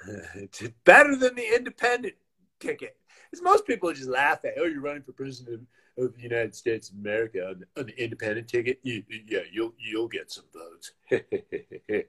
[0.35, 2.15] it's better than the independent
[2.59, 2.97] ticket.
[3.31, 5.63] Because most people just laugh at, oh, you're running for president
[5.99, 8.79] of the United States of America on, the independent ticket.
[8.83, 10.93] You, yeah, you'll you'll get some votes.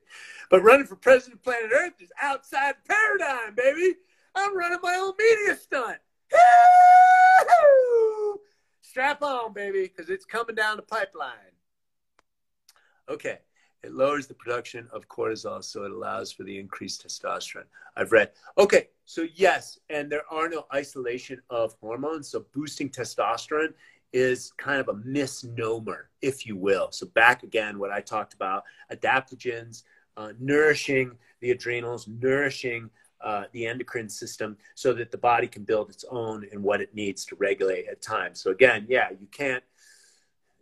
[0.49, 3.95] but running for president of planet Earth is outside paradigm, baby.
[4.35, 5.97] I'm running my own media stunt.
[8.81, 11.35] Strap on, baby, because it's coming down the pipeline.
[13.09, 13.39] Okay.
[13.83, 17.65] It lowers the production of cortisol, so it allows for the increased testosterone.
[17.95, 18.31] I've read.
[18.57, 22.27] Okay, so yes, and there are no isolation of hormones.
[22.29, 23.73] So boosting testosterone
[24.13, 26.91] is kind of a misnomer, if you will.
[26.91, 29.83] So back again, what I talked about: adaptogens,
[30.15, 32.89] uh, nourishing the adrenals, nourishing
[33.19, 36.93] uh, the endocrine system, so that the body can build its own and what it
[36.93, 38.39] needs to regulate at times.
[38.41, 39.63] So again, yeah, you can't.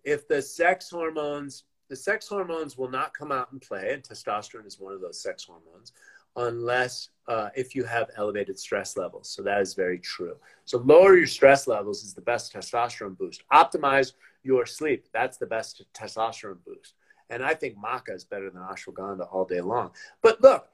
[0.06, 4.68] If the sex hormones the sex hormones will not come out and play, and testosterone
[4.68, 5.94] is one of those sex hormones,
[6.36, 9.30] unless uh, if you have elevated stress levels.
[9.30, 10.36] So that is very true.
[10.66, 13.44] So lower your stress levels is the best testosterone boost.
[13.52, 14.14] Optimize
[14.44, 15.07] your sleep.
[15.14, 16.94] That's the best testosterone boost.
[17.32, 19.91] And I think maca is better than ashwagandha all day long.
[20.22, 20.68] But look,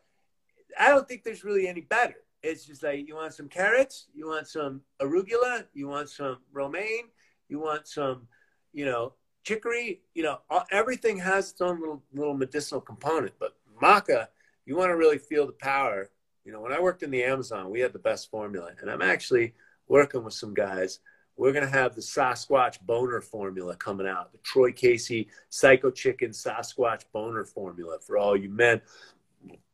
[0.79, 2.15] I don't think there's really any better.
[2.43, 7.05] It's just like you want some carrots, you want some arugula, you want some romaine,
[7.49, 8.27] you want some,
[8.71, 9.13] you know,
[9.45, 10.39] chicory, you know,
[10.71, 13.33] everything has its own little little medicinal component.
[13.39, 14.27] But maca,
[14.65, 16.09] you want to really feel the power.
[16.43, 19.01] You know, when I worked in the Amazon, we had the best formula, and I'm
[19.01, 19.53] actually
[19.87, 20.99] working with some guys.
[21.37, 27.03] We're gonna have the Sasquatch boner formula coming out, the Troy Casey Psycho Chicken Sasquatch
[27.13, 28.81] boner formula for all you men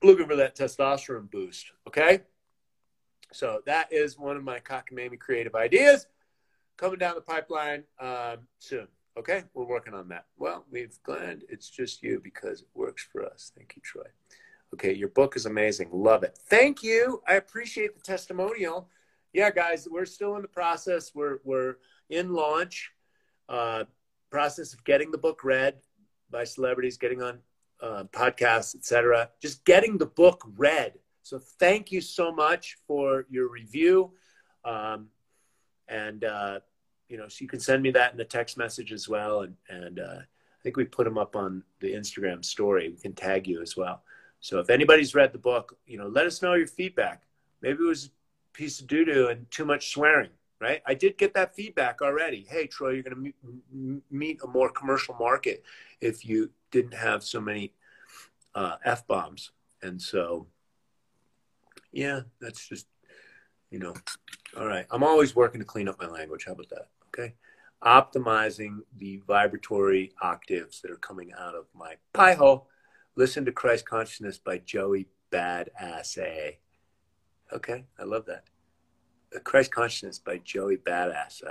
[0.03, 1.71] looking for that testosterone boost.
[1.87, 2.21] Okay,
[3.31, 6.07] so that is one of my cockamamie creative ideas
[6.77, 8.87] coming down the pipeline um, soon.
[9.17, 10.25] Okay, we're working on that.
[10.37, 13.51] Well, we've glad it's just you because it works for us.
[13.55, 14.05] Thank you, Troy.
[14.73, 15.89] Okay, your book is amazing.
[15.91, 16.39] Love it.
[16.45, 17.21] Thank you.
[17.27, 18.89] I appreciate the testimonial.
[19.33, 21.11] Yeah, guys, we're still in the process.
[21.13, 21.75] We're we're
[22.09, 22.91] in launch,
[23.49, 23.83] uh,
[24.29, 25.75] process of getting the book read
[26.29, 27.39] by celebrities, getting on
[27.81, 29.29] uh, podcasts, etc.
[29.41, 30.93] Just getting the book read.
[31.23, 34.13] So thank you so much for your review,
[34.63, 35.09] um,
[35.89, 36.23] and.
[36.23, 36.59] Uh,
[37.11, 39.41] you know, so you can send me that in a text message as well.
[39.41, 42.87] And, and uh, I think we put them up on the Instagram story.
[42.87, 44.03] We can tag you as well.
[44.39, 47.23] So if anybody's read the book, you know, let us know your feedback.
[47.61, 48.09] Maybe it was a
[48.57, 50.29] piece of doo doo and too much swearing,
[50.61, 50.81] right?
[50.85, 52.45] I did get that feedback already.
[52.49, 55.65] Hey, Troy, you're going to meet, a more commercial market
[55.99, 57.73] if you didn't have so many
[58.55, 59.51] uh, f bombs.
[59.83, 60.47] And so,
[61.91, 62.87] yeah, that's just,
[63.71, 63.95] you know,
[64.57, 64.85] all right.
[64.91, 66.45] I'm always working to clean up my language.
[66.45, 66.87] How about that?
[67.11, 67.33] okay?
[67.83, 72.67] Optimizing the vibratory octaves that are coming out of my pie hole.
[73.15, 76.59] Listen to Christ Consciousness by Joey Badass A.
[77.51, 78.45] Okay, I love that.
[79.31, 81.41] The Christ Consciousness by Joey Badass.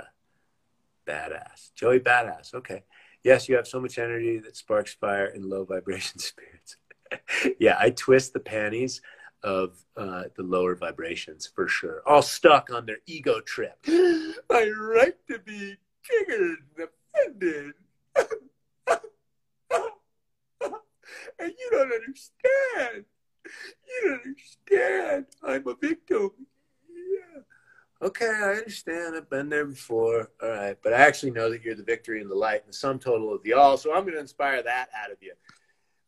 [1.07, 1.73] Badass.
[1.75, 2.53] Joey Badass.
[2.53, 2.83] Okay.
[3.23, 6.77] Yes, you have so much energy that sparks fire in low vibration spirits.
[7.59, 9.01] yeah, I twist the panties
[9.43, 12.01] of uh, the lower vibrations for sure.
[12.05, 13.77] All stuck on their ego trip.
[13.87, 17.73] I right to be triggered and offended.
[21.39, 23.05] and you don't understand.
[23.87, 25.25] You don't understand.
[25.43, 26.31] I'm a victim.
[26.89, 27.41] Yeah.
[28.07, 29.15] Okay, I understand.
[29.15, 30.31] I've been there before.
[30.41, 30.77] All right.
[30.83, 33.33] But I actually know that you're the victory and the light and the sum total
[33.33, 33.77] of the all.
[33.77, 35.33] So I'm going to inspire that out of you.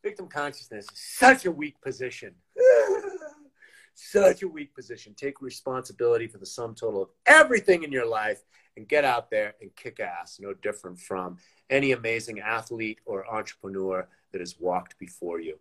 [0.04, 2.36] Victim consciousness is such a weak position.
[3.94, 5.14] such a weak position.
[5.14, 8.44] Take responsibility for the sum total of everything in your life
[8.76, 11.38] and get out there and kick ass, no different from
[11.70, 15.58] any amazing athlete or entrepreneur that has walked before you.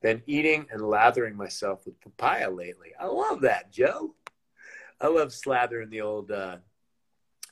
[0.00, 2.90] Been eating and lathering myself with papaya lately.
[2.98, 4.14] I love that, Joe.
[5.00, 6.58] I love slathering the old uh,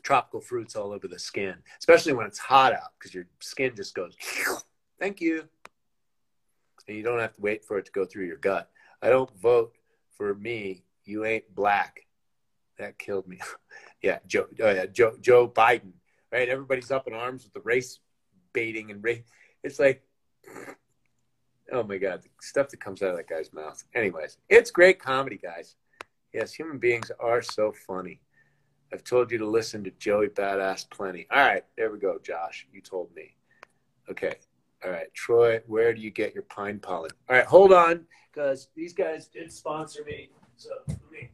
[0.02, 3.94] tropical fruits all over the skin, especially when it's hot out because your skin just
[3.94, 4.16] goes,
[4.98, 5.48] thank you.
[6.86, 8.70] And you don't have to wait for it to go through your gut.
[9.02, 9.74] I don't vote
[10.21, 12.07] for me, you ain't black.
[12.79, 13.39] That killed me.
[14.03, 15.93] yeah, Joe, oh yeah, Joe, Joe Biden,
[16.31, 16.47] right?
[16.47, 18.01] Everybody's up in arms with the race
[18.53, 19.23] baiting and race.
[19.65, 20.03] It's like,
[21.73, 23.83] Oh my God, the stuff that comes out of that guy's mouth.
[23.95, 25.77] Anyways, it's great comedy, guys.
[26.35, 28.21] Yes, human beings are so funny.
[28.93, 31.29] I've told you to listen to Joey Badass plenty.
[31.31, 32.67] All right, there we go, Josh.
[32.73, 33.37] You told me.
[34.11, 34.35] Okay.
[34.82, 37.11] All right, Troy, where do you get your pine pollen?
[37.28, 40.31] All right, hold on, because these guys did sponsor me.
[40.57, 41.31] So let me.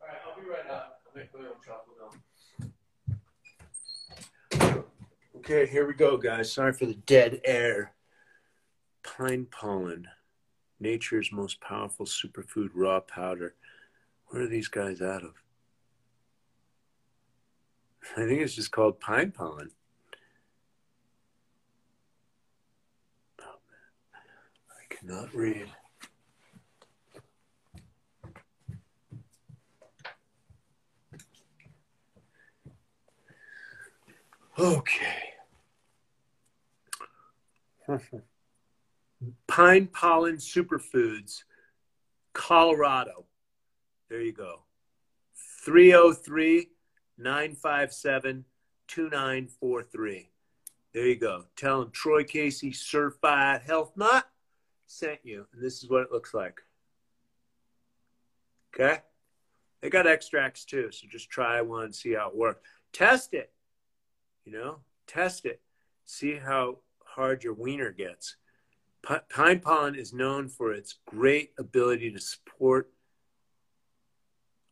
[0.00, 1.00] All right, I'll be right up.
[1.08, 1.22] I'll make my own chocolate milk.
[5.36, 6.52] Okay, here we go, guys.
[6.52, 7.92] Sorry for the dead air.
[9.02, 10.08] Pine pollen,
[10.80, 13.54] nature's most powerful superfood raw powder.
[14.28, 15.34] Where are these guys out of?
[18.16, 19.70] I think it's just called pine pollen.
[23.40, 24.22] Oh, man.
[24.70, 25.68] I cannot read.
[34.58, 35.34] Okay.
[39.46, 41.42] Pine pollen superfoods,
[42.32, 43.26] Colorado.
[44.08, 44.60] There you go.
[45.64, 46.68] 303
[47.18, 48.44] 957
[48.86, 50.28] 2943.
[50.92, 51.44] There you go.
[51.56, 54.24] Tell them Troy Casey Certified Health Nut
[54.86, 55.46] sent you.
[55.52, 56.60] And this is what it looks like.
[58.74, 58.98] Okay?
[59.80, 62.60] They got extracts too, so just try one see how it works.
[62.92, 63.52] Test it.
[64.44, 64.76] You know,
[65.06, 65.60] test it.
[66.04, 68.36] See how hard your wiener gets.
[69.02, 72.90] Pi- Pine pollen is known for its great ability to support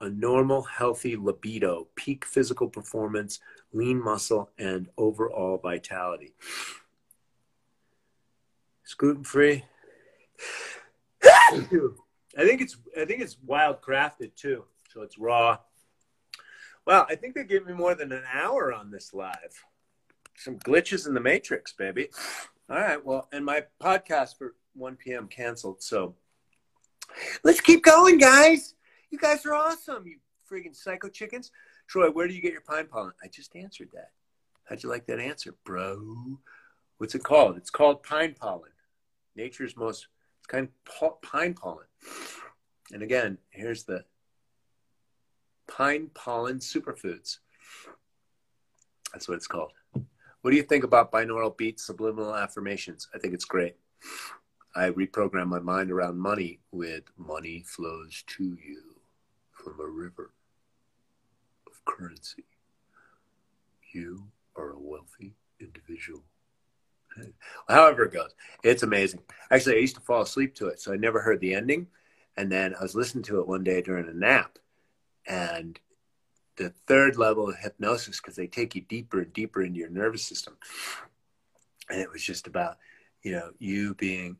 [0.01, 3.39] a normal, healthy libido, peak physical performance,
[3.73, 6.35] lean muscle, and overall vitality.
[8.85, 9.65] It's gluten free.
[11.25, 15.59] I think it's I think it's wild crafted too, so it's raw.
[16.87, 19.65] Well, I think they gave me more than an hour on this live.
[20.37, 22.09] Some glitches in the matrix, baby.
[22.69, 25.29] All right, well, and my podcast for 1 p.m.
[25.29, 26.15] canceled, so
[27.45, 28.75] let's keep going, guys.
[29.11, 30.19] You guys are awesome, you
[30.51, 31.51] friggin' psycho chickens.
[31.87, 33.13] Troy, where do you get your pine pollen?
[33.23, 34.11] I just answered that.
[34.65, 36.39] How'd you like that answer, bro?
[36.99, 37.57] What's it called?
[37.57, 38.71] It's called pine pollen.
[39.37, 40.69] Nature's most, it's kind
[41.01, 41.87] of pine pollen.
[42.93, 44.05] And again, here's the
[45.83, 47.39] pine pollen superfoods.
[49.13, 49.73] That's what it's called.
[50.43, 53.09] What do you think about binaural beats, subliminal affirmations?
[53.13, 53.75] I think it's great.
[54.77, 58.95] I reprogram my mind around money with money flows to you
[59.51, 60.31] from a river
[61.67, 62.45] of currency.
[63.93, 66.23] You are a wealthy individual.
[67.69, 69.23] However it goes, it's amazing.
[69.51, 71.89] Actually, I used to fall asleep to it, so I never heard the ending.
[72.37, 74.59] And then I was listening to it one day during a nap,
[75.27, 75.79] and
[76.57, 80.25] the third level of hypnosis because they take you deeper and deeper into your nervous
[80.25, 80.57] system.
[81.91, 82.79] And it was just about,
[83.23, 84.37] you know, you being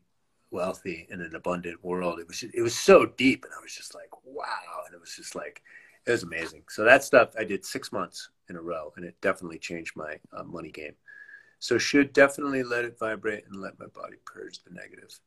[0.51, 2.19] wealthy in an abundant world.
[2.19, 4.83] It was just, it was so deep, and I was just like, wow.
[4.85, 5.61] And it was just like,
[6.05, 6.63] it was amazing.
[6.69, 10.19] So that stuff I did six months in a row, and it definitely changed my
[10.31, 10.93] uh, money game.
[11.59, 15.19] So should definitely let it vibrate and let my body purge the negative.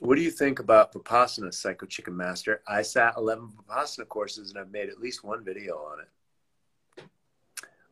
[0.00, 2.62] What do you think about Vipassana, Psycho Chicken Master?
[2.66, 7.04] I sat 11 Vipassana courses and I've made at least one video on it.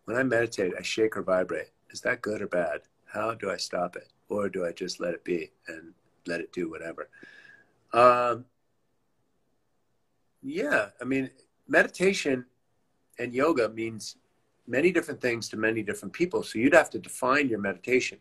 [0.07, 1.69] When I meditate, I shake or vibrate.
[1.91, 2.81] Is that good or bad?
[3.05, 4.09] How do I stop it?
[4.31, 5.93] Or do I just let it be and
[6.27, 7.11] let it do whatever?
[7.93, 8.47] Um,
[10.43, 11.29] yeah, I mean,
[11.69, 12.47] meditation
[13.19, 14.17] and yoga means
[14.67, 16.43] many different things to many different people.
[16.43, 18.19] So you'd have to define your meditation.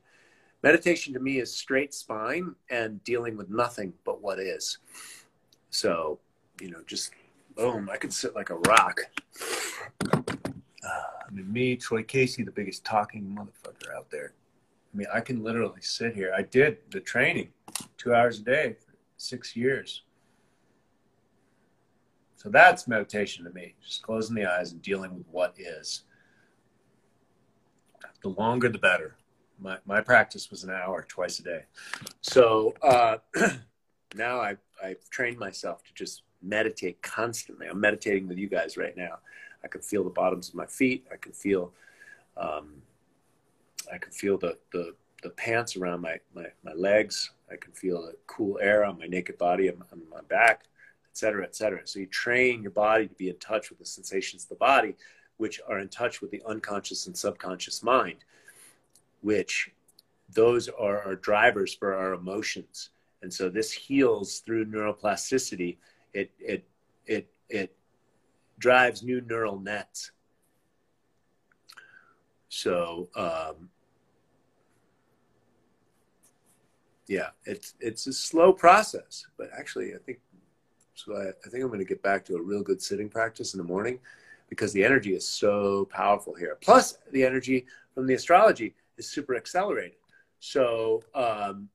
[0.64, 4.80] Meditation to me is straight spine and dealing with nothing but what is.
[5.70, 6.20] So,
[6.60, 7.12] you know, just
[7.56, 9.00] boom, I could sit like a rock.
[10.04, 10.10] Uh,
[10.84, 14.34] I mean, me, Troy Casey, the biggest talking motherfucker out there.
[14.94, 16.34] I mean, I can literally sit here.
[16.36, 17.50] I did the training
[17.98, 20.04] two hours a day for six years.
[22.36, 26.04] So that's meditation to me, just closing the eyes and dealing with what is.
[28.24, 29.17] The longer, the better.
[29.60, 31.64] My, my practice was an hour twice a day.
[32.22, 33.18] So uh,
[34.16, 37.68] now I, I've trained myself to just meditate constantly.
[37.68, 39.20] I'm meditating with you guys right now.
[39.64, 41.06] I can feel the bottoms of my feet.
[41.12, 41.72] I can feel,
[42.38, 42.82] um,
[43.92, 47.32] I can feel the, the, the pants around my, my, my legs.
[47.52, 50.66] I can feel the cool air on my naked body and on my back.
[51.14, 51.82] cetera, et cetera.
[51.86, 54.96] So you train your body to be in touch with the sensations of the body,
[55.38, 58.18] which are in touch with the unconscious and subconscious mind,
[59.22, 59.72] which
[60.34, 62.90] those are our drivers for our emotions.
[63.22, 65.78] And so this heals through neuroplasticity.
[66.14, 66.68] It it
[67.06, 67.76] it it
[68.60, 70.12] drives new neural nets.
[72.50, 73.70] So um,
[77.08, 80.20] yeah, it's it's a slow process, but actually, I think
[80.94, 81.16] so.
[81.16, 83.58] I, I think I'm going to get back to a real good sitting practice in
[83.58, 84.00] the morning
[84.50, 86.58] because the energy is so powerful here.
[86.62, 89.98] Plus, the energy from the astrology is super accelerated.
[90.40, 91.70] So um,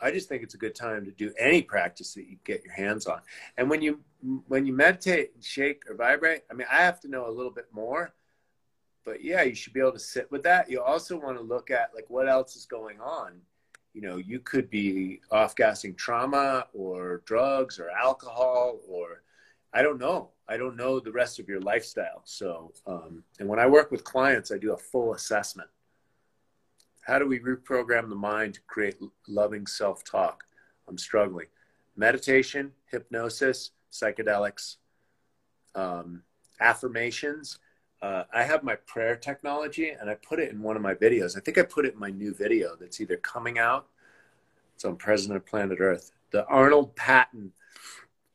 [0.00, 2.74] I just think it's a good time to do any practice that you get your
[2.74, 3.20] hands on.
[3.56, 4.00] And when you
[4.48, 7.52] when you meditate and shake or vibrate, I mean, I have to know a little
[7.52, 8.14] bit more.
[9.04, 10.70] But yeah, you should be able to sit with that.
[10.70, 13.40] You also want to look at like what else is going on
[13.94, 19.22] you know, you could be off gassing trauma or drugs or alcohol or
[19.72, 20.30] I don't know.
[20.48, 22.20] I don't know the rest of your lifestyle.
[22.24, 25.68] So, um, and when I work with clients, I do a full assessment.
[27.06, 28.96] How do we reprogram the mind to create
[29.28, 30.44] loving self talk?
[30.88, 31.46] I'm struggling.
[31.96, 34.76] Meditation, hypnosis, psychedelics,
[35.74, 36.22] um,
[36.60, 37.58] affirmations.
[38.02, 41.36] Uh, I have my prayer technology and I put it in one of my videos.
[41.36, 43.86] I think I put it in my new video that's either coming out.
[44.74, 46.10] It's on President of Planet Earth.
[46.30, 47.52] The Arnold Patent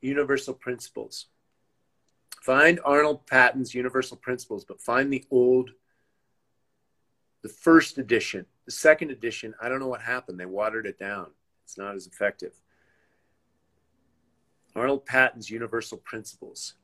[0.00, 1.26] Universal Principles.
[2.40, 5.70] Find Arnold Patent's Universal Principles, but find the old,
[7.42, 8.46] the first edition.
[8.66, 10.38] The second edition, I don't know what happened.
[10.38, 11.28] They watered it down.
[11.64, 12.52] It's not as effective.
[14.76, 16.74] Arnold Patent's Universal Principles.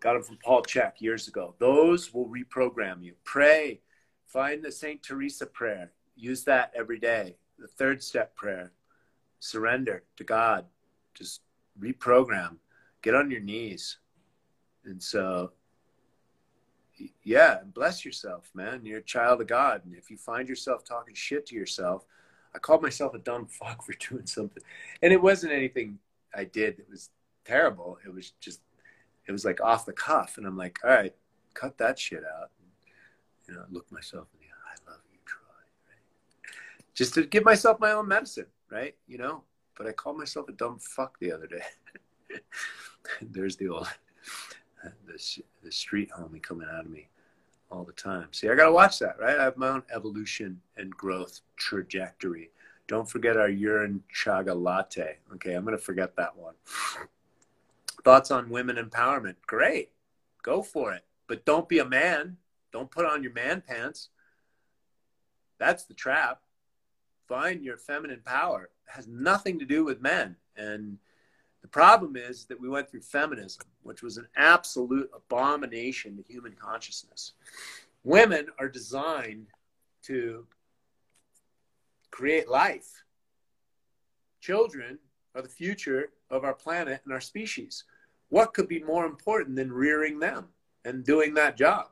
[0.00, 1.54] Got them from Paul Chek years ago.
[1.58, 3.14] Those will reprogram you.
[3.24, 3.80] Pray.
[4.26, 5.02] Find the St.
[5.02, 5.92] Teresa prayer.
[6.16, 7.36] Use that every day.
[7.58, 8.72] The third step prayer.
[9.40, 10.66] Surrender to God.
[11.14, 11.40] Just
[11.80, 12.56] reprogram.
[13.02, 13.98] Get on your knees.
[14.84, 15.52] And so,
[17.22, 18.84] yeah, bless yourself, man.
[18.84, 19.82] You're a child of God.
[19.84, 22.04] And if you find yourself talking shit to yourself,
[22.54, 24.62] I called myself a dumb fuck for doing something.
[25.02, 25.98] And it wasn't anything
[26.34, 27.10] I did that was
[27.44, 27.98] terrible.
[28.04, 28.60] It was just,
[29.26, 30.36] it was like off the cuff.
[30.36, 31.14] And I'm like, all right,
[31.54, 32.50] cut that shit out.
[32.58, 32.68] And,
[33.48, 34.76] you know, look myself in the eye.
[34.76, 36.52] I love you, Troy.
[36.94, 38.94] Just to give myself my own medicine, right?
[39.06, 39.44] You know,
[39.76, 41.62] but I called myself a dumb fuck the other day.
[43.22, 43.88] There's the old,
[45.06, 47.08] the, the street homie coming out of me
[47.70, 48.28] all the time.
[48.32, 49.38] See, I got to watch that, right?
[49.38, 52.50] I have my own evolution and growth trajectory.
[52.88, 55.18] Don't forget our urine chaga latte.
[55.34, 56.54] Okay, I'm going to forget that one.
[58.02, 59.36] Thoughts on women empowerment?
[59.46, 59.90] Great.
[60.42, 61.04] Go for it.
[61.28, 62.38] But don't be a man.
[62.72, 64.08] Don't put on your man pants.
[65.58, 66.40] That's the trap.
[67.28, 68.70] Find your feminine power.
[68.88, 70.36] It has nothing to do with men.
[70.56, 70.98] And
[71.70, 77.32] problem is that we went through feminism, which was an absolute abomination to human consciousness.
[78.04, 79.48] Women are designed
[80.02, 80.46] to
[82.10, 83.04] create life.
[84.40, 84.98] Children
[85.34, 87.84] are the future of our planet and our species.
[88.28, 90.48] What could be more important than rearing them
[90.84, 91.88] and doing that job?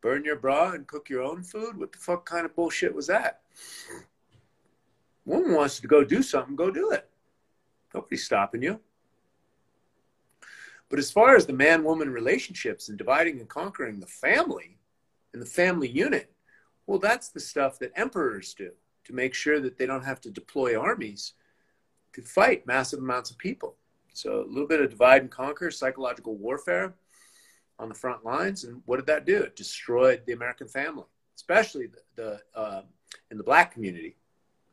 [0.00, 1.76] Burn your bra and cook your own food?
[1.76, 3.42] What the fuck kind of bullshit was that?
[5.26, 7.09] Woman wants to go do something, go do it.
[7.94, 8.80] Nobody's stopping you.
[10.88, 14.78] But as far as the man woman relationships and dividing and conquering the family
[15.32, 16.32] and the family unit,
[16.86, 18.72] well, that's the stuff that emperors do
[19.04, 21.34] to make sure that they don't have to deploy armies
[22.12, 23.76] to fight massive amounts of people.
[24.12, 26.94] So a little bit of divide and conquer, psychological warfare
[27.78, 28.64] on the front lines.
[28.64, 29.42] And what did that do?
[29.42, 31.04] It destroyed the American family,
[31.36, 32.82] especially the, the uh,
[33.30, 34.16] in the black community.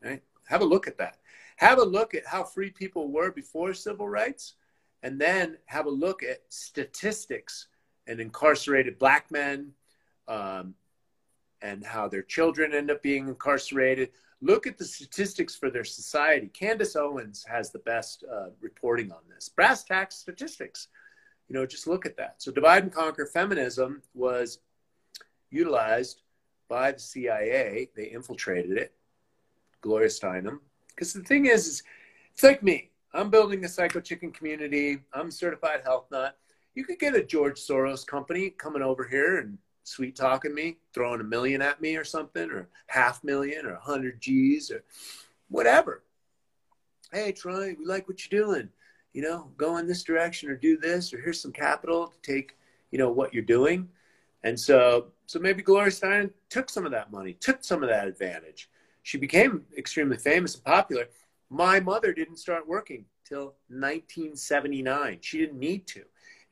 [0.02, 0.22] Right?
[0.48, 1.18] Have a look at that.
[1.58, 4.54] Have a look at how free people were before civil rights,
[5.02, 7.66] and then have a look at statistics
[8.06, 9.72] and incarcerated black men,
[10.28, 10.74] um,
[11.60, 14.10] and how their children end up being incarcerated.
[14.40, 16.46] Look at the statistics for their society.
[16.46, 19.48] Candace Owens has the best uh, reporting on this.
[19.48, 20.86] Brass tacks statistics.
[21.48, 22.36] You know, just look at that.
[22.38, 24.60] So, divide and conquer feminism was
[25.50, 26.22] utilized
[26.68, 27.90] by the CIA.
[27.96, 28.94] They infiltrated it.
[29.80, 30.60] Gloria Steinem.
[30.98, 31.82] Because the thing is, is,
[32.32, 32.90] it's like me.
[33.14, 34.98] I'm building a psycho chicken community.
[35.12, 36.36] I'm certified health nut.
[36.74, 41.20] You could get a George Soros company coming over here and sweet talking me, throwing
[41.20, 44.82] a million at me or something, or half million or a hundred G's or
[45.50, 46.02] whatever.
[47.12, 48.68] Hey, Troy, we like what you're doing.
[49.12, 52.56] You know, go in this direction or do this, or here's some capital to take,
[52.90, 53.88] you know, what you're doing.
[54.42, 58.08] And so, so maybe Gloria Stein took some of that money, took some of that
[58.08, 58.68] advantage.
[59.08, 61.06] She became extremely famous and popular.
[61.48, 65.20] My mother didn't start working till 1979.
[65.22, 66.02] She didn't need to.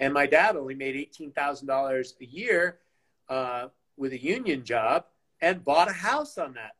[0.00, 2.78] And my dad only made $18,000 a year
[3.28, 3.66] uh,
[3.98, 5.04] with a union job
[5.42, 6.76] and bought a house on that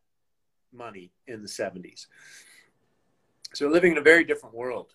[0.72, 2.06] money in the 70s.
[3.52, 4.94] So living in a very different world.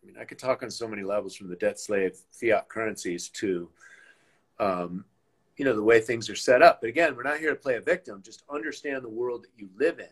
[0.00, 3.30] I mean, I could talk on so many levels from the debt slave fiat currencies
[3.30, 3.68] to,
[4.60, 5.06] um,
[5.58, 6.80] you know, the way things are set up.
[6.80, 8.22] But again, we're not here to play a victim.
[8.24, 10.06] Just understand the world that you live in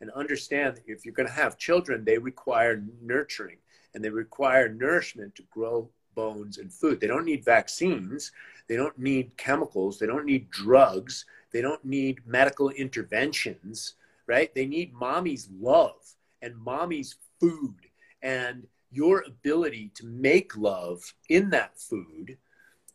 [0.00, 3.58] and understand that if you're going to have children, they require nurturing
[3.94, 7.00] and they require nourishment to grow bones and food.
[7.00, 8.32] They don't need vaccines.
[8.68, 9.98] They don't need chemicals.
[9.98, 11.24] They don't need drugs.
[11.52, 13.94] They don't need medical interventions,
[14.26, 14.52] right?
[14.54, 17.76] They need mommy's love and mommy's food
[18.22, 22.36] and your ability to make love in that food.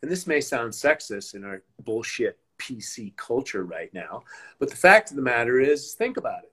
[0.04, 4.24] And this may sound sexist in our bullshit PC culture right now,
[4.58, 6.52] but the fact of the matter is, think about it.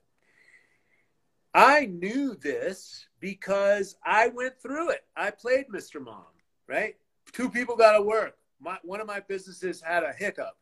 [1.52, 5.04] I knew this because I went through it.
[5.14, 6.02] I played Mr.
[6.02, 6.24] Mom,
[6.66, 6.96] right?
[7.32, 8.38] Two people got to work.
[8.58, 10.56] My, one of my businesses had a hiccup.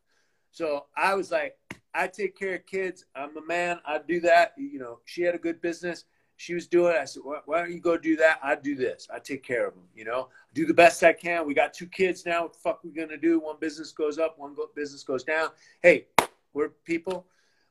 [0.51, 1.57] So I was like,
[1.93, 3.05] I take care of kids.
[3.15, 3.79] I'm a man.
[3.85, 4.53] I do that.
[4.57, 6.03] You know, she had a good business.
[6.41, 6.95] She was doing.
[6.99, 8.39] I said, why, don't you go do that?
[8.41, 9.07] I do this.
[9.13, 9.83] I take care of them.
[9.95, 11.45] You know, do the best I can.
[11.45, 12.43] We got two kids now.
[12.43, 13.39] What the fuck are we gonna do?
[13.39, 15.49] One business goes up, one go- business goes down.
[15.83, 16.07] Hey,
[16.53, 17.27] we're people.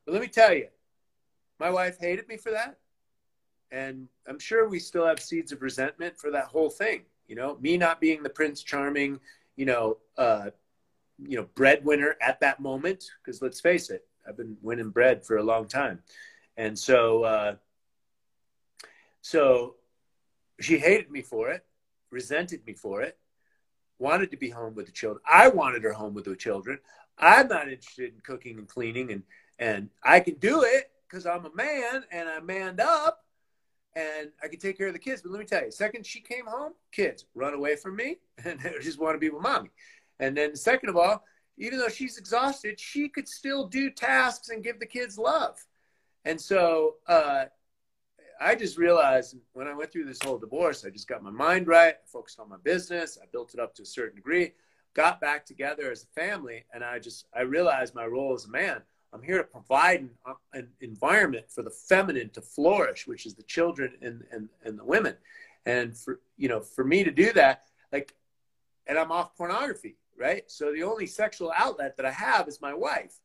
[0.07, 0.69] But let me tell you,
[1.59, 2.79] my wife hated me for that
[3.73, 7.57] and i'm sure we still have seeds of resentment for that whole thing you know
[7.61, 9.19] me not being the prince charming
[9.57, 10.51] you know uh
[11.19, 15.37] you know breadwinner at that moment because let's face it i've been winning bread for
[15.37, 16.03] a long time
[16.57, 17.55] and so uh
[19.23, 19.77] so
[20.61, 21.65] she hated me for it
[22.11, 23.19] resented me for it
[23.99, 26.79] wanted to be home with the children i wanted her home with the children
[27.19, 29.23] i'm not interested in cooking and cleaning and
[29.59, 33.25] and i can do it because i'm a man and I'm manned up
[33.97, 35.23] and I can take care of the kids.
[35.23, 38.61] But let me tell you, second she came home, kids run away from me and
[38.81, 39.71] just want to be with mommy.
[40.19, 41.25] And then second of all,
[41.59, 45.59] even though she's exhausted, she could still do tasks and give the kids love.
[46.25, 47.47] And so uh,
[48.41, 51.67] I just realized when I went through this whole divorce, I just got my mind
[51.67, 54.53] right, focused on my business, I built it up to a certain degree,
[54.95, 58.51] got back together as a family, and I just I realized my role as a
[58.51, 63.27] man I'm here to provide an, uh, an, environment for the feminine to flourish, which
[63.27, 65.17] is the children and, and, and the women.
[65.67, 68.15] And for, you know, for me to do that, like,
[68.87, 70.45] and I'm off pornography, right?
[70.51, 73.19] So the only sexual outlet that I have is my wife.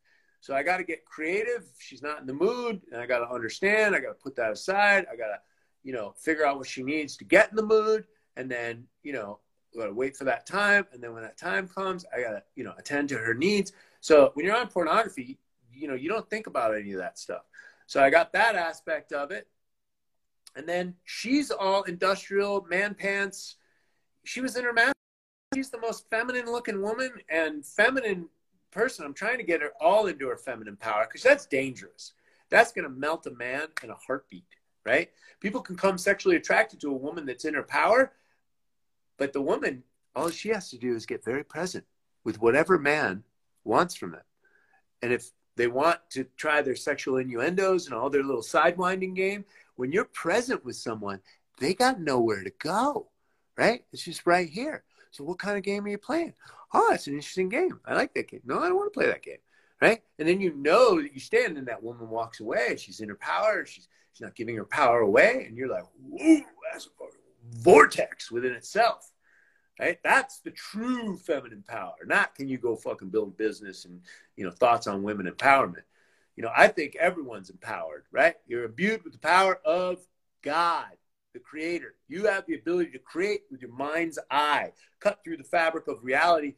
[0.46, 1.64] So I got to get creative.
[1.76, 3.96] She's not in the mood and I got to understand.
[3.96, 5.04] I got to put that aside.
[5.12, 5.40] I got to,
[5.82, 8.04] you know, figure out what she needs to get in the mood.
[8.36, 9.40] And then, you know,
[9.76, 10.86] got to wait for that time.
[10.92, 13.72] And then when that time comes, I got to, you know, attend to her needs.
[14.00, 15.36] So when you're on pornography,
[15.74, 17.42] you know, you don't think about any of that stuff.
[17.88, 19.48] So I got that aspect of it.
[20.54, 23.56] And then she's all industrial, man pants.
[24.22, 24.94] She was in her mask.
[25.56, 28.28] She's the most feminine looking woman and feminine
[28.76, 29.04] person.
[29.04, 32.12] I'm trying to get her all into her feminine power because that's dangerous.
[32.50, 34.44] That's going to melt a man in a heartbeat,
[34.84, 35.10] right?
[35.40, 38.12] People can come sexually attracted to a woman that's in her power,
[39.16, 39.82] but the woman,
[40.14, 41.84] all she has to do is get very present
[42.24, 43.24] with whatever man
[43.64, 44.22] wants from them.
[45.02, 49.44] And if they want to try their sexual innuendos and all their little sidewinding game.
[49.76, 51.20] When you're present with someone,
[51.58, 53.08] they got nowhere to go,
[53.56, 53.84] right?
[53.92, 54.84] It's just right here.
[55.10, 56.34] So, what kind of game are you playing?
[56.78, 57.80] Oh, it's an interesting game.
[57.86, 58.42] I like that game.
[58.44, 59.38] No, I don't want to play that game,
[59.80, 60.02] right?
[60.18, 62.76] And then you know that you stand and that woman walks away.
[62.76, 63.64] She's in her power.
[63.64, 66.40] She's she's not giving her power away, and you're like, whoa,
[66.70, 69.10] that's a vortex within itself.
[69.80, 69.98] Right?
[70.04, 71.94] That's the true feminine power.
[72.04, 74.02] Not can you go fucking build business and
[74.36, 75.84] you know thoughts on women empowerment.
[76.36, 78.34] You know, I think everyone's empowered, right?
[78.46, 80.06] You're imbued with the power of
[80.42, 80.92] God,
[81.36, 81.94] the creator.
[82.08, 86.02] You have the ability to create with your mind's eye, cut through the fabric of
[86.02, 86.54] reality.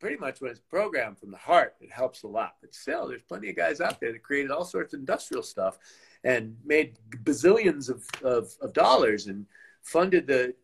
[0.00, 2.56] Pretty much when it's programmed from the heart, it helps a lot.
[2.60, 5.78] But still, there's plenty of guys out there that created all sorts of industrial stuff
[6.24, 9.46] and made bazillions of, of, of dollars and
[9.82, 10.54] funded the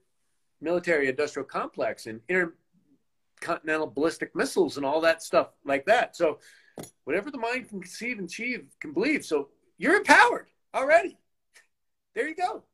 [0.60, 6.16] military industrial complex and intercontinental ballistic missiles and all that stuff like that.
[6.16, 6.40] So
[7.04, 9.24] whatever the mind can conceive and achieve can believe.
[9.24, 11.16] So you're empowered already.
[12.18, 12.64] There you go.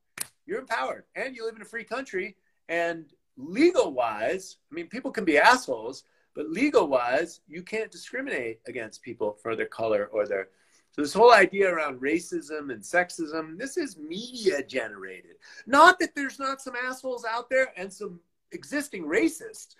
[0.46, 2.34] You're empowered and you live in a free country
[2.70, 3.04] and
[3.36, 6.04] legal wise, I mean, people can be assholes,
[6.34, 10.48] but legal wise, you can't discriminate against people for their color or their
[10.92, 15.36] so this whole idea around racism and sexism, this is media generated.
[15.66, 18.20] Not that there's not some assholes out there and some
[18.52, 19.74] existing racists,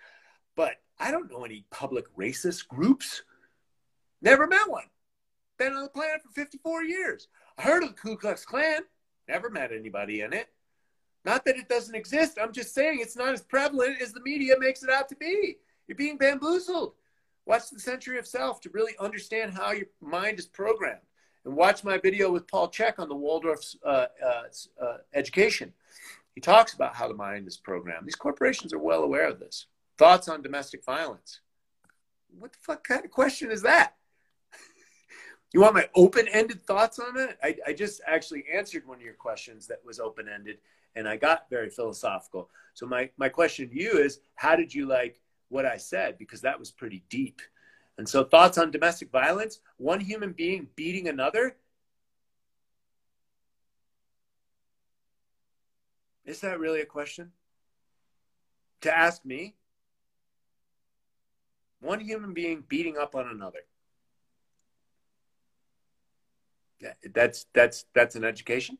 [0.56, 3.22] but I don't know any public racist groups.
[4.20, 4.90] Never met one.
[5.56, 7.28] Been on the planet for 54 years.
[7.56, 8.82] I heard of the Ku Klux Klan.
[9.28, 10.48] Never met anybody in it.
[11.24, 12.38] Not that it doesn't exist.
[12.40, 15.56] I'm just saying it's not as prevalent as the media makes it out to be.
[15.86, 16.94] You're being bamboozled.
[17.46, 21.00] Watch the Century of Self to really understand how your mind is programmed.
[21.44, 24.42] And watch my video with Paul Chek on the Waldorf uh, uh,
[24.82, 25.72] uh, education.
[26.34, 28.06] He talks about how the mind is programmed.
[28.06, 29.66] These corporations are well aware of this.
[29.98, 31.40] Thoughts on domestic violence.
[32.38, 33.94] What the fuck kind of question is that?
[35.54, 37.38] You want my open ended thoughts on it?
[37.42, 40.58] I, I just actually answered one of your questions that was open ended
[40.96, 42.50] and I got very philosophical.
[42.74, 46.18] So my, my question to you is how did you like what I said?
[46.18, 47.40] Because that was pretty deep.
[47.98, 51.56] And so thoughts on domestic violence, one human being beating another.
[56.24, 57.30] Is that really a question?
[58.80, 59.54] To ask me?
[61.80, 63.60] One human being beating up on another.
[67.14, 68.78] That's that's that's an education.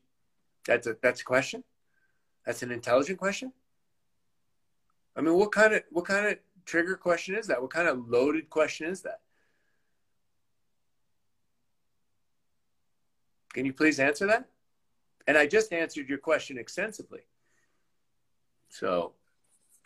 [0.65, 1.63] That's a that's a question.
[2.45, 3.51] That's an intelligent question.
[5.15, 7.61] I mean, what kind of what kind of trigger question is that?
[7.61, 9.21] What kind of loaded question is that?
[13.53, 14.49] Can you please answer that?
[15.27, 17.21] And I just answered your question extensively.
[18.69, 19.13] So,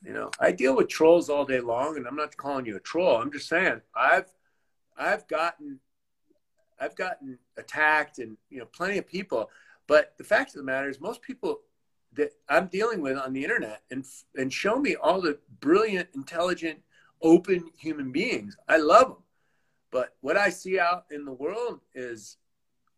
[0.04, 2.80] you know, I deal with trolls all day long, and I'm not calling you a
[2.80, 3.18] troll.
[3.18, 4.34] I'm just saying I've
[4.98, 5.80] I've gotten
[6.80, 9.50] I've gotten attacked and you know plenty of people.
[9.88, 11.62] But the fact of the matter is, most people
[12.14, 16.80] that I'm dealing with on the internet and and show me all the brilliant, intelligent,
[17.22, 18.58] open human beings.
[18.68, 19.24] I love them.
[19.92, 22.38] But what I see out in the world is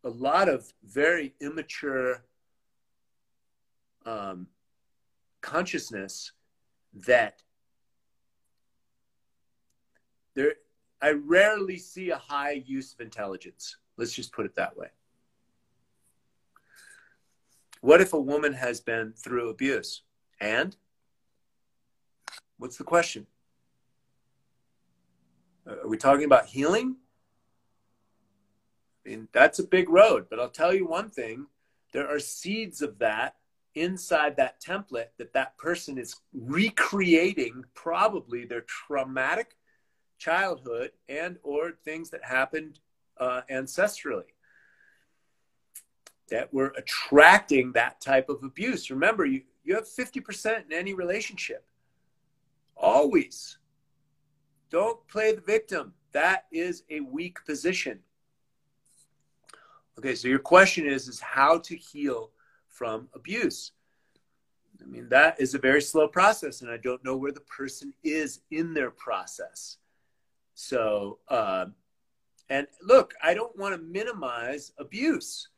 [0.04, 2.24] a lot of very immature
[4.04, 4.48] um,
[5.40, 6.32] consciousness
[7.06, 7.42] that
[10.34, 10.54] there
[11.02, 13.76] I rarely see a high use of intelligence.
[13.96, 14.86] Let's just put it that way.
[17.80, 20.02] What if a woman has been through abuse?
[20.40, 20.76] And
[22.58, 23.26] what's the question?
[25.66, 26.96] Are we talking about healing?
[29.04, 31.46] I mean, that's a big road, but I'll tell you one thing
[31.92, 33.34] there are seeds of that
[33.74, 39.56] inside that template that that person is recreating probably their traumatic
[40.22, 42.78] childhood and or things that happened
[43.18, 44.30] uh, ancestrally
[46.30, 48.88] that we're attracting that type of abuse.
[48.90, 51.66] Remember, you, you have 50% in any relationship.
[52.76, 53.58] Always.
[54.70, 55.92] Don't play the victim.
[56.12, 57.98] That is a weak position.
[59.98, 62.30] Okay, so your question is is how to heal
[62.68, 63.72] from abuse.
[64.80, 67.92] I mean, that is a very slow process, and I don't know where the person
[68.02, 69.78] is in their process.
[70.62, 71.66] So, uh,
[72.48, 75.48] and look, I don't want to minimize abuse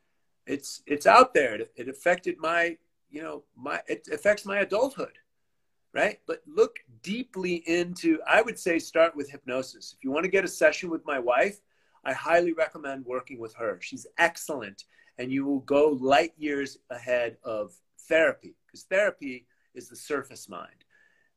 [0.47, 1.55] it's it's out there.
[1.55, 2.77] It, it affected my
[3.11, 5.19] you know my it affects my adulthood,
[5.93, 6.21] right?
[6.27, 8.19] But look deeply into.
[8.29, 9.95] I would say start with hypnosis.
[9.97, 11.61] If you want to get a session with my wife,
[12.05, 13.79] I highly recommend working with her.
[13.81, 14.85] She's excellent,
[15.19, 17.73] and you will go light years ahead of
[18.09, 20.85] therapy because therapy is the surface mind.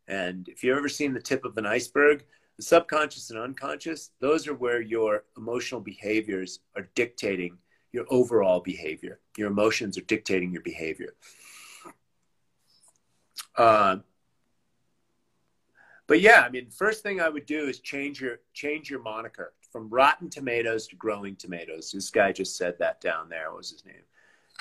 [0.10, 2.24] And if you've ever seen the tip of an iceberg,
[2.58, 7.58] the subconscious and unconscious, those are where your emotional behaviors are dictating
[7.92, 9.20] your overall behavior.
[9.38, 11.14] Your emotions are dictating your behavior.
[13.56, 13.98] Uh,
[16.08, 19.54] but yeah, I mean, first thing I would do is change your change your moniker
[19.72, 21.92] from rotten tomatoes to growing tomatoes.
[21.92, 23.50] This guy just said that down there.
[23.50, 24.04] What was his name?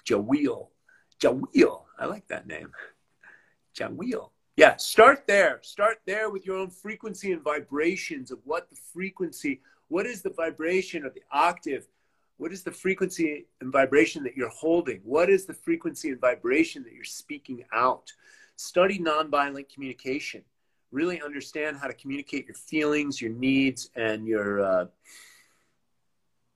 [0.05, 0.68] Jaweel.
[1.20, 1.82] Jaweel.
[1.98, 2.73] I like that name.
[3.78, 4.31] Jaweel.
[4.57, 5.61] Yeah, start there.
[5.62, 10.31] Start there with your own frequency and vibrations of what the frequency, what is the
[10.31, 11.87] vibration of the octave
[12.39, 15.01] what is the frequency and vibration that you're holding?
[15.05, 18.12] What is the frequency and vibration that you're speaking out?
[18.57, 20.43] Study nonviolent communication.
[20.93, 24.87] Really understand how to communicate your feelings, your needs, and your uh,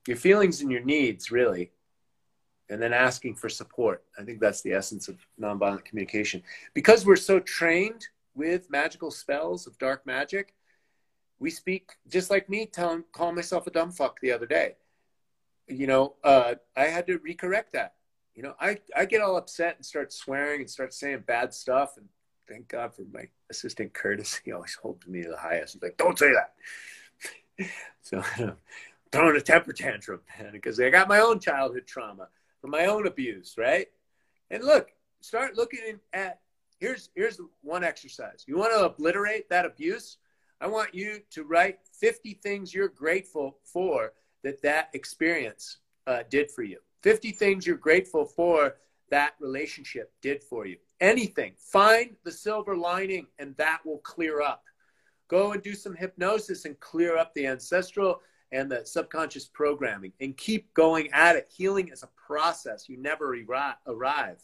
[0.07, 1.71] your feelings and your needs, really,
[2.71, 4.03] and then asking for support.
[4.17, 6.41] I think that's the essence of nonviolent communication.
[6.73, 10.55] Because we're so trained with magical spells of dark magic,
[11.39, 14.75] we speak just like me telling calling myself a dumb fuck the other day
[15.71, 17.95] you know, uh, I had to recorrect that.
[18.35, 21.97] You know, I, I get all upset and start swearing and start saying bad stuff.
[21.97, 22.07] And
[22.47, 24.39] thank God for my assistant Curtis.
[24.43, 25.73] He always holds me to the highest.
[25.73, 27.67] He's like, don't say that.
[28.01, 28.23] so
[29.11, 30.21] throwing a temper tantrum,
[30.51, 32.27] because I got my own childhood trauma
[32.61, 33.87] from my own abuse, right?
[34.49, 36.39] And look, start looking at
[36.79, 38.45] here's here's one exercise.
[38.47, 40.17] You want to obliterate that abuse?
[40.61, 44.13] I want you to write 50 things you're grateful for
[44.43, 46.77] that that experience uh, did for you.
[47.01, 48.75] 50 things you're grateful for
[49.09, 50.77] that relationship did for you.
[50.99, 51.53] Anything.
[51.57, 54.63] Find the silver lining, and that will clear up.
[55.27, 58.21] Go and do some hypnosis and clear up the ancestral
[58.51, 61.51] and the subconscious programming and keep going at it.
[61.55, 63.35] Healing is a process, you never
[63.87, 64.41] arrive.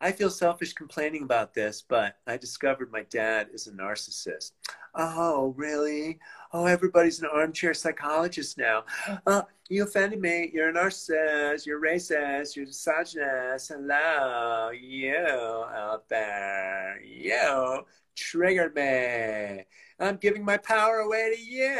[0.00, 4.52] I feel selfish complaining about this, but I discovered my dad is a narcissist.
[4.94, 6.20] Oh, really?
[6.52, 8.84] Oh, everybody's an armchair psychologist now.
[9.26, 10.50] Uh, you offended me.
[10.54, 11.66] You're a narcissist.
[11.66, 12.54] You're racist.
[12.54, 13.72] You're misogynist.
[13.74, 17.00] Hello, you out there.
[17.02, 17.84] You
[18.14, 19.64] triggered me.
[19.98, 21.76] I'm giving my power away to you.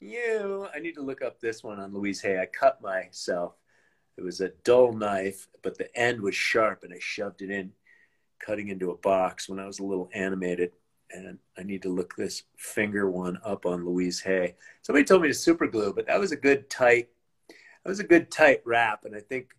[0.00, 0.66] You.
[0.74, 2.38] I need to look up this one on Louise Hay.
[2.38, 3.54] I cut myself.
[4.18, 7.72] It was a dull knife, but the end was sharp, and I shoved it in,
[8.44, 10.72] cutting into a box when I was a little animated.
[11.10, 14.56] And I need to look this finger one up on Louise Hay.
[14.82, 17.08] Somebody told me to super glue, but that was a good tight.
[17.48, 19.50] That was a good tight wrap, and I think,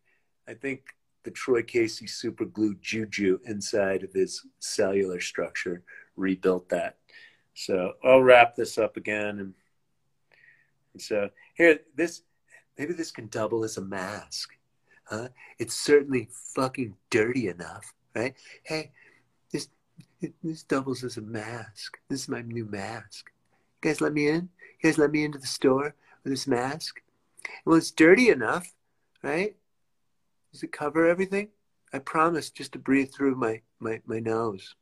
[0.48, 0.82] I think
[1.24, 5.84] the Troy Casey super glue juju inside of his cellular structure
[6.16, 6.98] rebuilt that.
[7.54, 9.40] So I'll wrap this up again.
[9.40, 9.54] And,
[10.94, 12.22] and so here, this,
[12.80, 14.58] maybe this can double as a mask.
[15.04, 15.28] Huh?
[15.60, 18.36] It's certainly fucking dirty enough, right?
[18.64, 18.92] Hey,
[19.52, 19.68] this,
[20.42, 22.00] this doubles as a mask.
[22.08, 23.30] This is my new mask.
[23.84, 24.50] You guys let me in?
[24.82, 25.94] You guys let me into the store
[26.24, 27.02] with this mask?
[27.66, 28.74] Well, it's dirty enough,
[29.22, 29.56] right?
[30.52, 31.50] Does it cover everything?
[31.92, 34.76] I promise just to breathe through my, my, my nose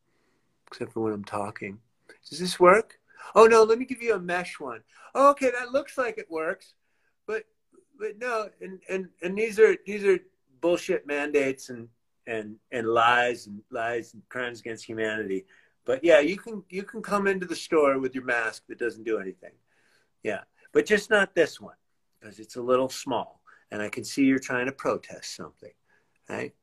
[0.68, 1.80] except for when I'm talking.
[2.30, 3.00] Does this work?
[3.34, 4.82] Oh no, let me give you a mesh one.
[5.16, 6.74] Oh, okay, that looks like it works,
[7.26, 7.46] but
[8.00, 10.20] but no, and and and these are these are
[10.62, 11.88] bullshit mandates and
[12.26, 15.46] and and lies and lies and crimes against humanity.
[15.86, 19.06] But yeah, you can you can come into the store with your mask that doesn't
[19.06, 19.54] do anything.
[20.24, 20.42] Yeah,
[20.74, 21.76] but just not this one
[22.20, 23.42] because it's a little small,
[23.72, 25.72] and I can see you're trying to protest something,
[26.30, 26.54] right?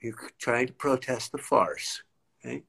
[0.00, 2.02] You're trying to protest the farce,
[2.44, 2.64] right?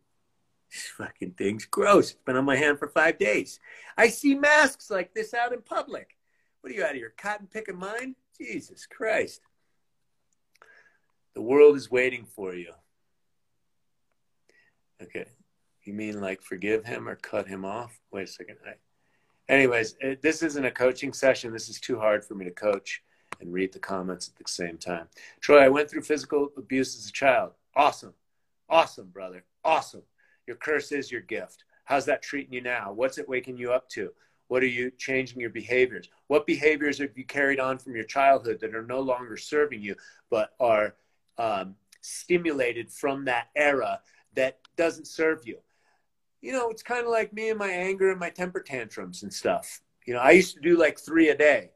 [0.71, 2.11] This fucking thing's gross.
[2.11, 3.59] It's been on my hand for five days.
[3.97, 6.17] I see masks like this out in public.
[6.61, 8.15] What are you out of your cotton picking mind?
[8.37, 9.41] Jesus Christ.
[11.33, 12.71] The world is waiting for you.
[15.01, 15.25] Okay.
[15.83, 17.99] You mean like forgive him or cut him off?
[18.11, 18.57] Wait a second.
[18.67, 18.73] I,
[19.51, 21.51] anyways, it, this isn't a coaching session.
[21.51, 23.01] This is too hard for me to coach
[23.39, 25.07] and read the comments at the same time.
[25.39, 27.53] Troy, I went through physical abuse as a child.
[27.75, 28.13] Awesome.
[28.69, 29.43] Awesome, brother.
[29.63, 30.03] Awesome.
[30.45, 31.63] Your curse is your gift.
[31.85, 32.93] How's that treating you now?
[32.93, 34.11] What's it waking you up to?
[34.51, 36.09] What are you changing your behaviors?
[36.27, 39.95] What behaviors have you carried on from your childhood that are no longer serving you,
[40.29, 40.95] but are
[41.37, 44.01] um, stimulated from that era
[44.35, 45.59] that doesn't serve you?
[46.41, 49.33] You know, it's kind of like me and my anger and my temper tantrums and
[49.33, 49.79] stuff.
[50.05, 51.71] You know, I used to do like three a day.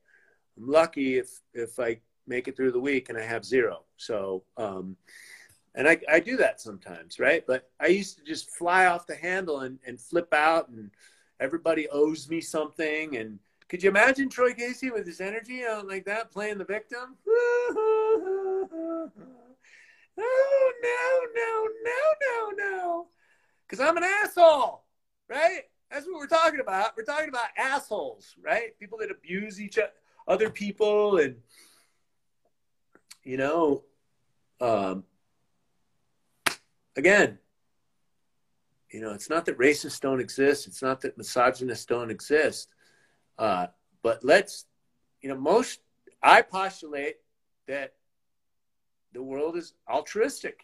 [0.58, 3.84] I'm lucky if if I make it through the week and I have zero.
[3.96, 4.98] So, um,
[5.76, 7.46] and I, I do that sometimes, right?
[7.48, 10.92] But I used to just fly off the handle and, and flip out, and
[11.40, 13.18] everybody owes me something.
[13.18, 17.18] And could you imagine Troy Casey with his energy out like that, playing the victim?
[17.28, 19.12] oh,
[20.18, 23.08] no, no, no, no, no.
[23.68, 24.84] Because I'm an asshole,
[25.28, 25.62] right?
[25.92, 26.92] That's what we're talking about.
[26.98, 28.78] We're talking about assholes, right?
[28.80, 29.92] People that abuse each other,
[30.28, 31.38] other people, and,
[33.24, 33.84] you know,
[34.62, 35.04] um,
[36.96, 37.40] again,
[38.92, 40.68] you know, it's not that racists don't exist.
[40.68, 42.70] It's not that misogynists don't exist.
[43.38, 43.68] Uh,
[44.04, 44.66] but let's,
[45.22, 45.80] you know, most,
[46.22, 47.16] I postulate
[47.68, 47.94] that
[49.14, 50.62] the world is altruistic.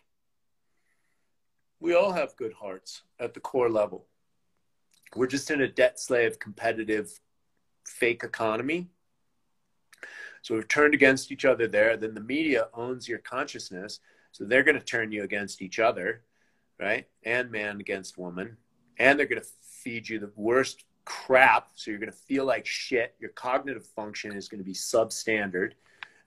[1.79, 4.05] We all have good hearts at the core level.
[5.15, 7.19] We're just in a debt slave, competitive,
[7.85, 8.89] fake economy.
[10.41, 11.97] So we've turned against each other there.
[11.97, 13.99] Then the media owns your consciousness.
[14.31, 16.23] So they're going to turn you against each other,
[16.81, 17.07] right?
[17.23, 18.57] And man against woman.
[18.97, 21.69] And they're going to feed you the worst crap.
[21.75, 23.15] So you're going to feel like shit.
[23.19, 25.73] Your cognitive function is going to be substandard.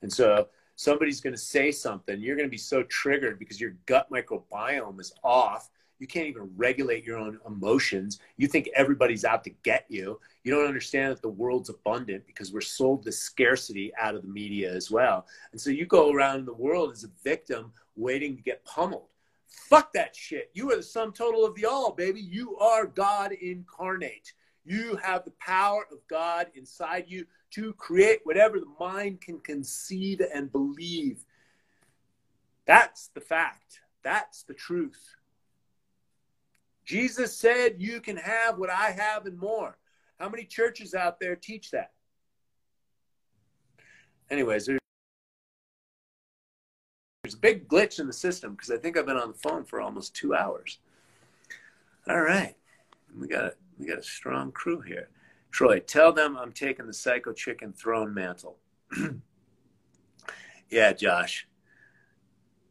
[0.03, 2.21] And so somebody's going to say something.
[2.21, 5.71] You're going to be so triggered because your gut microbiome is off.
[6.01, 8.19] You can't even regulate your own emotions.
[8.37, 10.21] You think everybody's out to get you.
[10.43, 14.29] You don't understand that the world's abundant because we're sold the scarcity out of the
[14.29, 15.27] media as well.
[15.53, 19.09] And so you go around the world as a victim waiting to get pummeled.
[19.49, 20.51] Fuck that shit.
[20.53, 22.21] You are the sum total of the all, baby.
[22.21, 24.33] You are God incarnate.
[24.65, 30.21] You have the power of God inside you to create whatever the mind can conceive
[30.33, 31.25] and believe.
[32.67, 33.81] That's the fact.
[34.03, 35.17] That's the truth.
[36.85, 39.79] Jesus said, You can have what I have and more.
[40.19, 41.91] How many churches out there teach that?
[44.31, 44.81] anyways, there's,
[47.45, 50.17] big glitch in the system because I think I've been on the phone for almost
[50.17, 50.79] two hours.
[52.09, 52.55] All right,
[53.15, 55.11] we got a, we got a strong crew here.
[55.51, 58.57] Troy, tell them I'm taking the Psycho Chicken throne mantle.
[60.71, 61.47] yeah, Josh.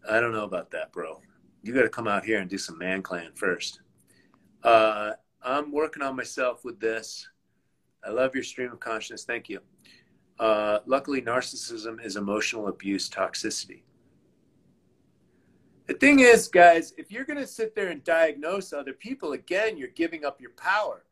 [0.09, 1.21] I don't know about that, bro.
[1.61, 3.81] You got to come out here and do some man clan first.
[4.63, 5.11] Uh,
[5.43, 7.29] I'm working on myself with this.
[8.03, 9.23] I love your stream of consciousness.
[9.23, 9.59] Thank you.
[10.39, 13.83] Uh, luckily, narcissism is emotional abuse toxicity.
[15.93, 19.77] The thing is, guys, if you're going to sit there and diagnose other people, again,
[19.77, 21.05] you're giving up your power.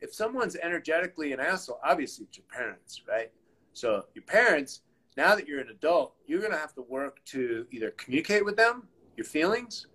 [0.00, 3.30] If someone's energetically an asshole, obviously it's your parents, right?
[3.74, 4.80] So, your parents,
[5.18, 8.56] now that you're an adult, you're going to have to work to either communicate with
[8.56, 8.88] them
[9.18, 9.88] your feelings.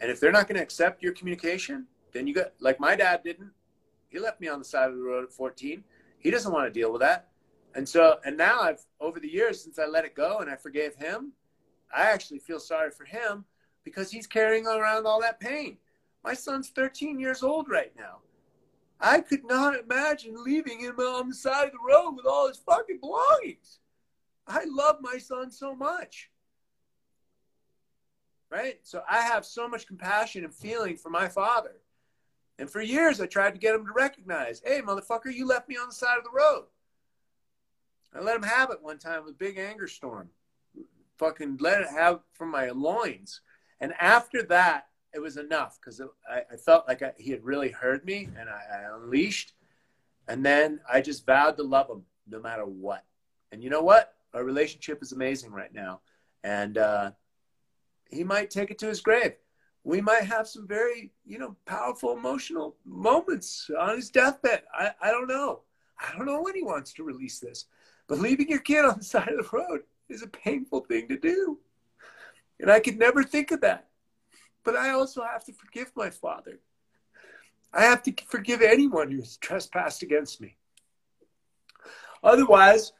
[0.00, 3.24] And if they're not going to accept your communication, then you got, like my dad
[3.24, 3.50] didn't.
[4.08, 5.82] He left me on the side of the road at 14.
[6.20, 7.30] He doesn't want to deal with that.
[7.74, 10.54] And so, and now I've, over the years, since I let it go and I
[10.54, 11.32] forgave him,
[11.92, 13.44] I actually feel sorry for him
[13.84, 15.76] because he's carrying around all that pain.
[16.24, 18.18] My son's 13 years old right now.
[19.00, 22.56] I could not imagine leaving him on the side of the road with all his
[22.56, 23.80] fucking belongings.
[24.46, 26.30] I love my son so much.
[28.50, 28.78] Right?
[28.82, 31.76] So I have so much compassion and feeling for my father.
[32.58, 35.76] And for years, I tried to get him to recognize hey, motherfucker, you left me
[35.76, 36.64] on the side of the road.
[38.14, 40.28] I let him have it one time with a big anger storm.
[41.18, 43.40] Fucking let it have from my loins.
[43.80, 47.70] And after that, it was enough because I, I, felt like I, he had really
[47.70, 49.54] heard me and I, I unleashed.
[50.26, 53.04] And then I just vowed to love him no matter what.
[53.52, 54.14] And you know what?
[54.32, 56.00] Our relationship is amazing right now.
[56.42, 57.12] And uh,
[58.10, 59.34] he might take it to his grave.
[59.84, 64.62] We might have some very, you know, powerful emotional moments on his deathbed.
[64.74, 65.60] I, I don't know.
[66.00, 67.66] I don't know when he wants to release this.
[68.08, 71.18] But leaving your kid on the side of the road is a painful thing to
[71.18, 71.58] do.
[72.60, 73.88] And I could never think of that.
[74.64, 76.60] But I also have to forgive my father.
[77.72, 80.56] I have to forgive anyone who's trespassed against me.
[82.22, 82.92] Otherwise,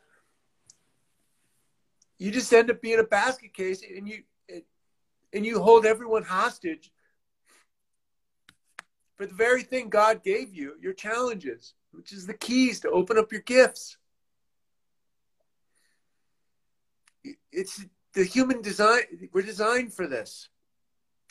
[2.19, 4.23] you just end up being a basket case and you
[5.33, 6.93] and you hold everyone hostage
[9.17, 13.19] for the very thing God gave you, your challenges, which is the keys to open
[13.19, 13.97] up your gifts.
[17.53, 17.85] It's
[18.15, 20.49] the human design we're designed for this.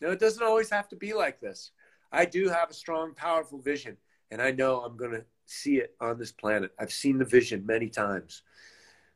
[0.02, 1.72] Now it doesn't always have to be like this.
[2.12, 3.98] I do have a strong powerful vision
[4.30, 6.72] and i know i'm going to see it on this planet.
[6.80, 8.44] I've seen the vision many times.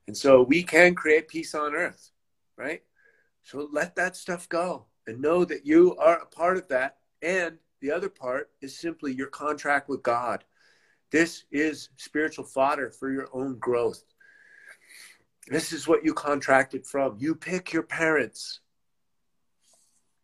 [0.07, 2.11] And so we can create peace on earth
[2.57, 2.81] right?
[3.43, 6.97] So let that stuff go and know that you are a part of that.
[7.21, 10.43] And the other part is simply your contract with god.
[11.11, 14.03] This is spiritual fodder for your own growth
[15.47, 17.17] this is what you contracted from.
[17.19, 18.59] You pick your parents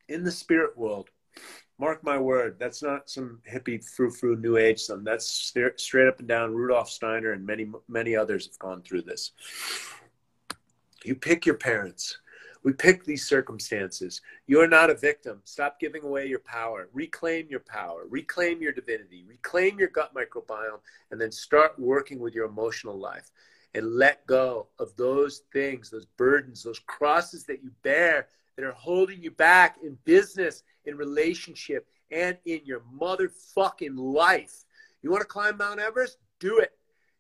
[0.10, 1.10] in the spirit world.
[1.80, 5.04] Mark my word, that's not some hippie frou frou new age some.
[5.04, 6.54] That's straight up and down.
[6.54, 9.32] Rudolf Steiner and many many others have gone through this.
[11.04, 12.18] You pick your parents.
[12.64, 14.22] We pick these circumstances.
[14.48, 15.42] You are not a victim.
[15.44, 16.88] Stop giving away your power.
[16.94, 18.06] Reclaim your power.
[18.10, 19.26] Reclaim your divinity.
[19.28, 20.80] Reclaim your gut microbiome,
[21.12, 23.32] and then start working with your emotional life
[23.76, 28.74] and let go of those things, those burdens, those crosses that you bear that are
[28.74, 34.64] holding you back in business, in relationship, and in your motherfucking life.
[35.02, 36.18] You want to climb Mount Everest?
[36.40, 36.72] Do it.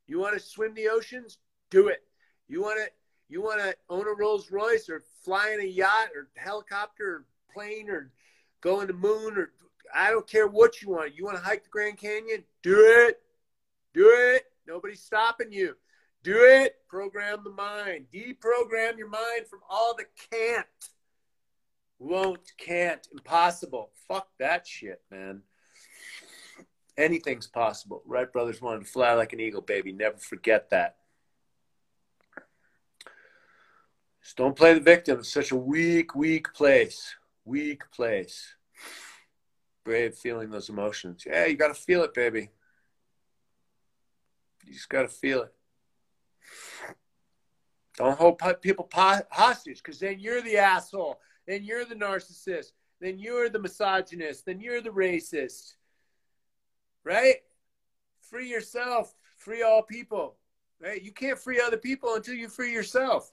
[0.07, 1.39] You want to swim the oceans?
[1.71, 2.03] Do it.
[2.47, 2.91] You want to
[3.29, 7.25] you want to own a Rolls Royce or fly in a yacht or helicopter or
[7.51, 8.11] plane or
[8.61, 9.51] go in the moon or
[9.93, 11.15] I don't care what you want.
[11.15, 12.43] You want to hike the Grand Canyon?
[12.61, 13.21] Do it.
[13.93, 14.43] Do it.
[14.67, 15.75] Nobody's stopping you.
[16.23, 16.75] Do it.
[16.87, 18.05] Program the mind.
[18.13, 20.65] Deprogram your mind from all the can't.
[21.99, 23.91] Won't, can't, impossible.
[24.07, 25.41] Fuck that shit, man.
[26.97, 28.03] Anything's possible.
[28.05, 29.91] Wright brothers wanted to fly like an eagle, baby.
[29.91, 30.97] Never forget that.
[34.23, 35.19] Just don't play the victim.
[35.19, 37.15] It's such a weak, weak place.
[37.45, 38.55] Weak place.
[39.83, 41.23] Brave feeling those emotions.
[41.25, 42.49] Yeah, you got to feel it, baby.
[44.65, 45.53] You just got to feel it.
[47.97, 51.19] Don't hold people hostage because then you're the asshole.
[51.47, 52.71] Then you're the narcissist.
[52.99, 54.45] Then you're the misogynist.
[54.45, 55.73] Then you're the racist.
[57.03, 57.37] Right?
[58.21, 59.13] Free yourself.
[59.37, 60.37] Free all people.
[60.81, 61.01] Right?
[61.03, 63.31] You can't free other people until you free yourself.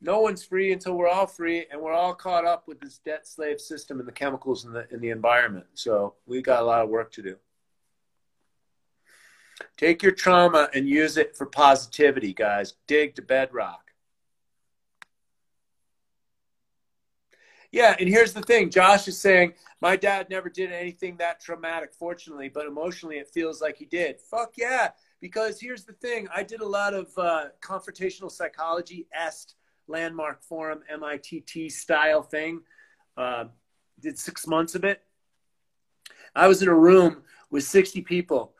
[0.00, 3.26] No one's free until we're all free, and we're all caught up with this debt
[3.26, 5.64] slave system and the chemicals in the in the environment.
[5.72, 7.36] So we got a lot of work to do.
[9.76, 12.74] Take your trauma and use it for positivity, guys.
[12.86, 13.84] Dig to bedrock.
[17.72, 21.92] Yeah, and here's the thing Josh is saying, My dad never did anything that traumatic,
[21.92, 24.20] fortunately, but emotionally it feels like he did.
[24.20, 24.90] Fuck yeah.
[25.20, 29.54] Because here's the thing I did a lot of uh, confrontational psychology, EST,
[29.88, 32.60] Landmark Forum, MITT style thing.
[33.16, 33.46] Uh,
[34.00, 35.02] did six months of it.
[36.34, 38.53] I was in a room with 60 people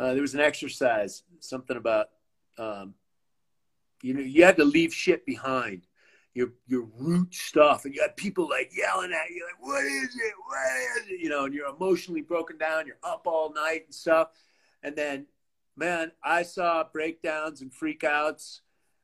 [0.00, 2.08] uh, there was an exercise, something about
[2.56, 2.94] um,
[4.02, 5.82] you know you had to leave shit behind.
[6.32, 10.14] Your your root stuff and you had people like yelling at you like what is
[10.14, 10.32] it?
[10.46, 11.20] What is it?
[11.20, 14.28] You know and you're emotionally broken down you're up all night and stuff.
[14.82, 15.26] And then
[15.76, 18.60] man i saw breakdowns and freakouts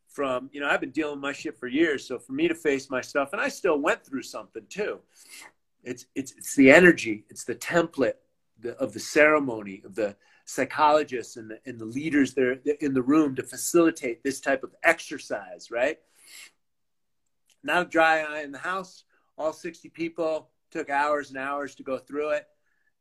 [0.08, 2.54] from you know i've been dealing with my shit for years so for me to
[2.54, 5.00] face my stuff and i still went through something too.
[5.82, 8.18] It's it's it's the energy it's the template
[8.60, 10.16] the, of the ceremony of the
[10.46, 14.74] psychologists and the, and the leaders there in the room to facilitate this type of
[14.82, 15.98] exercise, right?
[17.62, 19.04] Not a dry eye in the house.
[19.36, 22.46] All 60 people took hours and hours to go through it.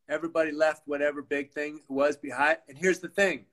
[0.10, 2.58] Everybody left whatever big thing was behind.
[2.68, 3.46] And here's the thing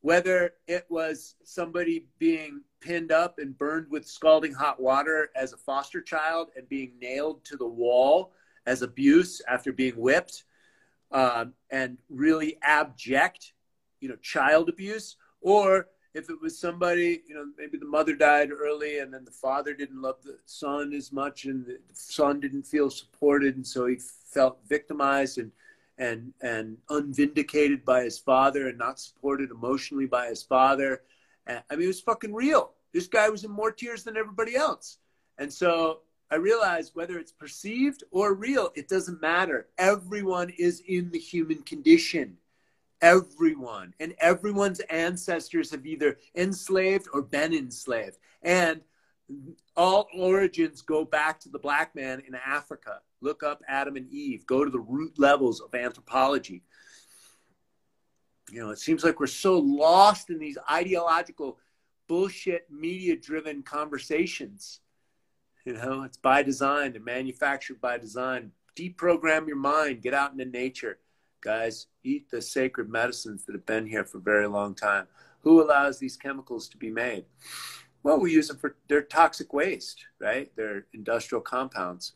[0.00, 5.56] whether it was somebody being pinned up and burned with scalding hot water as a
[5.56, 8.32] foster child and being nailed to the wall
[8.66, 10.44] as abuse after being whipped,
[11.12, 13.52] um, and really abject,
[14.00, 18.50] you know, child abuse, or if it was somebody, you know, maybe the mother died
[18.50, 22.66] early and then the father didn't love the son as much and the son didn't
[22.66, 23.96] feel supported and so he
[24.32, 25.52] felt victimized and
[25.98, 31.02] and and unvindicated by his father and not supported emotionally by his father.
[31.46, 32.72] I mean, it was fucking real.
[32.92, 34.98] This guy was in more tears than everybody else.
[35.38, 39.68] And so I realized whether it's perceived or real, it doesn't matter.
[39.78, 42.36] Everyone is in the human condition.
[43.00, 43.94] Everyone.
[43.98, 48.18] And everyone's ancestors have either enslaved or been enslaved.
[48.42, 48.82] And
[49.74, 53.00] all origins go back to the black man in Africa.
[53.22, 54.44] Look up Adam and Eve.
[54.46, 56.62] Go to the root levels of anthropology.
[58.50, 61.58] You know, it seems like we're so lost in these ideological,
[62.06, 64.80] bullshit, media driven conversations
[65.68, 68.52] you know, it's by design and manufactured by design.
[68.74, 70.98] Deprogram your mind, get out into nature.
[71.42, 75.06] Guys, eat the sacred medicines that have been here for a very long time.
[75.42, 77.26] Who allows these chemicals to be made?
[78.02, 80.50] Well, we use them for their toxic waste, right?
[80.56, 82.14] They're industrial compounds.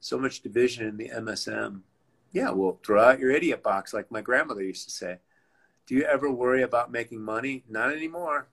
[0.00, 1.82] So much division in the MSM.
[2.32, 5.18] Yeah, well, throw out your idiot box, like my grandmother used to say.
[5.86, 7.62] Do you ever worry about making money?
[7.68, 8.48] Not anymore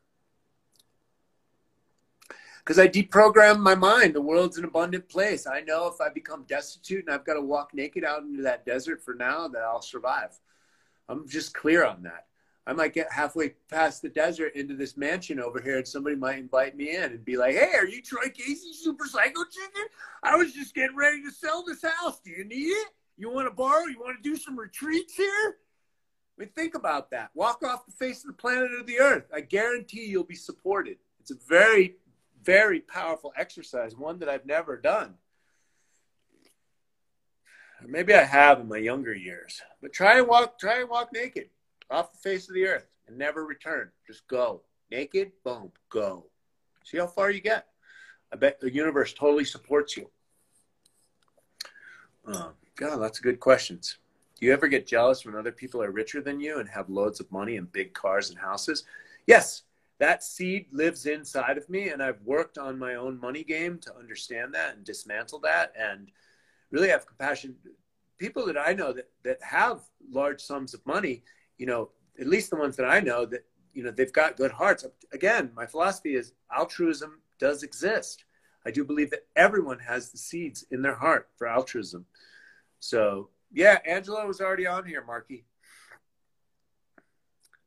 [2.69, 4.13] because I deprogram my mind.
[4.13, 5.47] The world's an abundant place.
[5.47, 8.63] I know if I become destitute and I've got to walk naked out into that
[8.63, 10.39] desert for now, that I'll survive.
[11.07, 12.27] I'm just clear on that.
[12.67, 16.37] I might get halfway past the desert into this mansion over here, and somebody might
[16.37, 19.87] invite me in and be like, "Hey, are you Troy Casey, Super Psycho Chicken?
[20.21, 22.19] I was just getting ready to sell this house.
[22.19, 22.89] Do you need it?
[23.17, 23.85] You want to borrow?
[23.85, 25.57] You want to do some retreats here?"
[26.37, 27.31] I mean, think about that.
[27.33, 29.25] Walk off the face of the planet of the earth.
[29.33, 30.99] I guarantee you'll be supported.
[31.19, 31.95] It's a very
[32.43, 35.15] very powerful exercise, one that I've never done.
[37.85, 41.49] Maybe I have in my younger years, but try and walk, try and walk naked
[41.89, 43.89] off the face of the earth and never return.
[44.05, 44.61] Just go
[44.91, 46.25] naked, boom, go.
[46.83, 47.67] See how far you get.
[48.33, 50.09] I bet the universe totally supports you.
[52.25, 53.97] Um, God, lots of good questions.
[54.39, 57.19] Do you ever get jealous when other people are richer than you and have loads
[57.19, 58.83] of money and big cars and houses?
[59.25, 59.63] Yes,
[59.99, 63.95] that seed lives inside of me and i've worked on my own money game to
[63.95, 66.11] understand that and dismantle that and
[66.71, 67.55] really have compassion.
[68.17, 69.81] People that i know that that have
[70.11, 71.23] large sums of money
[71.57, 71.89] you know
[72.19, 74.85] at least the ones that i know that you know they've got good hearts.
[75.13, 78.25] Again my philosophy is altruism does exist.
[78.65, 82.05] I do believe that everyone has the seeds in their heart for altruism.
[82.79, 85.45] So yeah angela was already on here marky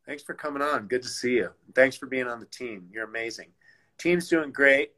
[0.06, 0.88] Thanks for coming on.
[0.88, 1.50] Good to see you.
[1.74, 2.88] Thanks for being on the team.
[2.92, 3.48] You're amazing.
[3.98, 4.92] Team's doing great.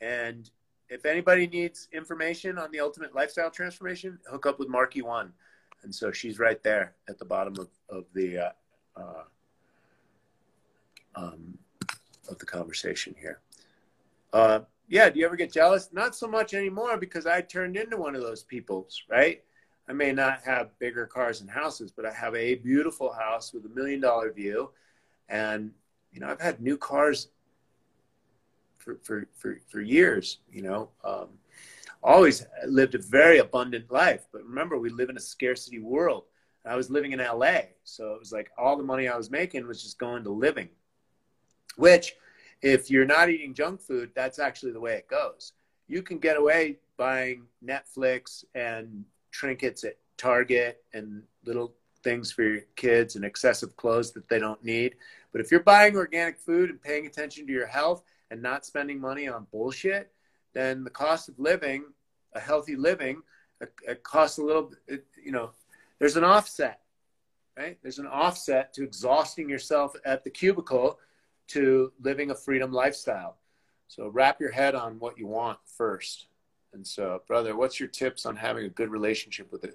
[0.00, 0.50] And
[0.88, 5.32] if anybody needs information on the ultimate lifestyle transformation, hook up with Marky One.
[5.82, 8.50] And so she's right there at the bottom of, of the uh,
[8.96, 9.22] uh,
[11.14, 11.58] um,
[12.28, 13.40] of the conversation here.
[14.32, 15.90] Uh, yeah, do you ever get jealous?
[15.92, 19.42] Not so much anymore because I turned into one of those peoples, right?
[19.88, 23.64] I may not have bigger cars and houses, but I have a beautiful house with
[23.64, 24.70] a million dollar view.
[25.28, 25.70] And,
[26.12, 27.28] you know, I've had new cars
[28.76, 31.28] for, for, for, for years, you know, um,
[32.02, 34.26] always lived a very abundant life.
[34.30, 36.24] But remember, we live in a scarcity world.
[36.66, 37.60] I was living in LA.
[37.84, 40.68] So it was like all the money I was making was just going to living,
[41.76, 42.14] which
[42.60, 45.52] if you're not eating junk food, that's actually the way it goes.
[45.86, 49.04] You can get away buying Netflix and
[49.38, 54.62] trinkets at Target and little things for your kids and excessive clothes that they don't
[54.64, 54.96] need.
[55.30, 58.02] But if you're buying organic food and paying attention to your health
[58.32, 60.10] and not spending money on bullshit,
[60.54, 61.84] then the cost of living,
[62.34, 63.22] a healthy living,
[63.60, 65.50] it, it costs a little, it, you know,
[66.00, 66.80] there's an offset,
[67.56, 67.78] right?
[67.80, 70.98] There's an offset to exhausting yourself at the cubicle
[71.48, 73.36] to living a freedom lifestyle.
[73.86, 76.26] So wrap your head on what you want first.
[76.72, 79.72] And so, brother, what's your tips on having a good relationship with a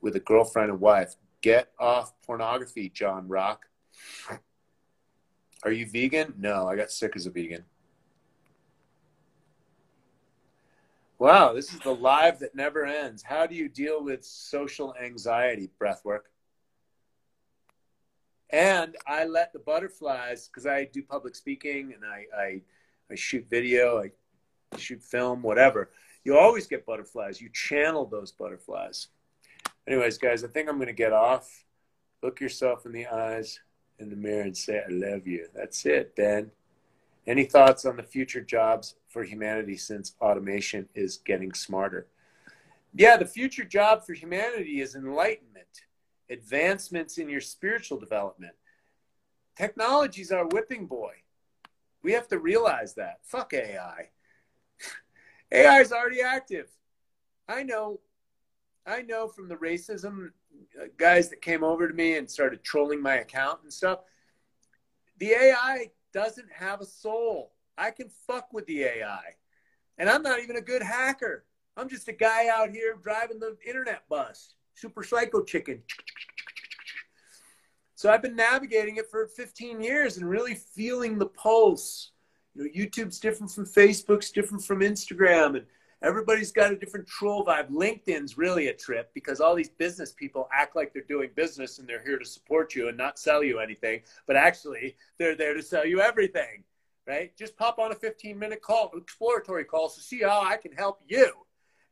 [0.00, 1.14] with a girlfriend and wife?
[1.40, 3.66] Get off pornography, John Rock.
[5.64, 6.34] Are you vegan?
[6.38, 7.64] No, I got sick as a vegan.
[11.18, 13.22] Wow, this is the live that never ends.
[13.22, 16.22] How do you deal with social anxiety, breathwork?
[18.50, 22.62] And I let the butterflies, because I do public speaking and I, I,
[23.10, 24.10] I shoot video, I
[24.76, 25.90] shoot film, whatever.
[26.24, 27.40] You always get butterflies.
[27.40, 29.08] You channel those butterflies.
[29.86, 31.64] Anyways, guys, I think I'm going to get off.
[32.22, 33.58] Look yourself in the eyes
[33.98, 35.46] in the mirror and say, I love you.
[35.54, 36.50] That's it, Ben.
[37.26, 42.08] Any thoughts on the future jobs for humanity since automation is getting smarter?
[42.94, 45.82] Yeah, the future job for humanity is enlightenment,
[46.30, 48.54] advancements in your spiritual development.
[49.56, 51.14] Technology is our whipping boy.
[52.02, 53.20] We have to realize that.
[53.22, 54.10] Fuck AI.
[55.52, 56.68] AI is already active.
[57.48, 58.00] I know,
[58.86, 60.30] I know from the racism
[60.80, 64.00] uh, guys that came over to me and started trolling my account and stuff.
[65.18, 67.52] The AI doesn't have a soul.
[67.76, 69.22] I can fuck with the AI.
[69.98, 71.44] And I'm not even a good hacker.
[71.76, 75.82] I'm just a guy out here driving the internet bus, super psycho chicken.
[77.94, 82.11] So I've been navigating it for 15 years and really feeling the pulse.
[82.54, 85.66] You know, YouTube's different from Facebook's different from Instagram and
[86.02, 87.70] everybody's got a different troll vibe.
[87.70, 91.88] LinkedIn's really a trip because all these business people act like they're doing business and
[91.88, 95.62] they're here to support you and not sell you anything, but actually they're there to
[95.62, 96.64] sell you everything,
[97.06, 97.36] right?
[97.36, 101.00] Just pop on a 15 minute call, exploratory call to see how I can help
[101.06, 101.32] you.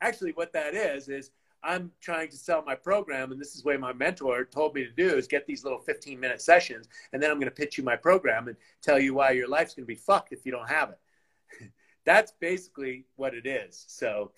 [0.03, 1.31] Actually, what that is, is
[1.63, 4.85] I'm trying to sell my program, and this is the way my mentor told me
[4.85, 7.77] to do is get these little 15 minute sessions, and then I'm going to pitch
[7.77, 10.53] you my program and tell you why your life's going to be fucked if you
[10.53, 10.99] don't have it
[12.05, 13.85] that's basically what it is.
[13.89, 14.33] So,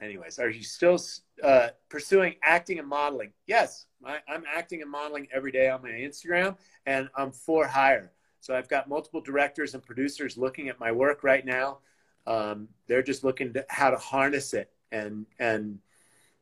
[0.00, 0.98] anyways, are you still
[1.42, 3.32] uh, pursuing acting and modeling?
[3.46, 8.12] Yes, I, I'm acting and modeling every day on my Instagram, and I'm for hire.
[8.40, 11.78] So I've got multiple directors and producers looking at my work right now.
[12.26, 15.78] Um, they're just looking to how to harness it, and and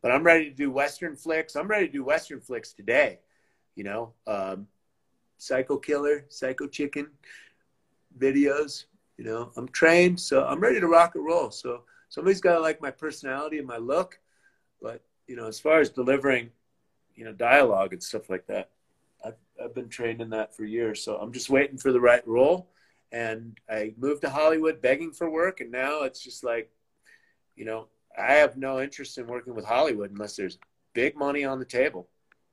[0.02, 1.56] but I'm ready to do Western flicks.
[1.56, 3.20] I'm ready to do Western flicks today.
[3.74, 4.66] You know, um,
[5.38, 7.08] Psycho Killer, Psycho Chicken
[8.18, 8.84] videos,
[9.16, 11.50] you know, I'm trained, so I'm ready to rock and roll.
[11.50, 14.20] So somebody's got to like my personality and my look,
[14.80, 16.50] but you know, as far as delivering,
[17.14, 18.70] you know, dialogue and stuff like that,
[19.24, 21.02] I've I've been trained in that for years.
[21.02, 22.68] So I'm just waiting for the right role.
[23.12, 26.70] And I moved to Hollywood begging for work, and now it's just like,
[27.54, 27.86] you know,
[28.18, 30.58] I have no interest in working with Hollywood unless there's
[30.92, 32.08] big money on the table,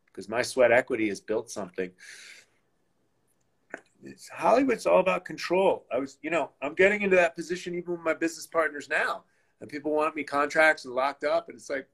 [0.07, 1.91] because my sweat equity has built something
[4.03, 5.85] it's, Hollywood's all about control.
[5.91, 9.23] I was, you know, I'm getting into that position even with my business partners now,
[9.59, 11.87] and people want me contracts and locked up, and it's like,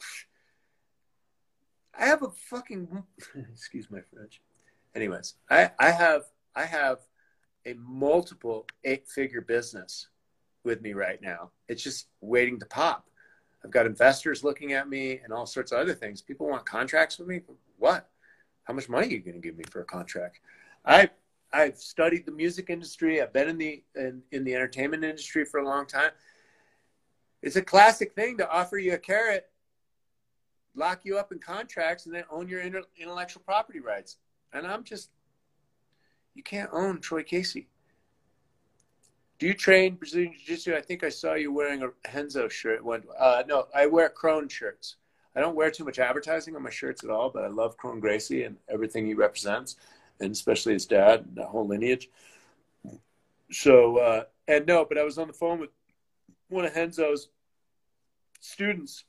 [1.98, 3.04] I have a fucking,
[3.52, 4.42] excuse my French.
[4.96, 6.24] Anyways, I, I have,
[6.56, 7.00] I have
[7.66, 10.08] a multiple eight-figure business
[10.64, 11.52] with me right now.
[11.68, 13.10] It's just waiting to pop.
[13.68, 16.22] I've got investors looking at me and all sorts of other things.
[16.22, 17.42] People want contracts with me.
[17.78, 18.10] What?
[18.64, 20.40] How much money are you going to give me for a contract?
[20.86, 21.10] I
[21.52, 23.22] I've studied the music industry.
[23.22, 26.12] I've been in the in, in the entertainment industry for a long time.
[27.42, 29.50] It's a classic thing to offer you a carrot,
[30.74, 34.16] lock you up in contracts, and then own your intellectual property rights.
[34.54, 35.10] And I'm just,
[36.36, 37.68] you can't own Troy Casey.
[39.40, 40.76] Do you train Brazilian Jiu Jitsu?
[40.76, 42.84] I think I saw you wearing a Renzo shirt.
[42.84, 44.96] One, uh, no, I wear Kron shirts.
[45.36, 48.00] I don't wear too much advertising on my shirts at all, but I love Kron
[48.00, 49.76] Gracie and everything he represents
[50.20, 52.10] and especially his dad, and that whole lineage.
[53.52, 55.70] So, uh, and no, but I was on the phone with
[56.50, 57.30] one of Renzo's
[58.40, 59.04] students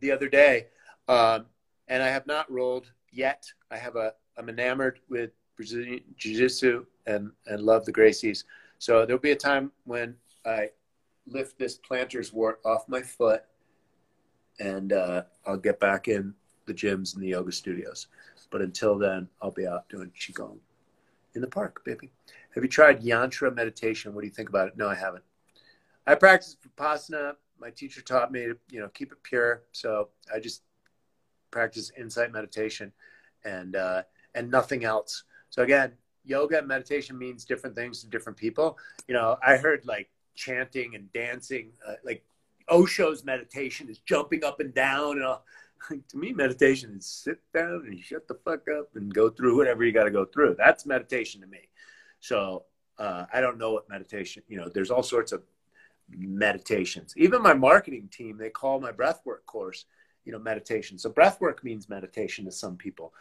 [0.00, 0.66] the other day,
[1.08, 1.46] um,
[1.88, 3.46] and I have not rolled yet.
[3.70, 8.44] I have a, I'm enamored with Brazilian Jiu Jitsu and, and love the Gracies.
[8.78, 10.70] So there'll be a time when I
[11.26, 13.44] lift this planter's wart off my foot
[14.60, 16.34] and uh, I'll get back in
[16.66, 18.08] the gyms and the yoga studios.
[18.50, 20.58] But until then, I'll be out doing Qigong
[21.34, 22.10] in the park, baby.
[22.54, 24.14] Have you tried Yantra meditation?
[24.14, 24.76] What do you think about it?
[24.76, 25.24] No, I haven't.
[26.06, 27.34] I practice Vipassana
[27.64, 29.62] my teacher taught me to, you know, keep it pure.
[29.72, 30.62] So I just
[31.50, 32.92] practice insight meditation
[33.44, 34.02] and, uh,
[34.34, 35.24] and nothing else.
[35.50, 35.92] So again,
[36.24, 38.78] yoga and meditation means different things to different people.
[39.08, 42.24] You know, I heard like chanting and dancing, uh, like
[42.70, 45.16] Osho's meditation is jumping up and down.
[45.16, 45.44] And all.
[46.08, 49.84] to me, meditation is sit down and shut the fuck up and go through whatever
[49.84, 50.56] you got to go through.
[50.58, 51.68] That's meditation to me.
[52.20, 52.64] So
[52.98, 54.42] uh, I don't know what meditation.
[54.48, 55.42] You know, there's all sorts of
[56.08, 57.14] meditations.
[57.16, 59.86] Even my marketing team, they call my breathwork course,
[60.24, 60.98] you know, meditation.
[60.98, 63.12] So breathwork means meditation to some people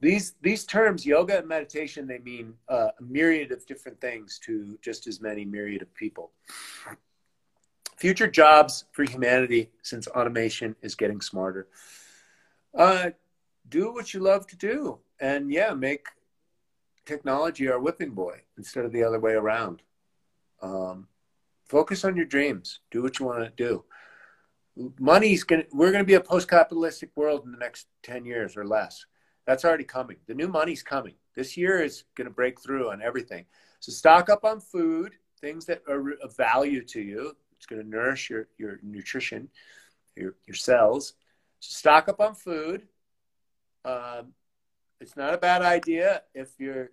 [0.00, 4.78] these these terms yoga and meditation they mean uh, a myriad of different things to
[4.82, 6.32] just as many myriad of people.
[7.96, 11.68] Future jobs for humanity since automation is getting smarter.
[12.74, 13.10] Uh,
[13.68, 16.06] do what you love to do and yeah make
[17.04, 19.82] technology our whipping boy instead of the other way around.
[20.62, 21.08] Um,
[21.68, 22.80] focus on your dreams.
[22.90, 23.84] Do what you want to do.
[24.98, 29.04] Money's gonna we're gonna be a post-capitalistic world in the next 10 years or less
[29.46, 30.16] that's already coming.
[30.26, 31.14] The new money's coming.
[31.34, 33.46] This year is going to break through on everything.
[33.80, 37.36] So stock up on food, things that are of value to you.
[37.56, 39.48] It's going to nourish your, your nutrition,
[40.16, 41.14] your, your cells.
[41.60, 42.88] So stock up on food.
[43.84, 44.32] Um,
[45.00, 46.90] it's not a bad idea if you're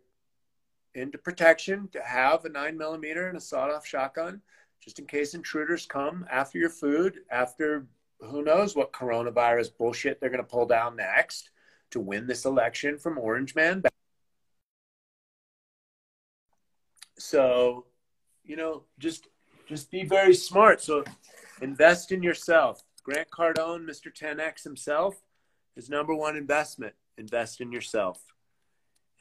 [0.95, 4.41] into protection to have a nine millimeter and a sawed off shotgun
[4.81, 7.87] just in case intruders come after your food, after
[8.19, 11.49] who knows what coronavirus bullshit they're going to pull down next
[11.91, 13.83] to win this election from Orange Man.
[17.17, 17.85] So,
[18.43, 19.27] you know, just
[19.67, 20.81] just be very smart.
[20.81, 21.03] So
[21.61, 22.83] invest in yourself.
[23.03, 24.13] Grant Cardone, Mr.
[24.13, 25.21] 10X himself,
[25.75, 26.93] his number one investment.
[27.17, 28.21] Invest in yourself.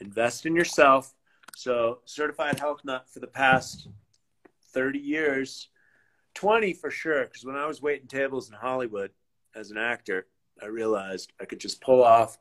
[0.01, 1.15] Invest in yourself.
[1.57, 3.89] So certified health nut for the past
[4.73, 5.69] 30 years,
[6.35, 7.25] 20 for sure.
[7.25, 9.11] Because when I was waiting tables in Hollywood
[9.55, 10.27] as an actor,
[10.63, 12.39] I realized I could just pull off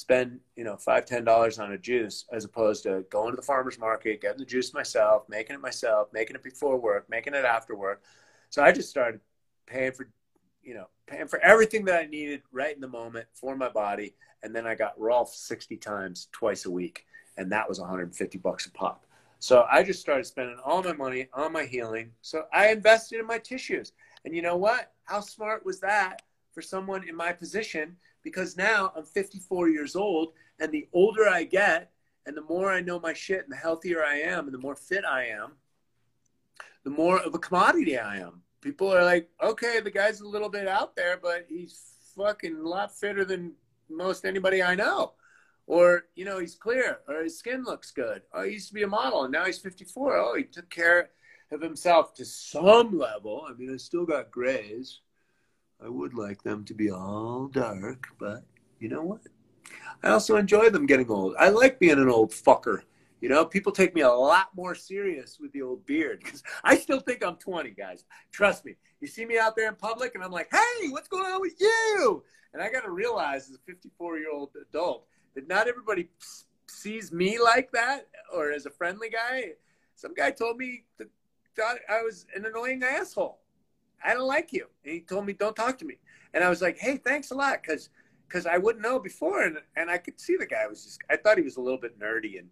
[0.00, 3.42] spend you know five ten dollars on a juice as opposed to going to the
[3.42, 7.44] farmers market getting the juice myself making it myself making it before work making it
[7.44, 8.02] after work.
[8.48, 9.20] So i just started
[9.66, 10.08] paying for
[10.62, 14.14] you know paying for everything that i needed right in the moment for my body.
[14.42, 17.04] And then i got rolf 60 times twice a week.
[17.36, 19.04] And that was 150 bucks a pop.
[19.38, 22.12] So i just started spending all my money on my healing.
[22.22, 23.92] So i invested in my tissues.
[24.24, 24.92] And you know what?
[25.04, 26.22] How smart was that
[26.52, 31.44] for someone in my position because now I'm 54 years old, and the older I
[31.44, 31.90] get,
[32.26, 34.76] and the more I know my shit, and the healthier I am, and the more
[34.76, 35.52] fit I am,
[36.84, 38.42] the more of a commodity I am.
[38.60, 41.80] People are like, okay, the guy's a little bit out there, but he's
[42.16, 43.52] fucking a lot fitter than
[43.88, 45.12] most anybody I know.
[45.66, 48.22] Or, you know, he's clear, or his skin looks good.
[48.34, 50.16] Oh, he used to be a model, and now he's 54.
[50.16, 51.10] Oh, he took care
[51.52, 53.46] of himself to some level.
[53.48, 55.00] I mean, I still got grays
[55.82, 58.44] I would like them to be all dark, but
[58.78, 59.20] you know what?
[60.02, 61.34] I also enjoy them getting old.
[61.38, 62.82] I like being an old fucker.
[63.20, 66.76] You know, people take me a lot more serious with the old beard because I
[66.76, 68.04] still think I'm 20, guys.
[68.32, 68.76] Trust me.
[69.00, 71.54] You see me out there in public and I'm like, hey, what's going on with
[71.60, 72.24] you?
[72.52, 76.08] And I got to realize as a 54 year old adult that not everybody
[76.66, 79.52] sees me like that or as a friendly guy.
[79.96, 81.08] Some guy told me that
[81.90, 83.39] I was an annoying asshole.
[84.04, 84.66] I don't like you.
[84.84, 85.96] And he told me, don't talk to me.
[86.34, 87.64] And I was like, hey, thanks a lot.
[87.64, 87.90] Cause,
[88.28, 89.42] cause I wouldn't know before.
[89.42, 91.78] And, and I could see the guy was just, I thought he was a little
[91.78, 92.48] bit nerdy and,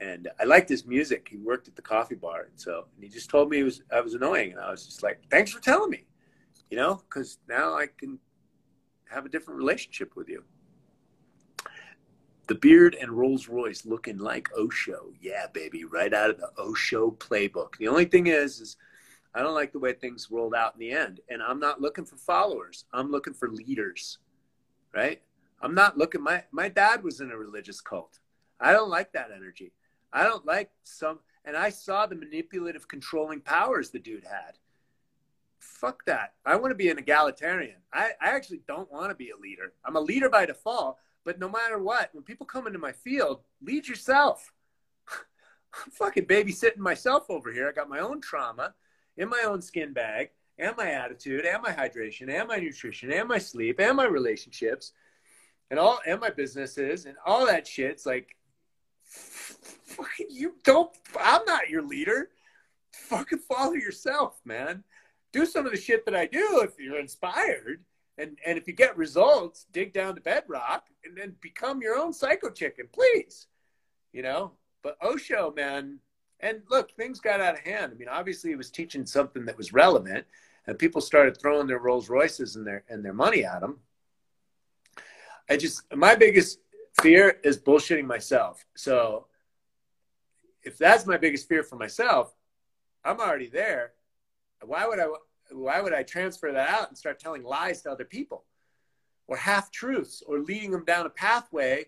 [0.00, 1.28] and I liked his music.
[1.30, 2.42] He worked at the coffee bar.
[2.42, 4.52] And so, and he just told me he was, I was annoying.
[4.52, 6.04] And I was just like, thanks for telling me,
[6.70, 8.18] you know, cause now I can
[9.10, 10.44] have a different relationship with you.
[12.46, 15.12] The beard and Rolls Royce looking like Osho.
[15.18, 17.78] Yeah, baby, right out of the Osho playbook.
[17.78, 18.76] The only thing is, is
[19.34, 21.20] I don't like the way things rolled out in the end.
[21.28, 22.84] And I'm not looking for followers.
[22.92, 24.18] I'm looking for leaders,
[24.94, 25.20] right?
[25.60, 26.22] I'm not looking.
[26.22, 28.20] My my dad was in a religious cult.
[28.60, 29.72] I don't like that energy.
[30.12, 31.18] I don't like some.
[31.44, 34.58] And I saw the manipulative, controlling powers the dude had.
[35.58, 36.34] Fuck that.
[36.46, 37.76] I want to be an egalitarian.
[37.92, 39.72] I, I actually don't want to be a leader.
[39.84, 43.40] I'm a leader by default, but no matter what, when people come into my field,
[43.62, 44.52] lead yourself.
[45.08, 47.68] I'm fucking babysitting myself over here.
[47.68, 48.74] I got my own trauma
[49.16, 53.28] in my own skin bag and my attitude and my hydration and my nutrition and
[53.28, 54.92] my sleep and my relationships
[55.70, 57.90] and all and my businesses and all that shit.
[57.90, 58.36] It's like
[59.04, 62.30] fucking you don't I'm not your leader.
[62.92, 64.84] Fucking follow yourself, man.
[65.32, 67.84] Do some of the shit that I do if you're inspired.
[68.16, 72.12] And and if you get results, dig down to bedrock and then become your own
[72.12, 73.46] psycho chicken, please.
[74.12, 74.52] You know?
[74.82, 75.98] But Osho, man,
[76.44, 77.90] and look, things got out of hand.
[77.92, 80.26] I mean, obviously, he was teaching something that was relevant,
[80.66, 83.78] and people started throwing their Rolls Royces and their and their money at him.
[85.48, 86.60] I just my biggest
[87.00, 88.64] fear is bullshitting myself.
[88.76, 89.26] So
[90.62, 92.34] if that's my biggest fear for myself,
[93.04, 93.92] I'm already there.
[94.62, 95.06] Why would I
[95.50, 98.44] why would I transfer that out and start telling lies to other people?
[99.26, 101.86] Or half truths or leading them down a pathway.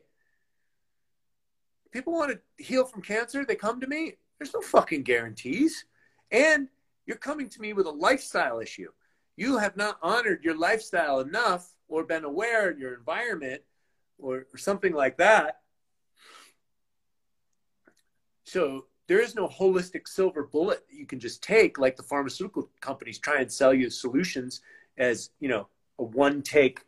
[1.91, 4.17] People want to heal from cancer, they come to me.
[4.39, 5.85] There's no fucking guarantees.
[6.31, 6.69] And
[7.07, 8.91] you're coming to me with a lifestyle issue.
[9.37, 13.63] You have not honored your lifestyle enough or been aware in your environment
[14.19, 15.61] or, or something like that.
[18.45, 22.71] So there is no holistic silver bullet that you can just take like the pharmaceutical
[22.81, 24.61] companies try and sell you solutions
[24.99, 25.69] as, you know,
[25.99, 26.81] a one take,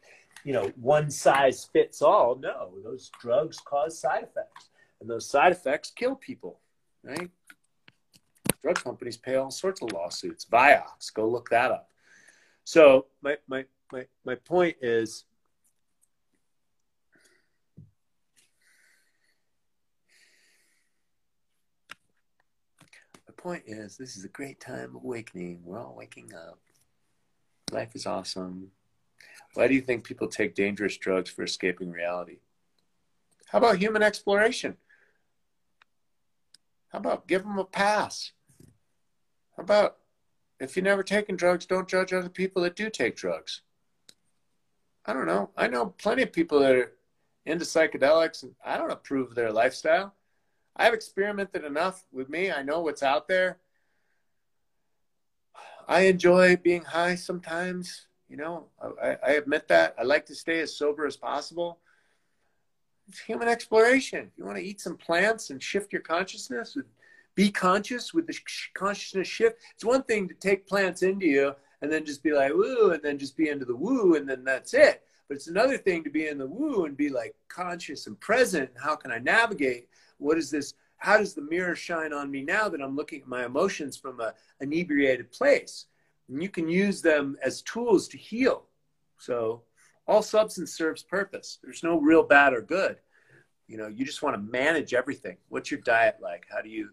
[0.44, 2.36] you know, one size fits all.
[2.36, 4.70] No, those drugs cause side effects
[5.00, 6.60] and those side effects kill people,
[7.02, 7.30] right?
[8.62, 10.44] Drug companies pay all sorts of lawsuits.
[10.44, 11.90] Vioxx, go look that up.
[12.64, 15.24] So my my my my point is
[23.26, 25.60] the point is this is a great time of awakening.
[25.64, 26.58] We're all waking up.
[27.72, 28.70] Life is awesome.
[29.54, 32.38] Why do you think people take dangerous drugs for escaping reality?
[33.46, 34.76] How about human exploration?
[36.88, 38.32] How about give them a pass?
[39.56, 39.98] How about
[40.60, 43.62] if you've never taken drugs, don't judge other people that do take drugs?
[45.04, 45.50] I don't know.
[45.56, 46.92] I know plenty of people that are
[47.46, 50.14] into psychedelics, and I don't approve of their lifestyle.
[50.76, 52.52] I've experimented enough with me.
[52.52, 53.58] I know what's out there.
[55.88, 58.06] I enjoy being high sometimes.
[58.28, 58.66] You know,
[59.02, 59.94] I, I admit that.
[59.98, 61.80] I like to stay as sober as possible.
[63.08, 64.30] It's human exploration.
[64.36, 66.84] You want to eat some plants and shift your consciousness and
[67.34, 68.36] be conscious with the
[68.74, 69.62] consciousness shift.
[69.74, 73.02] It's one thing to take plants into you and then just be like, woo, and
[73.02, 75.02] then just be into the woo, and then that's it.
[75.28, 78.70] But it's another thing to be in the woo and be like conscious and present.
[78.82, 79.88] How can I navigate?
[80.18, 80.74] What is this?
[80.96, 84.20] How does the mirror shine on me now that I'm looking at my emotions from
[84.20, 85.86] a inebriated place?
[86.28, 88.64] And you can use them as tools to heal.
[89.18, 89.62] So
[90.08, 91.58] all substance serves purpose.
[91.62, 92.96] There's no real bad or good.
[93.68, 95.36] You know, you just want to manage everything.
[95.50, 96.46] What's your diet like?
[96.50, 96.88] How do you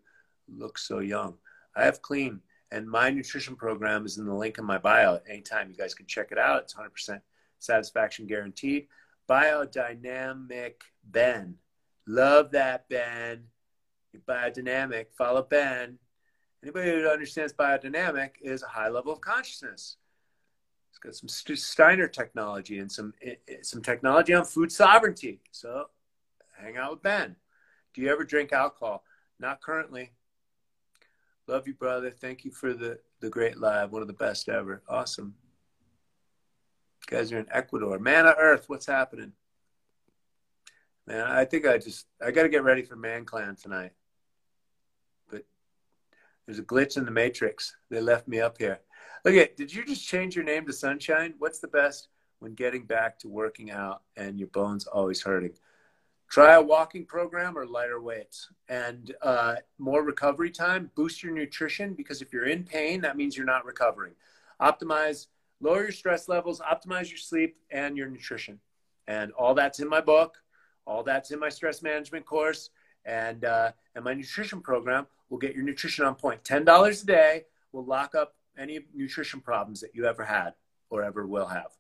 [0.54, 1.36] look so young?
[1.76, 5.20] I have clean, and my nutrition program is in the link in my bio.
[5.30, 6.64] Anytime you guys can check it out.
[6.64, 7.22] It's 100%
[7.60, 8.88] satisfaction guaranteed.
[9.30, 10.74] Biodynamic
[11.06, 11.56] Ben.
[12.08, 13.46] Love that, Ben.
[14.28, 15.06] biodynamic.
[15.18, 15.98] Follow Ben.
[16.62, 19.98] Anybody who understands biodynamic is a high level of consciousness.
[20.96, 25.42] It's got some Steiner technology and some eh, eh, some technology on food sovereignty.
[25.52, 25.90] So
[26.58, 27.36] hang out with Ben.
[27.94, 29.04] Do you ever drink alcohol?
[29.40, 30.12] Not currently.
[31.48, 32.10] Love you, brother.
[32.10, 33.92] Thank you for the, the great live.
[33.92, 34.82] One of the best ever.
[34.88, 35.36] Awesome.
[37.10, 38.00] You guys are in Ecuador.
[38.00, 39.34] Man of Earth, what's happening?
[41.06, 43.92] Man, I think I just I got to get ready for Man Clan tonight.
[45.30, 45.44] But
[46.46, 47.76] there's a glitch in the matrix.
[47.92, 48.80] They left me up here.
[49.26, 51.34] Look at, did you just change your name to Sunshine?
[51.40, 55.54] What's the best when getting back to working out and your bones always hurting?
[56.30, 60.92] Try a walking program or lighter weights and uh, more recovery time.
[60.94, 64.14] Boost your nutrition because if you're in pain, that means you're not recovering.
[64.62, 65.26] Optimize,
[65.60, 68.60] lower your stress levels, optimize your sleep and your nutrition.
[69.08, 70.38] And all that's in my book.
[70.86, 72.70] All that's in my stress management course.
[73.06, 76.44] And, uh, and my nutrition program will get your nutrition on point.
[76.44, 80.54] $10 a day will lock up any nutrition problems that you ever had
[80.90, 81.72] or ever will have.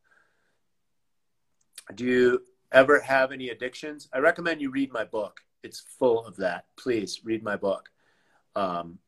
[1.93, 2.41] Do you
[2.71, 4.09] ever have any addictions?
[4.13, 5.41] I recommend you read my book.
[5.63, 6.65] It's full of that.
[6.77, 7.89] Please read my book.
[8.55, 8.99] Um,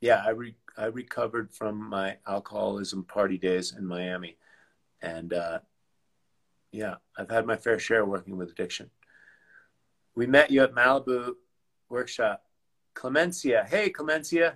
[0.00, 4.36] yeah, I, re- I recovered from my alcoholism party days in Miami.
[5.02, 5.58] And uh,
[6.72, 8.90] yeah, I've had my fair share working with addiction.
[10.14, 11.34] We met you at Malibu
[11.88, 12.44] workshop.
[12.94, 13.66] Clemencia.
[13.68, 14.54] Hey, Clemencia.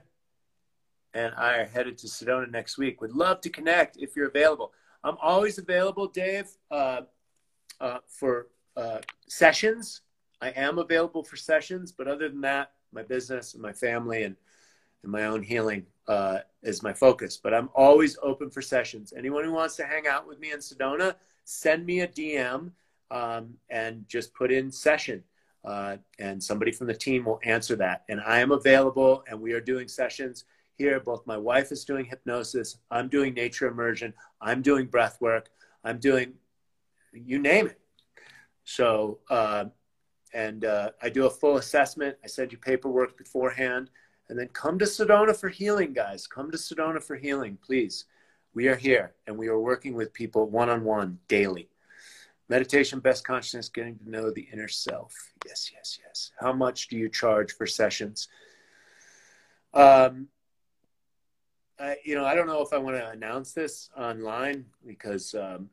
[1.15, 3.01] And I are headed to Sedona next week.
[3.01, 4.73] Would love to connect if you're available.
[5.05, 7.03] I'm always available, Dave, uh,
[7.81, 8.99] uh, for uh,
[9.29, 10.03] sessions.
[10.41, 14.37] I am available for sessions, but other than that, my business and my family and,
[15.03, 17.37] and my own healing uh, is my focus.
[17.37, 19.13] But I'm always open for sessions.
[19.17, 21.15] Anyone who wants to hang out with me in Sedona,
[21.45, 22.71] send me a DM
[23.11, 25.23] um, and just put in session
[25.65, 28.03] uh, and somebody from the team will answer that.
[28.09, 30.45] And I am available, and we are doing sessions
[30.83, 31.01] here.
[31.01, 35.49] Both my wife is doing hypnosis, I'm doing nature immersion, I'm doing breath work,
[35.85, 36.35] I'm doing
[37.13, 37.81] you name it.
[38.65, 39.67] So, uh,
[40.35, 42.17] and uh, I do a full assessment.
[42.25, 43.91] I send you paperwork beforehand,
[44.29, 46.27] and then come to Sedona for healing, guys.
[46.27, 48.07] Come to Sedona for healing, please.
[48.55, 51.69] We are here and we are working with people one on one daily.
[52.49, 55.15] Meditation, best consciousness, getting to know the inner self.
[55.47, 56.33] Yes, yes, yes.
[56.39, 58.29] How much do you charge for sessions?
[59.73, 60.29] Um,
[61.83, 65.69] I, you know, I don't know if I want to announce this online because um,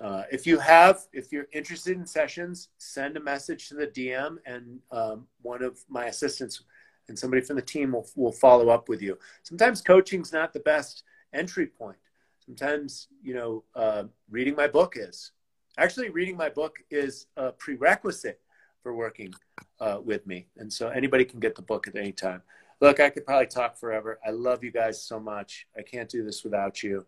[0.00, 4.36] uh, if you have, if you're interested in sessions, send a message to the DM,
[4.46, 6.62] and um, one of my assistants
[7.08, 9.18] and somebody from the team will will follow up with you.
[9.42, 11.02] Sometimes coaching's not the best
[11.32, 11.98] entry point.
[12.46, 15.32] Sometimes, you know, uh, reading my book is.
[15.76, 18.40] Actually, reading my book is a prerequisite
[18.82, 19.34] for working
[19.80, 22.42] uh, with me, and so anybody can get the book at any time.
[22.82, 24.18] Look, I could probably talk forever.
[24.26, 25.68] I love you guys so much.
[25.78, 27.06] I can't do this without you.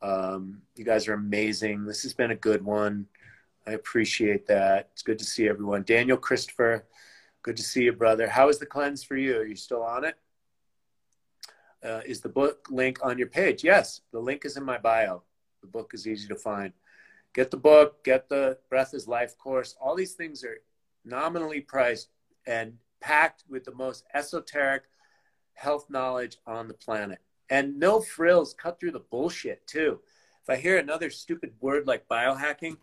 [0.00, 1.84] Um, you guys are amazing.
[1.84, 3.06] This has been a good one.
[3.66, 4.88] I appreciate that.
[4.94, 5.82] It's good to see everyone.
[5.82, 6.86] Daniel Christopher,
[7.42, 8.26] good to see you, brother.
[8.26, 9.36] How is the cleanse for you?
[9.36, 10.14] Are you still on it?
[11.84, 13.62] Uh, is the book link on your page?
[13.62, 15.22] Yes, the link is in my bio.
[15.60, 16.72] The book is easy to find.
[17.34, 19.76] Get the book, get the Breath is Life course.
[19.78, 20.60] All these things are
[21.04, 22.08] nominally priced
[22.46, 24.84] and packed with the most esoteric
[25.54, 27.18] health knowledge on the planet.
[27.50, 30.00] And no frills cut through the bullshit too.
[30.42, 32.76] If i hear another stupid word like biohacking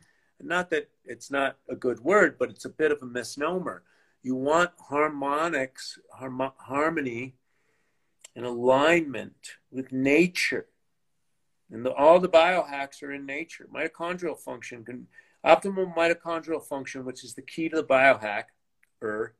[0.44, 3.84] not that it's not a good word but it's a bit of a misnomer.
[4.24, 7.36] You want harmonics harm- harmony
[8.36, 10.68] and alignment with nature.
[11.70, 13.68] And the, all the biohacks are in nature.
[13.74, 15.08] Mitochondrial function can
[15.46, 18.46] optimal mitochondrial function which is the key to the biohack
[19.02, 19.34] er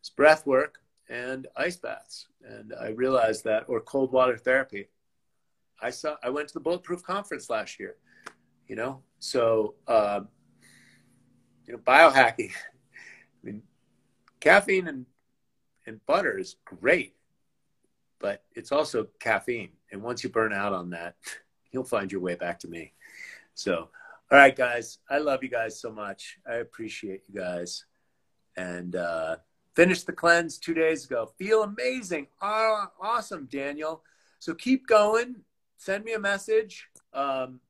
[0.00, 2.26] it's breath work and ice baths.
[2.44, 4.88] And I realized that, or cold water therapy.
[5.80, 7.96] I saw, I went to the Bulletproof Conference last year,
[8.66, 9.02] you know?
[9.20, 10.28] So, um,
[11.66, 12.50] you know, biohacking,
[13.42, 13.62] I mean,
[14.40, 15.06] caffeine and,
[15.86, 17.14] and butter is great,
[18.18, 19.70] but it's also caffeine.
[19.92, 21.16] And once you burn out on that,
[21.72, 22.92] you'll find your way back to me.
[23.54, 23.88] So,
[24.30, 26.38] all right, guys, I love you guys so much.
[26.46, 27.84] I appreciate you guys.
[28.56, 29.36] And, uh,
[29.78, 31.30] Finished the cleanse two days ago.
[31.38, 32.26] Feel amazing.
[32.42, 34.02] Oh, awesome, Daniel.
[34.40, 35.36] So keep going.
[35.76, 36.88] Send me a message.
[37.14, 37.60] Um,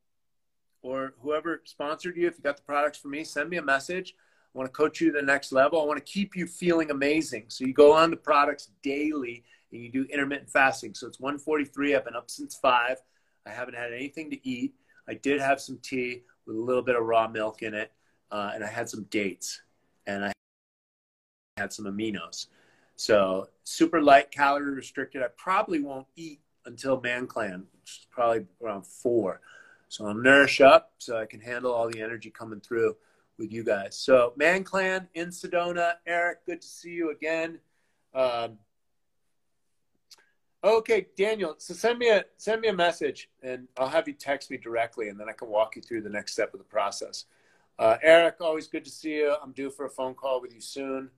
[0.81, 4.15] or whoever sponsored you, if you got the products for me, send me a message.
[4.55, 5.83] I want to coach you to the next level.
[5.83, 7.45] I want to keep you feeling amazing.
[7.49, 10.95] So you go on the products daily and you do intermittent fasting.
[10.95, 11.95] So it's 143.
[11.95, 12.97] I've been up since five.
[13.45, 14.73] I haven't had anything to eat.
[15.11, 17.93] I did have some tea with a little bit of raw milk in it,
[18.31, 19.61] uh, and I had some dates.
[20.07, 20.33] And I
[21.59, 22.47] had some aminos.
[22.97, 25.23] So super light, calorie restricted.
[25.23, 29.41] I probably won't eat until Man Clan, which is probably around four.
[29.89, 32.97] So I'll nourish up so I can handle all the energy coming through
[33.39, 33.97] with you guys.
[33.97, 37.59] So Man Clan in Sedona, Eric, good to see you again.
[38.15, 38.59] Um,
[40.63, 41.55] okay, Daniel.
[41.59, 45.09] So send me a send me a message, and I'll have you text me directly,
[45.09, 47.27] and then I can walk you through the next step of the process.
[47.79, 49.37] Uh, Eric, always good to see you.
[49.41, 51.11] I'm due for a phone call with you soon.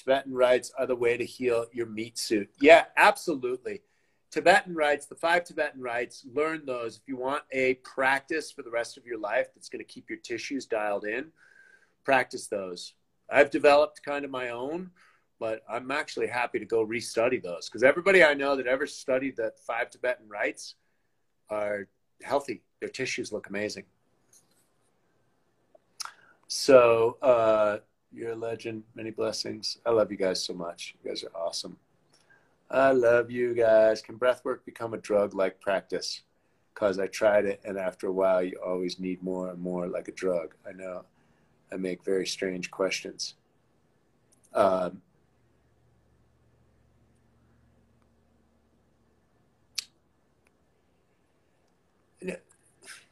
[0.00, 2.48] Tibetan rites are the way to heal your meat suit.
[2.58, 3.82] Yeah, absolutely.
[4.30, 6.96] Tibetan rites, the five Tibetan rites, learn those.
[6.96, 10.08] If you want a practice for the rest of your life that's going to keep
[10.08, 11.26] your tissues dialed in,
[12.04, 12.94] practice those.
[13.28, 14.90] I've developed kind of my own,
[15.38, 19.36] but I'm actually happy to go restudy those because everybody I know that ever studied
[19.36, 20.76] the five Tibetan rites
[21.50, 21.88] are
[22.22, 22.62] healthy.
[22.80, 23.84] Their tissues look amazing.
[26.46, 27.78] So, uh,
[28.12, 28.82] you're a legend.
[28.94, 29.78] Many blessings.
[29.86, 30.94] I love you guys so much.
[31.02, 31.76] You guys are awesome.
[32.70, 34.00] I love you guys.
[34.00, 36.22] Can breathwork become a drug like practice?
[36.72, 40.08] Because I tried it, and after a while, you always need more and more like
[40.08, 40.54] a drug.
[40.66, 41.04] I know
[41.72, 43.34] I make very strange questions.
[44.54, 45.02] Um,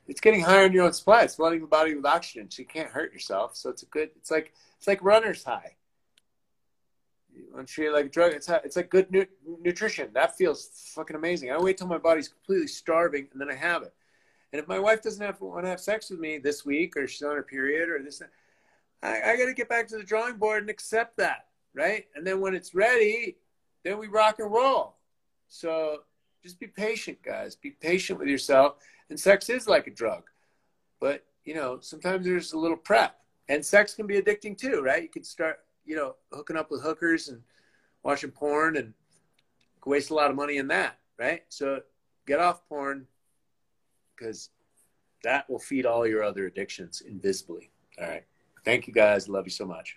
[0.09, 1.23] it's getting higher in your own supply.
[1.23, 3.55] It's flooding the body with oxygen, so you can't hurt yourself.
[3.57, 4.11] So it's a good.
[4.17, 5.77] It's like it's like runner's high.
[7.57, 8.33] I'm sure like drug.
[8.33, 9.27] It's it's like good nu-
[9.61, 10.09] nutrition.
[10.15, 11.53] That feels fucking amazing.
[11.53, 13.93] I wait till my body's completely starving and then I have it.
[14.53, 17.07] And if my wife doesn't have want to have sex with me this week, or
[17.07, 18.23] she's on her period, or this,
[19.03, 22.07] I, I got to get back to the drawing board and accept that, right?
[22.15, 23.37] And then when it's ready,
[23.85, 24.97] then we rock and roll.
[25.49, 26.05] So
[26.43, 27.57] just be patient, guys.
[27.57, 28.77] Be patient with yourself
[29.11, 30.25] and sex is like a drug.
[31.01, 33.17] But, you know, sometimes there's a little prep.
[33.49, 35.03] And sex can be addicting too, right?
[35.03, 37.41] You can start, you know, hooking up with hookers and
[38.03, 38.93] watching porn and
[39.87, 41.43] waste a lot of money in that, right?
[41.49, 41.81] So
[42.27, 43.07] get off porn
[44.15, 44.51] because
[45.25, 47.71] that will feed all your other addictions invisibly.
[48.01, 48.25] All right.
[48.65, 49.29] Thank you guys.
[49.29, 49.97] Love you so much.